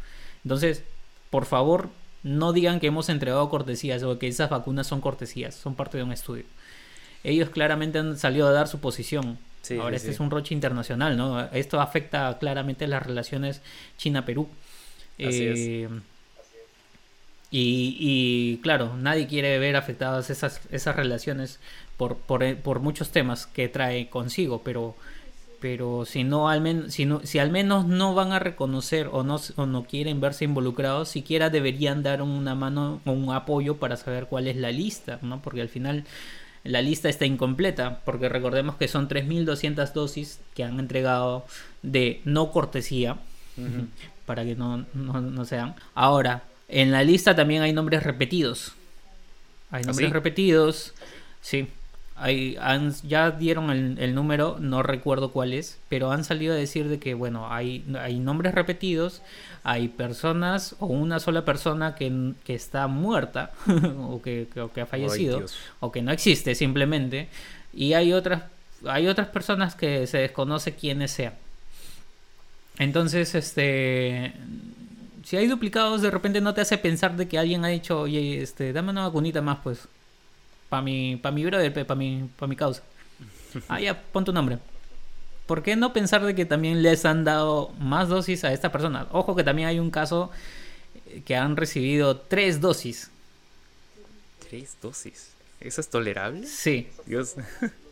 Entonces, 0.45 0.83
por 1.31 1.47
favor, 1.47 1.89
no 2.23 2.53
digan 2.53 2.81
que 2.81 2.89
hemos 2.89 3.09
entregado 3.09 3.49
cortesías 3.49 4.03
o 4.03 4.19
que 4.19 4.29
esas 4.29 4.51
vacunas 4.51 4.87
son 4.87 5.01
cortesías, 5.01 5.55
son 5.55 5.75
parte 5.75 5.97
de 5.97 6.05
un 6.05 6.13
estudio. 6.13 6.45
Ellos 7.25 7.51
claramente 7.51 7.99
han 7.99 8.17
salido 8.19 8.47
a 8.47 8.53
dar 8.53 8.69
su 8.69 8.81
posición. 8.81 9.39
Sí, 9.63 9.75
Ahora, 9.79 9.91
sí, 9.91 9.97
este 9.97 10.09
sí. 10.09 10.15
es 10.15 10.21
un 10.21 10.31
roche 10.31 10.55
internacional, 10.55 11.17
¿no? 11.17 11.41
Esto 11.53 11.81
afecta 11.81 12.37
claramente 12.39 12.87
las 12.87 13.05
relaciones 13.05 13.63
China-Perú. 13.99 14.49
Así 15.19 15.45
es. 15.47 15.59
Eh, 15.59 15.89
y, 17.51 17.97
y, 17.99 18.59
claro, 18.59 18.97
nadie 18.97 19.27
quiere 19.27 19.59
ver 19.59 19.77
afectadas 19.77 20.31
esas, 20.31 20.61
esas 20.71 20.97
relaciones 20.97 21.59
por, 21.97 22.17
por, 22.17 22.57
por 22.59 22.81
muchos 22.81 23.11
temas 23.11 23.47
que 23.47 23.69
trae 23.69 24.09
consigo, 24.09 24.63
pero 24.65 24.95
pero 25.67 26.05
si 26.05 26.23
no 26.23 26.49
al 26.49 26.61
menos 26.61 26.95
si 26.95 27.07
no 27.07 27.23
si 27.25 27.41
al 27.41 27.51
menos 27.51 27.87
no 27.87 28.15
van 28.15 28.31
a 28.31 28.39
reconocer 28.39 29.09
o 29.11 29.25
no 29.25 29.41
o 29.57 29.67
no 29.67 29.83
quieren 29.83 30.21
verse 30.21 30.45
involucrados 30.45 31.09
siquiera 31.09 31.51
deberían 31.51 32.05
dar 32.05 32.23
una 32.23 32.55
mano 32.55 33.01
o 33.05 33.11
un 33.11 33.35
apoyo 33.35 33.75
para 33.79 33.97
saber 33.97 34.27
cuál 34.27 34.47
es 34.47 34.55
la 34.55 34.71
lista 34.71 35.19
no 35.23 35.43
porque 35.43 35.63
al 35.63 35.69
final 35.69 36.05
la 36.63 36.83
lista 36.83 37.09
está 37.09 37.27
incompleta 37.27 37.99
porque 38.05 38.29
recordemos 38.29 38.77
que 38.77 38.87
son 38.87 39.09
3.200 39.09 39.93
dosis 39.93 40.39
que 40.55 40.63
han 40.63 40.79
entregado 40.79 41.45
de 41.83 42.21
no 42.25 42.53
cortesía 42.53 43.17
para 44.25 44.45
que 44.45 44.55
no, 44.55 44.87
no, 44.95 45.21
no 45.21 45.45
sean. 45.47 45.75
Ahora 45.97 46.45
en 46.69 46.93
la 46.93 47.03
lista 47.03 47.35
también 47.35 47.63
hay 47.63 47.73
nombres 47.73 48.05
repetidos. 48.05 48.73
Hay 49.73 49.83
¿Ah, 49.83 49.87
nombres 49.87 50.09
sí? 50.09 50.13
repetidos 50.13 50.95
sí 51.41 51.67
hay, 52.19 52.57
han- 52.61 52.95
ya 53.07 53.31
dieron 53.31 53.71
el, 53.71 53.99
el 53.99 54.15
número, 54.15 54.57
no 54.61 54.83
recuerdo 54.83 55.33
cuál 55.33 55.53
es, 55.53 55.79
pero 55.89 56.11
han 56.13 56.25
salido 56.25 56.55
a 56.55 56.57
decir 56.57 56.89
de 56.89 56.99
que, 56.99 57.15
bueno, 57.15 57.53
hay, 57.53 57.85
hay 58.01 58.19
nombres 58.19 58.55
repetidos, 58.55 59.23
hay 59.65 59.89
personas 59.89 60.77
o 60.81 60.87
una 60.87 61.19
sola 61.21 61.45
persona 61.45 61.95
que, 61.95 62.33
que 62.45 62.55
está 62.55 62.87
muerta 62.87 63.51
o 64.09 64.21
que, 64.23 64.49
que- 64.53 64.61
o 64.61 64.73
que 64.73 64.81
ha 64.83 64.87
fallecido 64.87 65.39
o 65.81 65.93
que 65.93 66.03
no 66.03 66.13
existe 66.13 66.55
simplemente 66.55 67.29
y 67.75 67.93
hay 67.95 68.13
otras 68.13 68.43
hay 68.87 69.09
otras 69.09 69.29
personas 69.29 69.75
que 69.75 70.07
se 70.07 70.19
desconoce 70.19 70.75
quiénes 70.75 71.11
sean. 71.11 71.33
Entonces, 72.79 73.35
este 73.35 74.33
si 75.25 75.37
hay 75.37 75.49
duplicados, 75.49 76.03
de 76.03 76.11
repente 76.11 76.41
no 76.41 76.55
te 76.55 76.61
hace 76.61 76.79
pensar 76.79 77.17
de 77.17 77.27
que 77.27 77.37
alguien 77.39 77.65
ha 77.65 77.69
dicho, 77.69 78.01
oye, 78.03 78.41
este, 78.41 78.73
dame 78.73 78.91
una 78.91 79.03
vacunita 79.09 79.43
más, 79.43 79.59
pues. 79.65 79.89
Para 80.69 80.83
mi, 80.83 81.17
pa 81.17 81.31
mi 81.31 81.45
brother, 81.45 81.73
para 81.73 81.95
mi, 81.95 82.29
pa 82.37 82.47
mi 82.47 82.57
causa. 82.57 82.83
Ah, 83.69 83.81
ya, 83.81 83.99
pon 84.13 84.25
tu 84.25 84.33
nombre. 84.33 84.59
¿Por 85.47 85.63
qué 85.63 85.77
no 85.77 85.93
pensar 85.93 86.25
de 86.25 86.35
que 86.35 86.45
también 86.45 86.83
les 86.83 87.05
han 87.05 87.25
dado 87.25 87.73
más 87.79 88.09
dosis 88.09 88.45
a 88.45 88.53
esta 88.53 88.71
persona? 88.71 89.07
Ojo 89.13 89.35
que 89.35 89.45
también 89.45 89.69
hay 89.69 89.79
un 89.79 89.91
caso 89.91 90.31
eh, 91.07 91.23
que 91.25 91.37
han 91.37 91.57
recibido 91.57 92.19
tres 92.19 92.61
dosis. 92.61 93.11
Tres 94.49 94.77
dosis. 94.83 95.31
¿Eso 95.61 95.81
es 95.81 95.89
tolerable? 95.89 96.47
Sí. 96.47 96.89
Dios. 97.07 97.37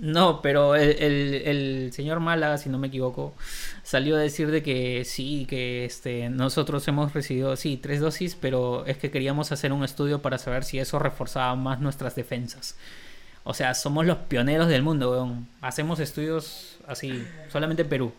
No, 0.00 0.40
pero 0.42 0.74
el, 0.74 0.90
el- 0.98 1.34
el 1.44 1.92
señor 1.92 2.20
Málaga, 2.20 2.56
si 2.58 2.68
no 2.68 2.78
me 2.78 2.88
equivoco, 2.88 3.34
salió 3.82 4.16
a 4.16 4.18
decir 4.18 4.50
de 4.50 4.62
que 4.62 5.04
sí, 5.04 5.46
que 5.48 5.84
este 5.84 6.30
nosotros 6.30 6.86
hemos 6.88 7.12
recibido, 7.12 7.56
sí, 7.56 7.76
tres 7.76 8.00
dosis, 8.00 8.36
pero 8.40 8.86
es 8.86 8.96
que 8.96 9.10
queríamos 9.10 9.52
hacer 9.52 9.72
un 9.72 9.84
estudio 9.84 10.22
para 10.22 10.38
saber 10.38 10.64
si 10.64 10.78
eso 10.78 10.98
reforzaba 10.98 11.54
más 11.56 11.80
nuestras 11.80 12.14
defensas. 12.14 12.76
O 13.44 13.54
sea, 13.54 13.74
somos 13.74 14.06
los 14.06 14.18
pioneros 14.18 14.68
del 14.68 14.82
mundo, 14.82 15.10
weón. 15.10 15.48
Hacemos 15.60 15.98
estudios 16.00 16.78
así, 16.86 17.22
solamente 17.50 17.82
en 17.82 17.88
Perú. 17.88 18.12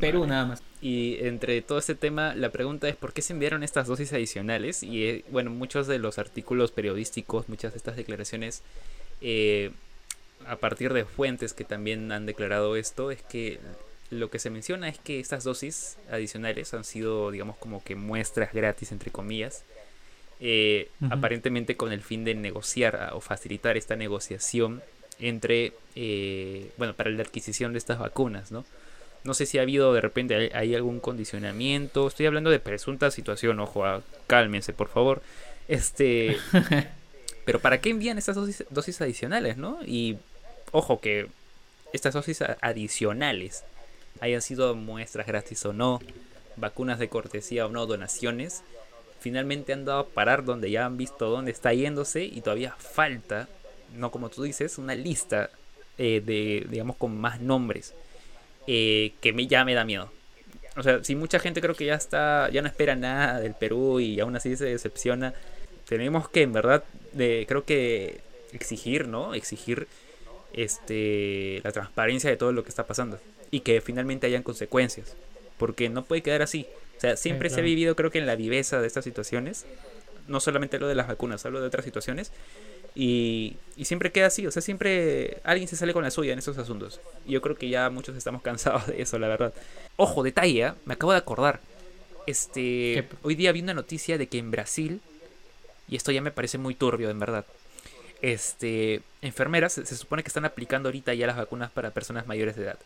Perú 0.00 0.26
nada 0.26 0.46
más. 0.46 0.62
Y 0.80 1.16
entre 1.20 1.62
todo 1.62 1.78
este 1.78 1.94
tema, 1.94 2.34
la 2.34 2.50
pregunta 2.50 2.88
es 2.88 2.96
por 2.96 3.12
qué 3.12 3.22
se 3.22 3.32
enviaron 3.32 3.62
estas 3.62 3.86
dosis 3.86 4.12
adicionales. 4.12 4.82
Y 4.82 5.04
eh, 5.04 5.24
bueno, 5.30 5.50
muchos 5.50 5.86
de 5.86 5.98
los 5.98 6.18
artículos 6.18 6.72
periodísticos, 6.72 7.48
muchas 7.48 7.72
de 7.72 7.78
estas 7.78 7.96
declaraciones, 7.96 8.62
eh, 9.20 9.72
a 10.46 10.56
partir 10.56 10.92
de 10.92 11.04
fuentes 11.04 11.52
que 11.52 11.64
también 11.64 12.10
han 12.12 12.26
declarado 12.26 12.76
esto, 12.76 13.10
es 13.10 13.22
que 13.22 13.58
lo 14.10 14.30
que 14.30 14.38
se 14.38 14.50
menciona 14.50 14.88
es 14.88 14.98
que 14.98 15.20
estas 15.20 15.44
dosis 15.44 15.98
adicionales 16.10 16.72
han 16.74 16.84
sido, 16.84 17.30
digamos, 17.30 17.56
como 17.56 17.82
que 17.82 17.94
muestras 17.94 18.52
gratis, 18.52 18.92
entre 18.92 19.10
comillas, 19.10 19.64
eh, 20.40 20.88
aparentemente 21.10 21.76
con 21.76 21.92
el 21.92 22.00
fin 22.00 22.24
de 22.24 22.34
negociar 22.34 22.96
ah, 22.96 23.10
o 23.14 23.20
facilitar 23.20 23.76
esta 23.76 23.96
negociación 23.96 24.82
entre, 25.18 25.72
eh, 25.96 26.70
bueno, 26.78 26.94
para 26.94 27.10
la 27.10 27.22
adquisición 27.22 27.72
de 27.72 27.78
estas 27.78 27.98
vacunas, 27.98 28.52
¿no? 28.52 28.64
No 29.24 29.34
sé 29.34 29.46
si 29.46 29.58
ha 29.58 29.62
habido 29.62 29.92
de 29.92 30.00
repente 30.00 30.34
hay, 30.36 30.50
hay 30.54 30.74
algún 30.76 31.00
condicionamiento. 31.00 32.06
Estoy 32.06 32.26
hablando 32.26 32.50
de 32.50 32.60
presunta 32.60 33.10
situación, 33.10 33.58
ojo, 33.58 33.84
ah, 33.84 34.00
cálmense, 34.26 34.72
por 34.72 34.88
favor. 34.88 35.22
Este, 35.66 36.38
pero 37.44 37.60
¿para 37.60 37.80
qué 37.80 37.90
envían 37.90 38.16
estas 38.16 38.36
dosis, 38.36 38.64
dosis 38.70 39.00
adicionales, 39.00 39.56
no? 39.56 39.80
Y 39.84 40.18
ojo 40.72 41.00
que 41.00 41.28
estas 41.92 42.14
dosis 42.14 42.42
adicionales 42.60 43.64
hayan 44.20 44.42
sido 44.42 44.74
muestras 44.74 45.26
gratis 45.26 45.64
o 45.64 45.72
no, 45.72 46.00
vacunas 46.56 46.98
de 46.98 47.08
cortesía 47.08 47.66
o 47.66 47.70
no, 47.70 47.86
donaciones, 47.86 48.62
finalmente 49.20 49.72
han 49.72 49.84
dado 49.84 50.00
a 50.00 50.08
parar 50.08 50.44
donde 50.44 50.70
ya 50.70 50.86
han 50.86 50.96
visto 50.96 51.28
dónde 51.30 51.50
está 51.50 51.72
yéndose 51.72 52.24
y 52.24 52.40
todavía 52.40 52.74
falta, 52.78 53.48
no 53.96 54.10
como 54.10 54.28
tú 54.28 54.42
dices, 54.42 54.78
una 54.78 54.94
lista 54.94 55.50
eh, 55.98 56.22
de, 56.24 56.66
digamos, 56.68 56.96
con 56.96 57.18
más 57.18 57.40
nombres 57.40 57.94
eh, 58.66 59.12
que 59.20 59.32
me, 59.32 59.46
ya 59.46 59.64
me 59.64 59.74
da 59.74 59.84
miedo. 59.84 60.10
O 60.76 60.82
sea, 60.82 61.02
si 61.02 61.16
mucha 61.16 61.40
gente 61.40 61.60
creo 61.60 61.74
que 61.74 61.86
ya 61.86 61.94
está, 61.94 62.48
ya 62.50 62.62
no 62.62 62.68
espera 62.68 62.94
nada 62.94 63.40
del 63.40 63.54
Perú 63.54 63.98
y 63.98 64.20
aún 64.20 64.36
así 64.36 64.56
se 64.56 64.66
decepciona, 64.66 65.34
tenemos 65.88 66.28
que 66.28 66.42
en 66.42 66.52
verdad, 66.52 66.84
de, 67.12 67.46
creo 67.48 67.64
que 67.64 68.20
exigir, 68.52 69.08
¿no? 69.08 69.34
Exigir 69.34 69.88
este 70.52 71.60
la 71.64 71.72
transparencia 71.72 72.30
de 72.30 72.36
todo 72.36 72.52
lo 72.52 72.62
que 72.62 72.70
está 72.70 72.86
pasando 72.86 73.18
y 73.50 73.60
que 73.60 73.80
finalmente 73.80 74.26
hayan 74.26 74.42
consecuencias, 74.42 75.14
porque 75.58 75.88
no 75.88 76.04
puede 76.04 76.22
quedar 76.22 76.42
así. 76.42 76.66
O 76.96 77.00
sea, 77.00 77.16
siempre 77.16 77.48
se 77.50 77.60
ha 77.60 77.62
vivido 77.62 77.94
creo 77.94 78.10
que 78.10 78.18
en 78.18 78.26
la 78.26 78.34
viveza 78.34 78.80
de 78.80 78.86
estas 78.86 79.04
situaciones, 79.04 79.66
no 80.26 80.40
solamente 80.40 80.78
lo 80.78 80.88
de 80.88 80.94
las 80.94 81.06
vacunas, 81.06 81.44
hablo 81.46 81.60
de 81.60 81.66
otras 81.66 81.84
situaciones 81.84 82.32
y, 82.94 83.56
y 83.76 83.84
siempre 83.84 84.10
queda 84.10 84.26
así, 84.26 84.46
o 84.46 84.50
sea, 84.50 84.60
siempre 84.62 85.38
alguien 85.44 85.68
se 85.68 85.76
sale 85.76 85.92
con 85.92 86.02
la 86.02 86.10
suya 86.10 86.32
en 86.32 86.40
esos 86.40 86.58
asuntos. 86.58 87.00
Y 87.26 87.32
yo 87.32 87.40
creo 87.40 87.56
que 87.56 87.68
ya 87.68 87.90
muchos 87.90 88.16
estamos 88.16 88.42
cansados 88.42 88.88
de 88.88 89.00
eso, 89.00 89.18
la 89.18 89.28
verdad. 89.28 89.54
Ojo, 89.96 90.22
detalle, 90.22 90.64
¿ah? 90.64 90.76
me 90.84 90.94
acabo 90.94 91.12
de 91.12 91.18
acordar. 91.18 91.60
Este, 92.26 92.50
¿Qué? 92.60 93.04
hoy 93.22 93.36
día 93.36 93.52
vi 93.52 93.62
una 93.62 93.74
noticia 93.74 94.18
de 94.18 94.26
que 94.26 94.38
en 94.38 94.50
Brasil, 94.50 95.00
y 95.88 95.96
esto 95.96 96.12
ya 96.12 96.20
me 96.20 96.32
parece 96.32 96.58
muy 96.58 96.74
turbio, 96.74 97.10
en 97.10 97.18
verdad. 97.20 97.46
Este, 98.20 99.02
enfermeras 99.22 99.72
se, 99.74 99.86
se 99.86 99.96
supone 99.96 100.22
que 100.22 100.28
están 100.28 100.44
aplicando 100.44 100.88
ahorita 100.88 101.14
ya 101.14 101.26
las 101.26 101.36
vacunas 101.36 101.70
para 101.70 101.90
personas 101.90 102.26
mayores 102.26 102.56
de 102.56 102.64
edad. 102.64 102.78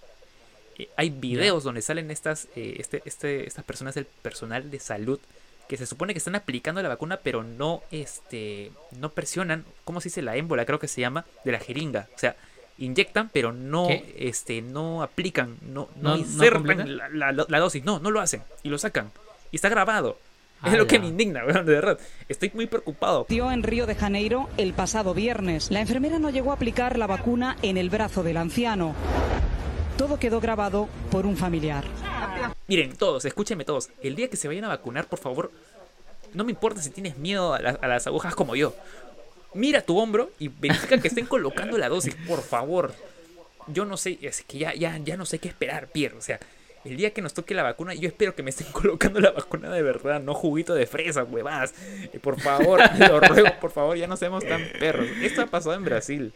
Eh, 0.79 0.89
hay 0.97 1.11
videos 1.11 1.65
donde 1.65 1.83
salen 1.83 2.11
estas, 2.11 2.49
eh, 2.57 2.77
este, 2.79 3.03
este, 3.05 3.47
estas 3.47 3.65
personas 3.65 3.95
del 3.95 4.05
personal 4.07 4.71
de 4.71 4.79
salud 4.81 5.19
que 5.69 5.77
se 5.79 5.87
supone 5.87 6.13
que 6.13 6.19
están 6.19 6.35
aplicando 6.35 6.83
la 6.83 6.89
vacuna, 6.91 7.19
pero 7.23 7.43
no, 7.43 7.83
este, 7.91 8.73
no 8.99 9.11
presionan, 9.11 9.65
¿cómo 9.85 10.01
se 10.03 10.09
dice? 10.11 10.21
La 10.21 10.37
émbola, 10.37 10.67
creo 10.67 10.79
que 10.79 10.89
se 10.89 11.01
llama, 11.01 11.25
de 11.45 11.53
la 11.53 11.61
jeringa. 11.61 12.09
O 12.15 12.19
sea, 12.19 12.37
inyectan, 12.77 13.31
pero 13.33 13.53
no, 13.53 13.87
¿Qué? 13.87 14.15
este, 14.19 14.61
no 14.61 15.03
aplican, 15.03 15.57
no, 15.63 15.89
no, 15.97 16.11
¿No- 16.11 16.11
no 16.11 16.17
insertan 16.19 16.97
la- 17.19 17.33
la 17.33 17.59
dosis. 17.59 17.85
No, 17.85 18.01
no 18.01 18.11
lo 18.11 18.21
hacen. 18.21 18.43
Y 18.63 18.69
lo 18.69 18.77
sacan. 18.77 19.11
Y 19.51 19.57
está 19.57 19.71
grabado. 19.71 20.19
Es 20.67 20.73
lo 20.79 20.87
que 20.87 20.97
Ala. 20.97 21.05
me 21.05 21.11
indigna, 21.11 21.45
weón, 21.45 21.67
de 21.67 21.73
verdad. 21.73 21.99
Estoy 22.29 22.51
muy 22.55 22.67
preocupado. 22.67 23.27
Dio 23.29 23.51
en 23.51 23.63
Río 23.63 23.87
de 23.87 23.95
Janeiro 23.95 24.49
el 24.57 24.73
pasado 24.75 25.13
viernes. 25.15 25.71
La 25.71 25.81
enfermera 25.81 26.19
no 26.19 26.31
llegó 26.31 26.51
a 26.53 26.55
aplicar 26.55 26.99
la 26.99 27.07
vacuna 27.07 27.57
en 27.63 27.77
el 27.77 27.91
brazo 27.91 28.23
del 28.23 28.37
anciano. 28.37 28.95
Todo 29.99 30.19
quedó 30.19 30.41
grabado 30.41 30.89
por 31.11 31.27
un 31.27 31.37
familiar. 31.37 31.85
Miren, 32.69 32.97
todos, 32.97 33.25
escúchenme 33.25 33.65
todos. 33.65 33.91
El 34.03 34.15
día 34.17 34.29
que 34.31 34.37
se 34.37 34.49
vayan 34.49 34.65
a 34.65 34.69
vacunar, 34.69 35.07
por 35.07 35.19
favor, 35.19 35.51
no 36.33 36.45
me 36.45 36.53
importa 36.53 36.81
si 36.81 36.91
tienes 36.91 37.19
miedo 37.19 37.53
a, 37.55 37.61
la- 37.61 37.79
a 37.81 37.87
las 37.89 38.07
agujas 38.07 38.35
como 38.35 38.57
yo. 38.57 38.75
Mira 39.55 39.83
tu 39.83 39.99
hombro 39.99 40.31
y 40.39 40.49
verifica 40.49 40.99
que 40.99 41.09
estén 41.09 41.27
colocando 41.27 41.77
la 41.77 41.89
dosis, 41.89 42.15
por 42.27 42.41
favor. 42.41 42.95
Yo 43.67 43.85
no 43.85 43.97
sé, 43.97 44.19
es 44.23 44.43
que 44.43 44.59
ya, 44.59 44.75
ya, 44.75 44.97
ya 44.99 45.17
no 45.17 45.27
sé 45.27 45.39
qué 45.39 45.49
esperar, 45.49 45.89
Pierre. 45.89 46.17
O 46.17 46.23
sea, 46.23 46.41
el 46.85 46.97
día 46.97 47.13
que 47.13 47.23
nos 47.23 47.35
toque 47.35 47.55
la 47.55 47.63
vacuna, 47.63 47.95
yo 47.95 48.09
espero 48.09 48.35
que 48.35 48.43
me 48.43 48.51
estén 48.51 48.67
colocando 48.73 49.21
la 49.21 49.31
vacuna 49.31 49.71
de 49.71 49.83
verdad, 49.83 50.21
no 50.21 50.35
juguito 50.35 50.75
de 50.75 50.87
fresa, 50.87 51.25
huevas. 51.25 51.75
Eh, 52.13 52.19
Por 52.19 52.41
favor, 52.41 52.81
lo 52.99 53.21
ruego, 53.21 53.49
por 53.61 53.71
favor, 53.71 53.97
ya 53.97 54.07
no 54.07 54.17
seamos 54.17 54.45
tan 54.47 54.63
perros. 54.79 55.07
Esto 55.23 55.43
ha 55.43 55.47
pasado 55.47 55.75
en 55.75 55.85
Brasil. 55.85 56.33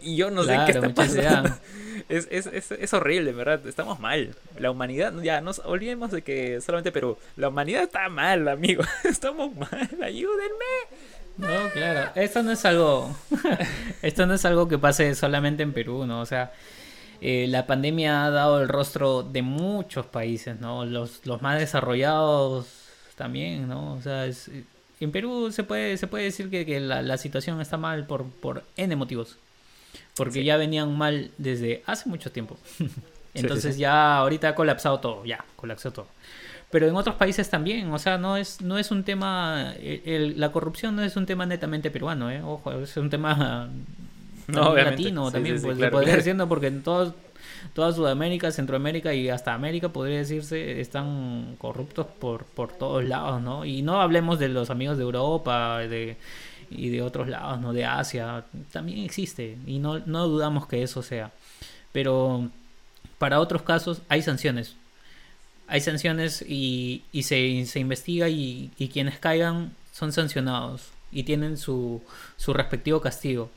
Y 0.00 0.16
yo 0.16 0.30
no 0.30 0.42
sé 0.42 0.58
qué 0.66 0.72
está 0.72 0.88
pasando. 0.88 1.50
Es, 2.08 2.26
es, 2.30 2.46
es, 2.46 2.72
es 2.72 2.92
horrible, 2.92 3.30
en 3.30 3.36
verdad. 3.36 3.64
Estamos 3.66 4.00
mal. 4.00 4.34
La 4.58 4.70
humanidad, 4.70 5.14
ya, 5.22 5.40
nos 5.40 5.60
olvidemos 5.60 6.10
de 6.10 6.22
que 6.22 6.60
solamente 6.60 6.90
Perú. 6.90 7.16
La 7.36 7.48
humanidad 7.48 7.84
está 7.84 8.08
mal, 8.08 8.48
amigo. 8.48 8.82
Estamos 9.04 9.54
mal. 9.54 9.88
Ayúdenme. 10.02 10.64
No, 11.36 11.70
claro. 11.72 12.10
Esto 12.14 12.42
no 12.42 12.52
es 12.52 12.64
algo. 12.64 13.16
esto 14.02 14.26
no 14.26 14.34
es 14.34 14.44
algo 14.44 14.68
que 14.68 14.78
pase 14.78 15.14
solamente 15.14 15.62
en 15.62 15.72
Perú, 15.72 16.04
¿no? 16.04 16.20
O 16.20 16.26
sea, 16.26 16.52
eh, 17.22 17.46
la 17.48 17.66
pandemia 17.66 18.24
ha 18.26 18.30
dado 18.30 18.60
el 18.60 18.68
rostro 18.68 19.22
de 19.22 19.42
muchos 19.42 20.04
países, 20.06 20.60
¿no? 20.60 20.84
Los, 20.84 21.24
los 21.24 21.40
más 21.40 21.58
desarrollados 21.58 22.66
también, 23.16 23.68
¿no? 23.68 23.94
O 23.94 24.02
sea, 24.02 24.26
es, 24.26 24.50
en 25.00 25.12
Perú 25.12 25.50
se 25.52 25.62
puede, 25.64 25.96
se 25.96 26.06
puede 26.08 26.24
decir 26.24 26.50
que, 26.50 26.66
que 26.66 26.80
la, 26.80 27.00
la 27.02 27.16
situación 27.18 27.60
está 27.60 27.76
mal 27.76 28.06
por, 28.06 28.24
por 28.26 28.64
N 28.76 28.94
motivos. 28.96 29.36
Porque 30.16 30.44
ya 30.44 30.56
venían 30.56 30.96
mal 30.96 31.30
desde 31.38 31.82
hace 31.86 32.08
mucho 32.08 32.30
tiempo. 32.32 32.58
Entonces 33.34 33.74
sí. 33.76 33.80
ya 33.80 34.16
ahorita 34.18 34.48
ha 34.48 34.54
colapsado 34.54 35.00
todo, 35.00 35.24
ya, 35.24 35.44
colapsó 35.56 35.90
todo. 35.92 36.06
Pero 36.70 36.86
en 36.88 36.96
otros 36.96 37.16
países 37.16 37.48
también, 37.50 37.90
o 37.92 37.98
sea, 37.98 38.18
no 38.18 38.36
es, 38.36 38.60
no 38.62 38.78
es 38.78 38.90
un 38.90 39.04
tema, 39.04 39.74
el- 39.80 40.02
el- 40.06 40.40
la 40.40 40.50
corrupción 40.52 40.96
no 40.96 41.02
es 41.02 41.16
un 41.16 41.26
tema 41.26 41.44
netamente 41.46 41.90
peruano, 41.90 42.30
¿eh? 42.30 42.42
Ojo, 42.42 42.72
es 42.80 42.96
un 42.96 43.10
tema 43.10 43.68
No, 44.52 44.74
latino, 44.74 45.30
Sí, 45.30 45.32
también 45.32 45.58
sí, 45.58 45.64
pues, 45.66 45.76
claro, 45.78 45.92
podría 45.92 46.08
claro. 46.08 46.18
diciendo 46.18 46.48
porque 46.48 46.66
en 46.68 46.82
todos, 46.82 47.14
toda 47.74 47.92
Sudamérica, 47.92 48.50
Centroamérica 48.50 49.14
y 49.14 49.28
hasta 49.28 49.54
América, 49.54 49.88
podría 49.90 50.18
decirse, 50.18 50.80
están 50.80 51.56
corruptos 51.58 52.06
por, 52.06 52.44
por 52.44 52.72
todos 52.72 53.04
lados, 53.04 53.42
¿no? 53.42 53.64
Y 53.64 53.82
no 53.82 54.00
hablemos 54.00 54.38
de 54.38 54.48
los 54.48 54.70
amigos 54.70 54.96
de 54.98 55.02
Europa 55.04 55.78
de, 55.78 56.16
y 56.70 56.88
de 56.90 57.02
otros 57.02 57.28
lados, 57.28 57.60
¿no? 57.60 57.72
De 57.72 57.84
Asia, 57.84 58.44
también 58.72 59.00
existe 59.00 59.56
y 59.66 59.78
no, 59.78 60.00
no 60.06 60.28
dudamos 60.28 60.66
que 60.66 60.82
eso 60.82 61.02
sea. 61.02 61.30
Pero 61.92 62.48
para 63.18 63.40
otros 63.40 63.62
casos 63.62 64.02
hay 64.08 64.22
sanciones. 64.22 64.74
Hay 65.68 65.80
sanciones 65.80 66.44
y, 66.46 67.02
y 67.12 67.22
se, 67.22 67.64
se 67.66 67.80
investiga 67.80 68.28
y, 68.28 68.70
y 68.78 68.88
quienes 68.88 69.18
caigan 69.18 69.72
son 69.92 70.12
sancionados 70.12 70.90
y 71.12 71.22
tienen 71.24 71.56
su, 71.56 72.02
su 72.36 72.52
respectivo 72.52 73.00
castigo. 73.00 73.50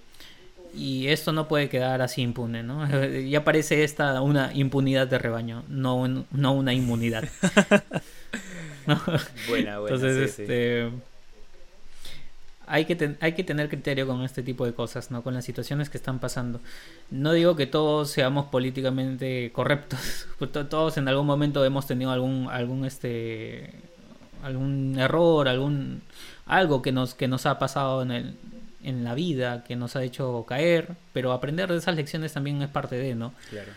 Y 0.76 1.08
esto 1.08 1.32
no 1.32 1.48
puede 1.48 1.70
quedar 1.70 2.02
así 2.02 2.22
impune, 2.22 2.64
¿no? 2.64 2.88
Ya 3.30 3.44
parece 3.44 3.84
esta 3.84 4.22
una 4.22 4.52
impunidad 4.54 5.08
de 5.08 5.18
rebaño, 5.20 5.64
no, 5.70 5.96
un- 5.98 6.26
no 6.32 6.54
una 6.54 6.74
inmunidad. 6.74 7.26
¿No? 8.88 9.02
Buena, 9.48 9.80
buena. 9.80 9.96
Entonces, 9.96 10.32
sí, 10.32 10.36
sí. 10.38 10.42
este, 10.44 10.90
hay 12.68 12.86
que, 12.86 12.96
ten- 12.96 13.18
hay 13.22 13.34
que 13.34 13.44
tener 13.44 13.70
criterio 13.70 14.08
con 14.08 14.24
este 14.24 14.42
tipo 14.42 14.66
de 14.66 14.74
cosas, 14.74 15.12
¿no? 15.12 15.22
Con 15.22 15.36
las 15.36 15.46
situaciones 15.46 15.90
que 15.90 15.98
están 15.98 16.20
pasando. 16.20 16.60
No 17.12 17.32
digo 17.34 17.56
que 17.56 17.68
todos 17.68 18.10
seamos 18.10 18.48
políticamente 18.48 19.52
correctos, 19.54 20.28
to- 20.52 20.66
todos 20.66 20.98
en 20.98 21.08
algún 21.08 21.28
momento 21.28 21.64
hemos 21.64 21.86
tenido 21.86 22.12
algún, 22.12 22.48
algún, 22.50 22.86
este, 22.86 23.70
algún 24.44 24.96
error, 24.98 25.48
algún, 25.48 26.02
algo 26.48 26.82
que 26.82 26.92
nos, 26.92 27.14
que 27.14 27.28
nos 27.28 27.46
ha 27.46 27.60
pasado 27.60 28.02
en 28.02 28.12
el, 28.12 28.36
en 28.86 29.04
la 29.04 29.16
vida, 29.16 29.64
que 29.64 29.76
nos 29.76 29.96
ha 29.96 30.04
hecho 30.04 30.46
caer, 30.48 30.96
pero 31.12 31.34
aprender 31.34 31.70
de 31.72 31.78
esas 31.78 31.96
lecciones 31.96 32.34
también 32.34 32.62
es 32.62 32.70
parte 32.70 32.96
de, 32.96 33.16
¿no? 33.16 33.34
Claro. 33.50 33.72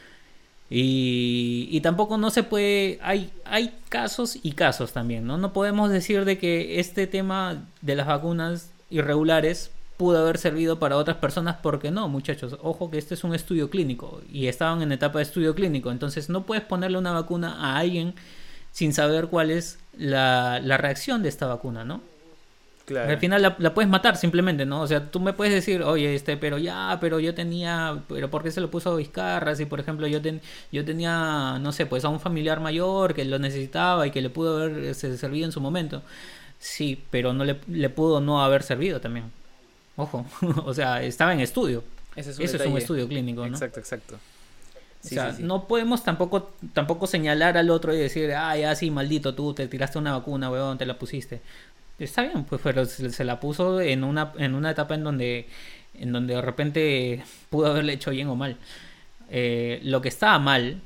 Y, 0.71 1.69
y 1.71 1.81
tampoco 1.81 2.19
no 2.19 2.31
se 2.31 2.43
puede, 2.43 2.99
hay, 3.03 3.33
hay 3.47 3.75
casos 3.89 4.39
y 4.43 4.53
casos 4.53 4.93
también, 4.93 5.27
¿no? 5.27 5.39
No 5.39 5.55
podemos 5.55 5.91
decir 5.91 6.27
de 6.27 6.37
que 6.37 6.79
este 6.79 7.07
tema 7.07 7.65
de 7.81 7.97
las 7.97 8.07
vacunas 8.07 8.71
irregulares 8.91 9.71
pudo 9.97 10.19
haber 10.19 10.37
servido 10.37 10.79
para 10.79 10.97
otras 10.97 11.17
personas 11.17 11.57
porque 11.63 11.91
no, 11.91 12.09
muchachos, 12.09 12.57
ojo 12.63 12.91
que 12.91 12.99
este 12.99 13.15
es 13.15 13.25
un 13.25 13.35
estudio 13.35 13.71
clínico 13.71 14.21
y 14.31 14.47
estaban 14.47 14.83
en 14.83 14.93
etapa 14.93 15.19
de 15.19 15.25
estudio 15.25 15.55
clínico, 15.55 15.91
entonces 15.91 16.29
no 16.29 16.45
puedes 16.45 16.65
ponerle 16.65 16.99
una 16.99 17.13
vacuna 17.13 17.57
a 17.59 17.79
alguien 17.79 18.15
sin 18.71 18.93
saber 18.93 19.29
cuál 19.29 19.51
es 19.51 19.79
la, 19.97 20.61
la 20.63 20.77
reacción 20.77 21.23
de 21.23 21.31
esta 21.31 21.47
vacuna, 21.47 21.85
¿no? 21.85 22.03
Claro. 22.89 23.11
Al 23.13 23.19
final 23.19 23.43
la, 23.43 23.55
la 23.59 23.75
puedes 23.75 23.91
matar 23.91 24.17
simplemente, 24.17 24.65
¿no? 24.65 24.81
O 24.81 24.87
sea, 24.87 25.11
tú 25.11 25.21
me 25.21 25.35
puedes 25.35 25.53
decir, 25.53 25.83
oye, 25.83 26.15
este, 26.15 26.39
pero 26.39 26.57
ya, 26.57 26.97
pero 27.03 27.21
yo 27.21 27.35
tenía, 27.35 28.03
pero 28.09 28.31
¿por 28.31 28.43
qué 28.43 28.51
se 28.51 28.63
lo 28.63 28.71
puso 28.71 28.91
a 28.93 28.97
Vizcarra? 28.97 29.55
Si, 29.55 29.67
por 29.67 29.79
ejemplo, 29.79 30.07
yo, 30.07 30.23
ten- 30.23 30.41
yo 30.73 30.85
tenía, 30.87 31.59
no 31.61 31.73
sé, 31.73 31.85
pues 31.85 32.05
a 32.07 32.09
un 32.09 32.19
familiar 32.19 32.61
mayor 32.61 33.13
que 33.15 33.27
lo 33.27 33.39
necesitaba 33.39 34.07
y 34.07 34.11
que 34.11 34.23
le 34.23 34.31
pudo 34.31 34.63
haber 34.63 34.79
este, 34.85 35.17
servido 35.19 35.45
en 35.45 35.53
su 35.53 35.61
momento. 35.61 36.03
Sí, 36.59 37.05
pero 37.11 37.33
no 37.35 37.45
le, 37.45 37.61
le 37.69 37.91
pudo 37.91 38.21
no 38.21 38.43
haber 38.43 38.63
servido 38.63 39.01
también. 39.01 39.31
Ojo, 39.97 40.27
o 40.65 40.75
sea, 40.75 41.03
estaba 41.03 41.33
en 41.35 41.41
estudio. 41.41 41.85
Ese 42.17 42.31
es 42.31 42.41
un 42.41 42.45
Eso 42.47 42.57
es 42.57 42.67
un 42.67 42.77
estudio 42.79 43.09
clínico, 43.09 43.47
¿no? 43.47 43.47
Exacto, 43.55 43.81
exacto. 43.81 44.19
Sí, 45.01 45.19
o 45.19 45.23
sea, 45.23 45.31
sí, 45.33 45.37
sí. 45.39 45.43
no 45.45 45.69
podemos 45.69 46.03
tampoco 46.03 46.53
tampoco 46.73 47.07
señalar 47.07 47.57
al 47.57 47.71
otro 47.71 47.95
y 47.95 47.99
decir, 47.99 48.33
ah, 48.35 48.57
ya 48.57 48.75
sí, 48.75 48.91
maldito, 48.91 49.35
tú 49.35 49.55
te 49.55 49.69
tiraste 49.69 49.99
una 49.99 50.13
vacuna, 50.13 50.51
weón, 50.51 50.77
te 50.79 50.87
la 50.87 50.99
pusiste. 50.99 51.41
Está 51.99 52.23
bien, 52.23 52.45
pues, 52.45 52.61
pero 52.63 52.85
se, 52.85 53.25
la 53.25 53.41
puso 53.41 53.81
en 53.81 54.05
una, 54.05 54.33
en 54.39 54.55
una 54.55 54.71
etapa 54.71 54.95
en 54.95 55.05
donde, 55.05 55.49
en 55.95 56.13
donde 56.13 56.35
de 56.35 56.43
repente 56.43 57.25
pudo 57.51 57.69
haberle 57.69 57.95
hecho 57.95 58.11
bien 58.11 58.29
o 58.29 58.37
mal. 58.37 58.57
Eh, 59.31 59.81
lo 59.83 60.01
que 60.01 60.09
estaba 60.09 60.39
mal 60.39 60.81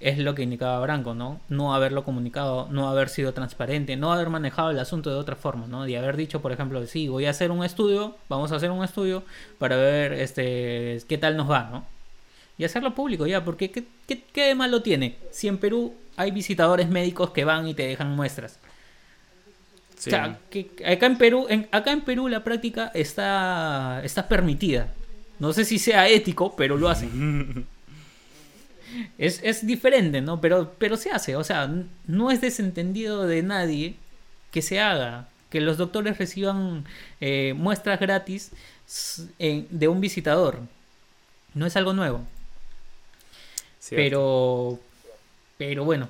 es 0.00 0.18
lo 0.18 0.34
que 0.34 0.42
indicaba 0.42 0.80
Branco, 0.80 1.14
¿no? 1.14 1.40
No 1.48 1.74
haberlo 1.74 2.04
comunicado, 2.04 2.68
no 2.70 2.88
haber 2.88 3.08
sido 3.08 3.32
transparente, 3.34 3.96
no 3.96 4.12
haber 4.12 4.30
manejado 4.30 4.70
el 4.70 4.78
asunto 4.78 5.10
de 5.10 5.16
otra 5.16 5.36
forma, 5.36 5.66
¿no? 5.66 5.84
De 5.84 5.98
haber 5.98 6.16
dicho, 6.16 6.40
por 6.42 6.52
ejemplo, 6.52 6.84
sí, 6.86 7.08
voy 7.08 7.26
a 7.26 7.30
hacer 7.30 7.50
un 7.50 7.64
estudio, 7.64 8.16
vamos 8.28 8.52
a 8.52 8.56
hacer 8.56 8.70
un 8.70 8.84
estudio 8.84 9.22
para 9.58 9.76
ver 9.76 10.14
este 10.14 11.00
qué 11.08 11.18
tal 11.18 11.36
nos 11.36 11.50
va, 11.50 11.68
¿no? 11.70 11.94
y 12.56 12.64
hacerlo 12.64 12.94
público 12.94 13.26
ya, 13.26 13.44
porque 13.44 13.70
¿qué, 13.70 13.84
qué, 14.06 14.22
qué 14.22 14.44
de 14.46 14.54
malo 14.54 14.82
tiene? 14.82 15.16
Si 15.30 15.48
en 15.48 15.58
Perú 15.58 15.94
hay 16.16 16.30
visitadores 16.30 16.88
médicos 16.88 17.30
que 17.30 17.44
van 17.44 17.66
y 17.66 17.74
te 17.74 17.86
dejan 17.86 18.14
muestras. 18.14 18.58
Sí. 19.96 20.10
O 20.10 20.12
sea, 20.12 20.38
que 20.50 20.70
acá 20.86 21.06
en 21.06 21.18
Perú, 21.18 21.46
en, 21.48 21.68
acá 21.70 21.92
en 21.92 22.00
Perú 22.02 22.28
la 22.28 22.42
práctica 22.44 22.90
está, 22.94 24.00
está 24.04 24.28
permitida. 24.28 24.92
No 25.38 25.52
sé 25.52 25.64
si 25.64 25.78
sea 25.78 26.08
ético, 26.08 26.54
pero 26.56 26.76
lo 26.76 26.88
hacen. 26.88 27.66
Es, 29.18 29.40
es 29.42 29.66
diferente, 29.66 30.20
¿no? 30.20 30.40
Pero, 30.40 30.74
pero 30.78 30.96
se 30.96 31.10
hace. 31.10 31.34
O 31.34 31.42
sea, 31.42 31.68
no 32.06 32.30
es 32.30 32.40
desentendido 32.40 33.26
de 33.26 33.42
nadie 33.42 33.96
que 34.52 34.62
se 34.62 34.78
haga. 34.78 35.26
Que 35.50 35.60
los 35.60 35.78
doctores 35.78 36.16
reciban 36.18 36.84
eh, 37.20 37.54
muestras 37.56 37.98
gratis 37.98 38.52
en- 39.40 39.66
de 39.70 39.88
un 39.88 40.00
visitador. 40.00 40.60
No 41.54 41.66
es 41.66 41.76
algo 41.76 41.92
nuevo. 41.92 42.24
Cierto. 43.80 43.96
Pero, 44.02 44.80
pero 45.58 45.84
bueno, 45.84 46.08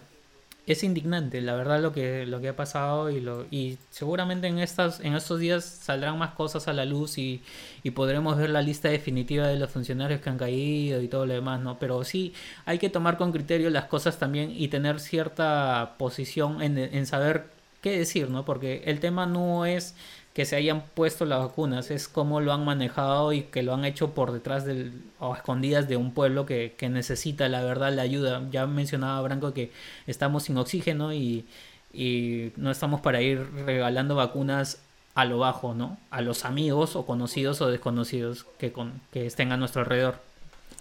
es 0.67 0.83
indignante, 0.83 1.41
la 1.43 1.55
verdad, 1.55 1.83
lo 1.83 1.93
que, 1.93 2.25
lo 2.27 2.41
que 2.41 2.49
ha 2.49 2.57
pasado 2.57 3.11
y, 3.11 3.21
lo, 3.21 3.47
y 3.51 3.79
seguramente 3.91 4.47
en, 4.47 4.59
estas, 4.59 5.01
en 5.01 5.15
estos 5.15 5.39
días 5.39 5.65
saldrán 5.65 6.19
más 6.19 6.33
cosas 6.35 6.69
a 6.69 6.73
la 6.73 6.85
luz 6.87 7.19
y, 7.19 7.43
y 7.83 7.91
podremos 7.91 8.39
ver 8.39 8.51
la 8.51 8.63
lista 8.63 8.89
definitiva 8.89 9.47
de 9.47 9.59
los 9.59 9.71
funcionarios 9.71 10.21
que 10.21 10.31
han 10.31 10.39
caído 10.39 11.03
y 11.03 11.09
todo 11.09 11.27
lo 11.27 11.35
demás, 11.35 11.61
¿no? 11.61 11.79
Pero 11.79 12.03
sí, 12.05 12.33
hay 12.65 12.79
que 12.79 12.89
tomar 12.89 13.19
con 13.19 13.31
criterio 13.33 13.69
las 13.69 13.85
cosas 13.85 14.19
también 14.19 14.53
y 14.57 14.69
tener 14.69 15.01
cierta 15.01 15.97
posición 15.99 16.63
en, 16.63 16.79
en 16.79 17.07
saber 17.07 17.51
qué 17.83 17.99
decir, 17.99 18.31
¿no? 18.31 18.47
Porque 18.47 18.83
el 18.87 19.01
tema 19.01 19.27
no 19.27 19.67
es 19.67 19.95
que 20.35 20.45
se 20.45 20.57
hayan 20.57 20.83
puesto 20.95 21.25
las 21.25 21.39
vacunas, 21.39 21.93
es 21.93 22.09
cómo 22.09 22.41
lo 22.41 22.53
han 22.53 22.65
manejado 22.65 23.33
y 23.33 23.43
que 23.43 23.63
lo 23.63 23.73
han 23.73 23.85
hecho 23.85 24.11
por 24.15 24.33
detrás 24.33 24.65
del, 24.65 24.93
o 25.21 25.33
a 25.33 25.37
escondidas 25.37 25.89
de 25.89 25.97
un 25.97 26.13
pueblo 26.13 26.45
que, 26.45 26.75
que 26.77 26.89
necesita, 26.89 27.49
la 27.49 27.63
verdad, 27.63 27.93
la 27.95 28.03
ayuda. 28.03 28.43
Ya 28.51 28.67
mencionaba 28.67 29.23
Branco 29.23 29.55
que 29.55 29.71
estamos 30.09 30.43
sin 30.43 30.57
oxígeno 30.57 31.15
y, 31.15 31.47
y 31.93 32.53
no 32.57 32.73
estamos 32.73 33.01
para 33.01 33.23
ir 33.23 33.49
regalando 33.65 34.17
vacunas 34.17 34.83
a 35.15 35.25
lo 35.25 35.39
bajo, 35.39 35.73
¿no? 35.73 35.99
A 36.11 36.21
los 36.21 36.45
amigos 36.45 36.97
o 36.97 37.07
conocidos 37.07 37.61
o 37.61 37.69
desconocidos 37.69 38.45
que, 38.59 38.73
con, 38.73 39.01
que 39.13 39.27
estén 39.27 39.53
a 39.53 39.57
nuestro 39.57 39.83
alrededor. 39.83 40.17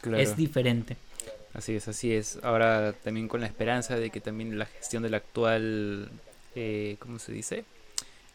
Claro. 0.02 0.18
Es 0.18 0.36
diferente. 0.36 0.98
Así 1.54 1.76
es, 1.76 1.88
así 1.88 2.12
es. 2.12 2.40
Ahora 2.42 2.94
también 3.04 3.28
con 3.28 3.42
la 3.42 3.46
esperanza 3.46 3.98
de 3.98 4.10
que 4.10 4.20
también 4.20 4.58
la 4.58 4.66
gestión 4.66 5.04
del 5.04 5.14
actual, 5.14 6.10
eh, 6.56 6.98
¿cómo 6.98 7.20
se 7.20 7.32
dice? 7.32 7.66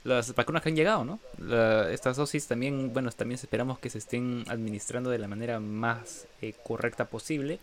Las 0.04 0.34
vacunas 0.34 0.62
que 0.62 0.68
han 0.70 0.76
llegado, 0.76 1.04
¿no? 1.04 1.18
La- 1.38 1.90
estas 1.90 2.16
dosis 2.16 2.46
también, 2.46 2.92
bueno, 2.92 3.10
también 3.10 3.38
esperamos 3.38 3.78
que 3.78 3.90
se 3.90 3.98
estén 3.98 4.44
administrando 4.48 5.10
de 5.10 5.18
la 5.18 5.28
manera 5.28 5.60
más 5.60 6.26
eh, 6.40 6.54
correcta 6.64 7.04
posible. 7.06 7.58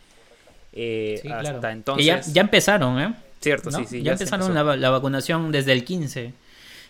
Eh, 0.74 1.20
Sí, 1.22 1.30
hasta 1.30 1.52
claro. 1.60 1.70
entonces. 1.70 2.06
Ya, 2.06 2.22
ya 2.22 2.42
empezaron, 2.42 3.00
¿eh? 3.00 3.16
Cierto, 3.42 3.70
¿no? 3.72 3.80
sí, 3.80 3.86
sí. 3.88 4.02
ya, 4.02 4.14
empezaron 4.14 4.54
la, 4.54 4.64
va- 4.64 4.76
la 4.76 4.90
vacunación 4.90 5.52
desde 5.52 5.72
el 5.72 5.86
15. 5.86 6.34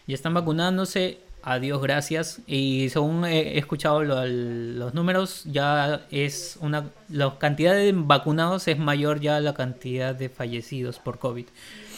Y 0.07 0.13
están 0.13 0.33
vacunándose. 0.33 1.19
Adiós, 1.47 1.79
gracias. 1.79 2.39
Y 2.47 2.89
según 2.89 3.23
he 3.25 3.53
he 3.55 3.59
escuchado 3.59 4.03
lo- 4.03 4.25
los 4.25 4.93
números, 4.95 5.43
ya 5.45 6.01
es 6.09 6.57
una. 6.59 6.89
La 7.07 7.37
cantidad 7.37 7.75
de 7.75 7.91
vacunados 7.95 8.67
es 8.67 8.79
mayor 8.79 9.19
ya 9.19 9.37
a 9.37 9.41
la 9.41 9.53
cantidad 9.53 10.15
de 10.15 10.29
fallecidos 10.29 10.97
por 10.97 11.19
COVID. 11.19 11.45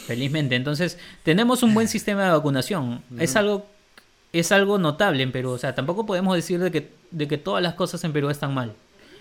Felizmente. 0.08 0.56
Entonces, 0.56 0.98
tenemos 1.22 1.62
un 1.62 1.72
buen 1.74 1.86
sistema 1.86 2.24
de 2.24 2.30
vacunación. 2.30 3.02
Es 3.18 3.36
algo. 3.36 3.66
Es 4.32 4.52
algo 4.52 4.78
notable 4.78 5.22
en 5.22 5.32
Perú. 5.32 5.50
O 5.52 5.58
sea, 5.58 5.74
tampoco 5.74 6.04
podemos 6.04 6.34
decir 6.34 6.58
de 6.60 6.70
que, 6.70 6.90
de 7.12 7.28
que 7.28 7.38
todas 7.38 7.62
las 7.62 7.74
cosas 7.74 8.02
en 8.04 8.12
Perú 8.12 8.28
están 8.28 8.52
mal. 8.52 8.72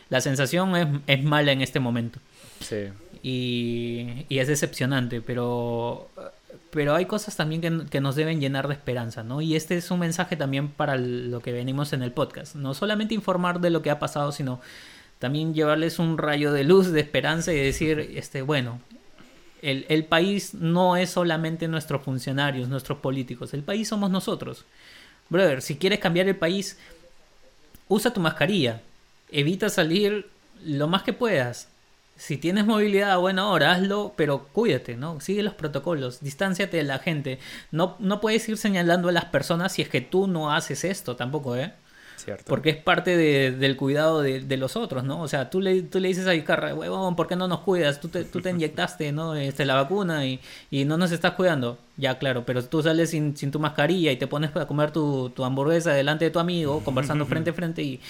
La 0.10 0.20
sensación 0.22 0.76
es, 0.76 0.88
es 1.08 1.24
mala 1.24 1.52
en 1.52 1.62
este 1.62 1.80
momento 1.80 2.20
Sí. 2.62 2.88
y, 3.24 4.26
y 4.30 4.40
es 4.40 4.48
decepcionante, 4.48 5.22
pero, 5.22 6.10
pero 6.72 6.96
hay 6.96 7.06
cosas 7.06 7.36
también 7.36 7.62
que, 7.62 7.90
que 7.90 8.02
nos 8.02 8.16
deben 8.16 8.40
llenar 8.40 8.68
de 8.68 8.74
esperanza, 8.74 9.24
¿no? 9.24 9.42
Y 9.42 9.56
este 9.56 9.78
es 9.78 9.92
un 9.92 10.00
mensaje 10.00 10.36
también 10.36 10.70
para 10.70 10.96
lo 10.98 11.40
que 11.42 11.52
venimos 11.52 11.94
en 11.94 12.04
el 12.04 12.12
podcast, 12.12 12.56
no 12.56 12.74
solamente 12.74 13.14
informar 13.14 13.60
de 13.60 13.70
lo 13.70 13.82
que 13.82 13.92
ha 13.92 14.00
pasado, 14.00 14.32
sino 14.32 14.62
también 15.20 15.54
llevarles 15.54 16.00
un 16.00 16.18
rayo 16.18 16.52
de 16.54 16.64
luz, 16.64 16.92
de 16.92 17.00
esperanza 17.02 17.52
y 17.54 17.58
decir, 17.58 18.00
este, 18.16 18.42
bueno, 18.42 18.80
El, 19.62 19.86
el 19.90 20.06
país 20.06 20.54
no 20.54 20.98
es 20.98 21.10
solamente 21.10 21.68
nuestros 21.68 22.04
funcionarios, 22.04 22.70
nuestros 22.70 23.00
políticos. 23.00 23.54
El 23.54 23.64
país 23.64 23.88
somos 23.88 24.12
nosotros. 24.12 24.66
Brother, 25.30 25.62
si 25.62 25.78
quieres 25.78 26.00
cambiar 26.00 26.28
el 26.28 26.36
país, 26.36 26.78
usa 27.88 28.14
tu 28.14 28.20
mascarilla. 28.20 28.82
Evita 29.30 29.70
salir 29.70 30.30
lo 30.64 30.88
más 30.88 31.04
que 31.04 31.14
puedas. 31.14 31.70
Si 32.16 32.38
tienes 32.38 32.66
movilidad 32.66 33.12
a 33.12 33.18
buena 33.18 33.48
hora, 33.48 33.74
hazlo, 33.74 34.14
pero 34.16 34.48
cuídate, 34.48 34.96
¿no? 34.96 35.20
Sigue 35.22 35.44
los 35.44 35.54
protocolos, 35.54 36.22
distánciate 36.22 36.78
de 36.78 36.84
la 36.84 37.00
gente. 37.00 37.40
No, 37.72 37.96
no 38.00 38.22
puedes 38.22 38.48
ir 38.50 38.58
señalando 38.58 39.10
a 39.10 39.12
las 39.12 39.26
personas 39.26 39.74
si 39.74 39.84
es 39.84 39.90
que 39.90 40.02
tú 40.02 40.28
no 40.28 40.52
haces 40.52 40.84
esto 40.84 41.16
tampoco, 41.16 41.56
¿eh? 41.56 41.74
Cierto. 42.18 42.44
Porque 42.48 42.72
es 42.72 42.78
parte 42.78 43.16
de- 43.16 43.52
del 43.52 43.78
cuidado 43.78 44.24
de, 44.24 44.42
de 44.42 44.58
los 44.58 44.76
otros, 44.76 45.04
¿no? 45.04 45.22
O 45.22 45.28
sea, 45.28 45.52
tú 45.52 45.62
le, 45.62 45.84
tú 45.84 46.00
le 46.00 46.08
dices 46.08 46.26
a 46.26 46.32
Vizcarra, 46.32 46.74
huevón, 46.74 47.16
¿por 47.16 47.28
qué 47.28 47.36
no 47.36 47.48
nos 47.48 47.60
cuidas? 47.60 48.02
Tú 48.02 48.10
te, 48.10 48.24
tú 48.26 48.42
te 48.42 48.50
inyectaste, 48.50 49.12
¿no? 49.12 49.36
Este, 49.36 49.66
la 49.66 49.76
vacuna 49.76 50.26
y, 50.26 50.40
y 50.72 50.84
no 50.86 50.98
nos 50.98 51.12
estás 51.12 51.34
cuidando. 51.34 51.78
Ya, 51.96 52.18
claro, 52.18 52.44
pero 52.44 52.64
tú 52.66 52.82
sales 52.82 53.12
sin, 53.12 53.38
sin 53.38 53.52
tu 53.52 53.60
mascarilla 53.60 54.12
y 54.12 54.18
te 54.18 54.26
pones 54.26 54.56
a 54.56 54.66
comer 54.68 54.92
tu, 54.92 55.30
tu 55.30 55.46
hamburguesa 55.46 55.94
delante 55.94 56.26
de 56.26 56.32
tu 56.32 56.40
amigo, 56.40 56.84
conversando 56.84 57.26
frente 57.28 57.52
a 57.52 57.54
frente 57.54 57.84
y, 57.84 58.02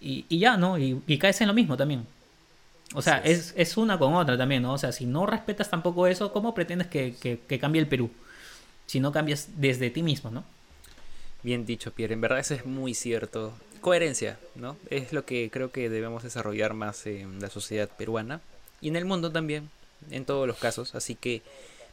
y, 0.00 0.26
y 0.28 0.38
ya, 0.38 0.56
¿no? 0.56 0.78
Y, 0.78 1.02
y 1.06 1.18
caes 1.18 1.40
en 1.40 1.48
lo 1.48 1.54
mismo 1.54 1.76
también. 1.76 2.06
O 2.94 3.02
sea, 3.02 3.18
es. 3.18 3.50
es, 3.50 3.54
es 3.56 3.76
una 3.78 3.98
con 3.98 4.14
otra 4.14 4.36
también, 4.38 4.62
¿no? 4.62 4.74
O 4.74 4.78
sea, 4.78 4.92
si 4.92 5.06
no 5.06 5.26
respetas 5.26 5.70
tampoco 5.70 6.06
eso, 6.06 6.32
¿cómo 6.32 6.54
pretendes 6.54 6.88
que, 6.88 7.14
que, 7.20 7.40
que 7.48 7.58
cambie 7.58 7.80
el 7.82 7.88
Perú? 7.88 8.10
Si 8.86 9.00
no 9.00 9.12
cambias 9.12 9.48
desde 9.56 9.90
ti 9.90 10.02
mismo, 10.02 10.30
¿no? 10.30 10.44
Bien 11.42 11.64
dicho, 11.64 11.92
Pierre. 11.92 12.14
En 12.14 12.20
verdad 12.20 12.38
eso 12.38 12.54
es 12.54 12.66
muy 12.66 12.94
cierto. 12.94 13.52
Coherencia, 13.80 14.38
¿no? 14.56 14.76
Es 14.90 15.12
lo 15.12 15.24
que 15.24 15.50
creo 15.50 15.72
que 15.72 15.88
debemos 15.88 16.22
desarrollar 16.22 16.74
más 16.74 17.06
en 17.06 17.40
la 17.40 17.48
sociedad 17.48 17.88
peruana 17.88 18.40
y 18.82 18.88
en 18.88 18.96
el 18.96 19.06
mundo 19.06 19.32
también, 19.32 19.70
en 20.10 20.26
todos 20.26 20.46
los 20.46 20.58
casos. 20.58 20.94
Así 20.94 21.14
que, 21.14 21.40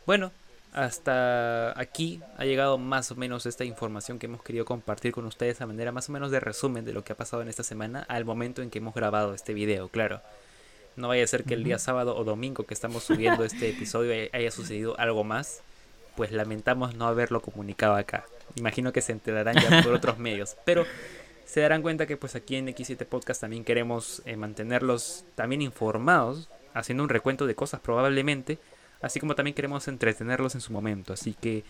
bueno, 0.06 0.32
hasta 0.74 1.80
aquí 1.80 2.20
ha 2.38 2.44
llegado 2.44 2.78
más 2.78 3.10
o 3.12 3.16
menos 3.16 3.46
esta 3.46 3.64
información 3.64 4.20
que 4.20 4.26
hemos 4.26 4.44
querido 4.44 4.66
compartir 4.66 5.14
con 5.14 5.26
ustedes 5.26 5.62
a 5.62 5.66
manera 5.66 5.94
más 5.94 6.10
o 6.10 6.12
menos 6.12 6.30
de 6.30 6.42
resumen 6.42 6.84
de 6.84 6.92
lo 6.94 7.06
que 7.06 7.14
ha 7.14 7.18
pasado 7.18 7.42
en 7.42 7.48
esta 7.48 7.64
semana 7.64 8.06
al 8.10 8.26
momento 8.26 8.62
en 8.62 8.70
que 8.70 8.80
hemos 8.80 8.94
grabado 8.94 9.34
este 9.34 9.54
video, 9.54 9.88
claro. 9.88 10.22
No 10.98 11.08
vaya 11.08 11.24
a 11.24 11.28
ser 11.28 11.44
que 11.46 11.54
el 11.54 11.64
día 11.64 11.80
sábado 11.80 12.18
o 12.18 12.24
domingo 12.24 12.66
que 12.66 12.74
estamos 12.74 13.04
subiendo 13.04 13.44
este 13.46 13.70
episodio 13.70 14.30
haya- 14.34 14.52
sucedido 14.52 15.00
algo 15.00 15.24
más. 15.24 15.62
Pues 16.18 16.34
lamentamos 16.34 16.96
no 16.96 17.08
haberlo 17.08 17.42
comunicado 17.42 17.96
acá. 17.96 18.26
Imagino 18.56 18.92
que 18.92 19.02
se 19.02 19.14
enterarán 19.14 19.56
ya 19.56 19.82
por 19.84 19.94
otros 19.94 20.18
medios. 20.18 20.58
Pero 20.66 20.86
se 21.46 21.62
darán 21.62 21.82
cuenta 21.82 22.06
que 22.08 22.18
pues 22.18 22.36
aquí 22.36 22.58
en 22.58 22.68
X7 22.68 23.06
Podcast 23.06 23.40
también 23.40 23.64
queremos 23.64 24.22
eh, 24.26 24.36
mantenerlos 24.36 25.24
también 25.36 25.62
informados, 25.62 26.50
haciendo 26.74 27.04
un 27.04 27.10
recuento 27.10 27.46
de 27.48 27.56
cosas 27.56 27.80
probablemente, 27.80 28.58
así 29.02 29.20
como 29.22 29.36
también 29.36 29.54
queremos 29.56 29.88
entretenerlos 29.88 30.56
en 30.56 30.62
su 30.62 30.74
momento. 30.74 31.14
Así 31.14 31.34
que, 31.40 31.64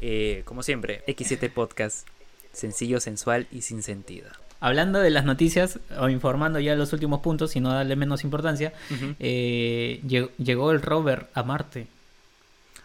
eh, 0.00 0.42
como 0.44 0.62
siempre, 0.62 1.02
X7 1.06 1.50
Podcast, 1.50 2.06
sencillo, 2.52 3.00
sensual 3.00 3.46
y 3.50 3.62
sin 3.62 3.82
sentido. 3.82 4.28
Hablando 4.60 5.00
de 5.00 5.10
las 5.10 5.24
noticias, 5.24 5.80
o 5.98 6.08
informando 6.08 6.60
ya 6.60 6.76
los 6.76 6.92
últimos 6.92 7.20
puntos 7.20 7.56
y 7.56 7.60
no 7.60 7.72
darle 7.72 7.96
menos 7.96 8.22
importancia, 8.24 8.72
eh, 9.18 10.00
lleg- 10.06 10.30
llegó 10.38 10.70
el 10.72 10.82
rover 10.82 11.26
a 11.34 11.42
Marte. 11.42 11.86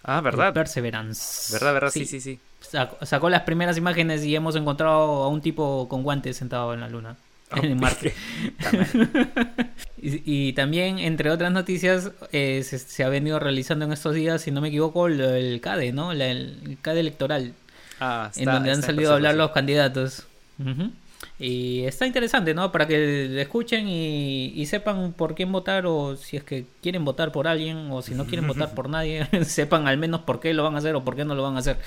Ah, 0.04 0.18
el 0.18 0.24
¿verdad? 0.24 0.54
Perseverance. 0.54 1.52
¿Verdad, 1.54 1.74
verdad? 1.74 1.90
Sí, 1.92 2.06
sí, 2.06 2.20
sí. 2.22 2.40
Sacó, 2.62 3.06
sacó 3.06 3.30
las 3.30 3.42
primeras 3.44 3.78
imágenes 3.78 4.24
y 4.26 4.36
hemos 4.36 4.56
encontrado 4.56 5.24
a 5.24 5.28
un 5.30 5.42
tipo 5.42 5.88
con 5.90 6.04
guantes 6.04 6.38
sentado 6.38 6.74
en 6.74 6.80
la 6.82 6.90
luna. 6.90 7.16
En 7.56 7.80
Marte. 7.80 8.14
y, 10.02 10.50
y 10.50 10.54
también, 10.54 11.00
entre 11.00 11.30
otras 11.32 11.52
noticias, 11.52 12.12
eh, 12.32 12.62
se, 12.64 12.78
se 12.80 13.04
ha 13.04 13.10
venido 13.10 13.40
realizando 13.40 13.86
en 13.86 13.94
estos 13.94 14.14
días, 14.16 14.42
si 14.42 14.52
no 14.52 14.62
me 14.62 14.68
equivoco, 14.68 15.08
el, 15.08 15.20
el 15.22 15.62
CADE, 15.62 15.92
¿no? 15.94 16.14
La- 16.14 16.28
el 16.28 16.78
CADE 16.82 17.00
electoral. 17.02 17.54
Ah, 18.00 18.32
en 18.36 18.42
está- 18.42 18.54
donde 18.54 18.72
han 18.72 18.78
en 18.78 18.84
salido 18.84 19.12
a 19.12 19.16
hablar 19.16 19.36
los 19.36 19.52
candidatos. 19.52 20.26
Ujú. 20.60 20.92
Y 21.40 21.84
está 21.86 22.08
interesante, 22.08 22.56
¿no? 22.56 22.72
Para 22.72 22.88
que 22.88 22.98
le 23.30 23.42
escuchen 23.42 23.88
y, 23.88 24.54
y 24.56 24.66
sepan 24.66 25.14
por 25.14 25.36
quién 25.36 25.52
votar 25.52 25.86
o 25.86 26.16
si 26.16 26.36
es 26.36 26.44
que 26.44 26.66
quieren 26.82 27.06
votar 27.06 27.32
por 27.32 27.48
alguien 27.48 27.92
o 27.92 28.02
si 28.02 28.16
no 28.16 28.26
quieren 28.26 28.48
votar 28.48 28.74
por 28.74 28.90
nadie, 28.90 29.28
sepan 29.46 29.88
al 29.88 29.98
menos 29.98 30.22
por 30.22 30.40
qué 30.40 30.54
lo 30.56 30.64
van 30.64 30.74
a 30.74 30.80
hacer 30.80 30.96
o 30.96 31.04
por 31.04 31.16
qué 31.16 31.26
no 31.26 31.36
lo 31.36 31.44
van 31.44 31.56
a 31.56 31.60
hacer. 31.60 31.78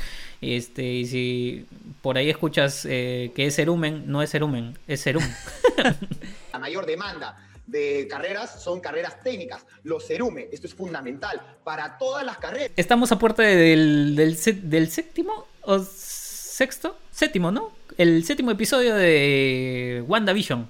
Este, 0.40 0.84
y 0.84 1.06
si 1.06 1.66
por 2.00 2.16
ahí 2.16 2.30
escuchas 2.30 2.86
eh, 2.88 3.32
que 3.34 3.46
es 3.46 3.56
cerumen, 3.56 4.04
no 4.06 4.22
es 4.22 4.30
cerumen, 4.30 4.78
es 4.86 5.00
serum. 5.00 5.24
La 6.52 6.60
mayor 6.60 6.86
demanda 6.86 7.36
de 7.66 8.06
carreras 8.08 8.62
son 8.62 8.80
carreras 8.80 9.22
técnicas, 9.22 9.64
los 9.84 10.04
cerume, 10.04 10.48
esto 10.52 10.66
es 10.66 10.74
fundamental 10.74 11.40
para 11.64 11.98
todas 11.98 12.24
las 12.24 12.38
carreras. 12.38 12.70
Estamos 12.76 13.12
a 13.12 13.18
puerta 13.18 13.42
del, 13.42 14.14
del, 14.16 14.36
del 14.68 14.90
séptimo 14.90 15.46
o 15.62 15.78
sexto, 16.60 16.94
séptimo, 17.10 17.50
¿no? 17.50 17.72
El 17.96 18.22
séptimo 18.22 18.50
episodio 18.50 18.94
de 18.94 20.04
WandaVision. 20.06 20.68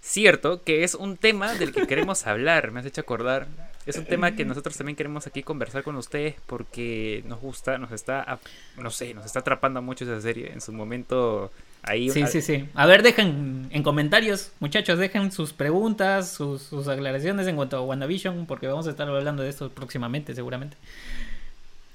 Cierto, 0.00 0.64
que 0.64 0.82
es 0.82 0.96
un 0.96 1.16
tema 1.16 1.54
del 1.54 1.70
que 1.70 1.86
queremos 1.86 2.26
hablar, 2.26 2.72
me 2.72 2.80
has 2.80 2.86
hecho 2.86 3.00
acordar. 3.02 3.46
Es 3.86 3.96
un 3.96 4.06
tema 4.06 4.34
que 4.34 4.44
nosotros 4.44 4.76
también 4.76 4.96
queremos 4.96 5.28
aquí 5.28 5.44
conversar 5.44 5.84
con 5.84 5.94
ustedes 5.94 6.34
porque 6.46 7.22
nos 7.28 7.40
gusta, 7.40 7.78
nos 7.78 7.92
está, 7.92 8.40
no 8.76 8.90
sé, 8.90 9.14
nos 9.14 9.24
está 9.24 9.38
atrapando 9.38 9.80
mucho 9.82 10.04
esa 10.04 10.20
serie. 10.20 10.50
En 10.52 10.60
su 10.60 10.72
momento, 10.72 11.52
ahí... 11.82 12.10
Sí, 12.10 12.22
a- 12.22 12.26
sí, 12.26 12.42
sí. 12.42 12.68
A 12.74 12.86
ver, 12.86 13.04
dejen 13.04 13.68
en 13.70 13.82
comentarios, 13.84 14.50
muchachos, 14.58 14.98
dejen 14.98 15.30
sus 15.30 15.52
preguntas, 15.52 16.32
sus, 16.32 16.60
sus 16.62 16.88
aclaraciones 16.88 17.46
en 17.46 17.54
cuanto 17.54 17.76
a 17.76 17.82
WandaVision, 17.82 18.46
porque 18.46 18.66
vamos 18.66 18.88
a 18.88 18.90
estar 18.90 19.08
hablando 19.08 19.44
de 19.44 19.48
esto 19.50 19.70
próximamente, 19.70 20.34
seguramente. 20.34 20.76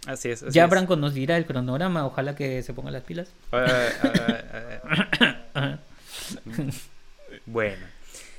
Así 0.05 0.29
es. 0.29 0.43
así 0.43 0.53
ya 0.53 0.65
es. 0.65 0.69
Branco 0.69 0.95
nos 0.95 1.13
dirá 1.13 1.37
el 1.37 1.45
cronograma, 1.45 2.05
ojalá 2.05 2.35
que 2.35 2.61
se 2.63 2.73
pongan 2.73 2.93
las 2.93 3.03
pilas. 3.03 3.29
Ah, 3.51 3.65
ah, 4.03 5.35
ah. 5.55 5.79
Bueno. 7.45 7.85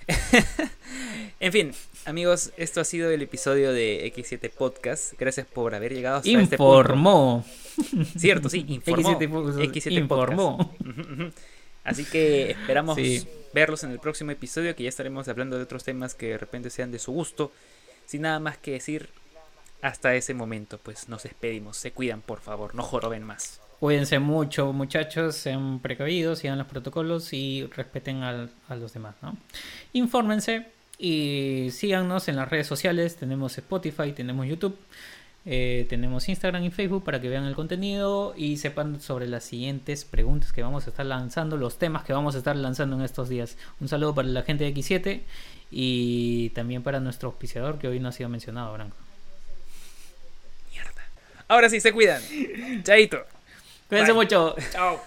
en 1.40 1.52
fin, 1.52 1.72
amigos, 2.04 2.52
esto 2.56 2.80
ha 2.80 2.84
sido 2.84 3.10
el 3.10 3.22
episodio 3.22 3.72
de 3.72 4.12
X7 4.14 4.50
Podcast. 4.50 5.14
Gracias 5.18 5.46
por 5.46 5.74
haber 5.74 5.92
llegado 5.92 6.16
hasta 6.18 6.30
este 6.30 6.56
punto. 6.56 6.80
Informó. 6.80 7.44
Cierto, 8.16 8.48
sí, 8.48 8.64
informó. 8.68 9.18
X7 9.18 9.30
Podcast 9.30 9.58
X7 9.58 9.92
informó. 9.92 10.58
Podcast. 10.58 11.38
Así 11.84 12.04
que 12.04 12.50
esperamos 12.50 12.96
Sí. 12.96 13.26
verlos 13.54 13.84
en 13.84 13.92
el 13.92 14.00
próximo 14.00 14.32
episodio, 14.32 14.74
que 14.74 14.82
ya 14.82 14.88
estaremos 14.88 15.28
hablando 15.28 15.56
de 15.56 15.62
otros 15.62 15.84
temas 15.84 16.14
que 16.14 16.30
de 16.30 16.38
repente 16.38 16.70
sean 16.70 16.90
de 16.90 16.98
su 16.98 17.12
gusto. 17.12 17.52
Sin 18.06 18.22
nada 18.22 18.40
más 18.40 18.58
que 18.58 18.72
decir, 18.72 19.08
hasta 19.82 20.14
ese 20.14 20.34
momento, 20.34 20.78
pues 20.78 21.08
nos 21.08 21.22
despedimos. 21.22 21.76
Se 21.76 21.92
cuidan, 21.92 22.22
por 22.22 22.40
favor, 22.40 22.74
no 22.74 22.82
joroben 22.82 23.22
más. 23.22 23.60
Cuídense 23.78 24.18
mucho, 24.18 24.72
muchachos, 24.72 25.36
sean 25.36 25.80
precavidos, 25.80 26.38
sigan 26.38 26.56
los 26.56 26.66
protocolos 26.66 27.32
y 27.32 27.66
respeten 27.66 28.22
a 28.22 28.48
los 28.74 28.92
demás, 28.94 29.16
¿no? 29.20 29.36
Infórmense 29.92 30.66
y 30.98 31.68
síganos 31.72 32.28
en 32.28 32.36
las 32.36 32.48
redes 32.48 32.66
sociales. 32.66 33.16
Tenemos 33.16 33.58
Spotify, 33.58 34.12
tenemos 34.12 34.46
YouTube, 34.46 34.78
eh, 35.44 35.86
tenemos 35.90 36.26
Instagram 36.28 36.64
y 36.64 36.70
Facebook 36.70 37.04
para 37.04 37.20
que 37.20 37.28
vean 37.28 37.44
el 37.44 37.54
contenido 37.54 38.32
y 38.34 38.56
sepan 38.56 39.00
sobre 39.00 39.28
las 39.28 39.44
siguientes 39.44 40.06
preguntas 40.06 40.52
que 40.52 40.62
vamos 40.62 40.86
a 40.86 40.90
estar 40.90 41.04
lanzando, 41.04 41.58
los 41.58 41.78
temas 41.78 42.02
que 42.02 42.14
vamos 42.14 42.34
a 42.34 42.38
estar 42.38 42.56
lanzando 42.56 42.96
en 42.96 43.02
estos 43.02 43.28
días. 43.28 43.58
Un 43.78 43.88
saludo 43.88 44.14
para 44.14 44.28
la 44.28 44.42
gente 44.42 44.64
de 44.64 44.74
X7 44.74 45.20
y 45.70 46.50
también 46.50 46.82
para 46.82 46.98
nuestro 46.98 47.28
auspiciador 47.28 47.78
que 47.78 47.88
hoy 47.88 48.00
no 48.00 48.08
ha 48.08 48.12
sido 48.12 48.30
mencionado, 48.30 48.72
Branco. 48.72 48.96
Ahora 51.48 51.68
sí, 51.68 51.80
se 51.80 51.92
cuidan. 51.92 52.22
Chaito. 52.82 53.24
Cuídense 53.88 54.12
Bye. 54.12 54.22
mucho. 54.22 54.56
Chao. 54.72 55.00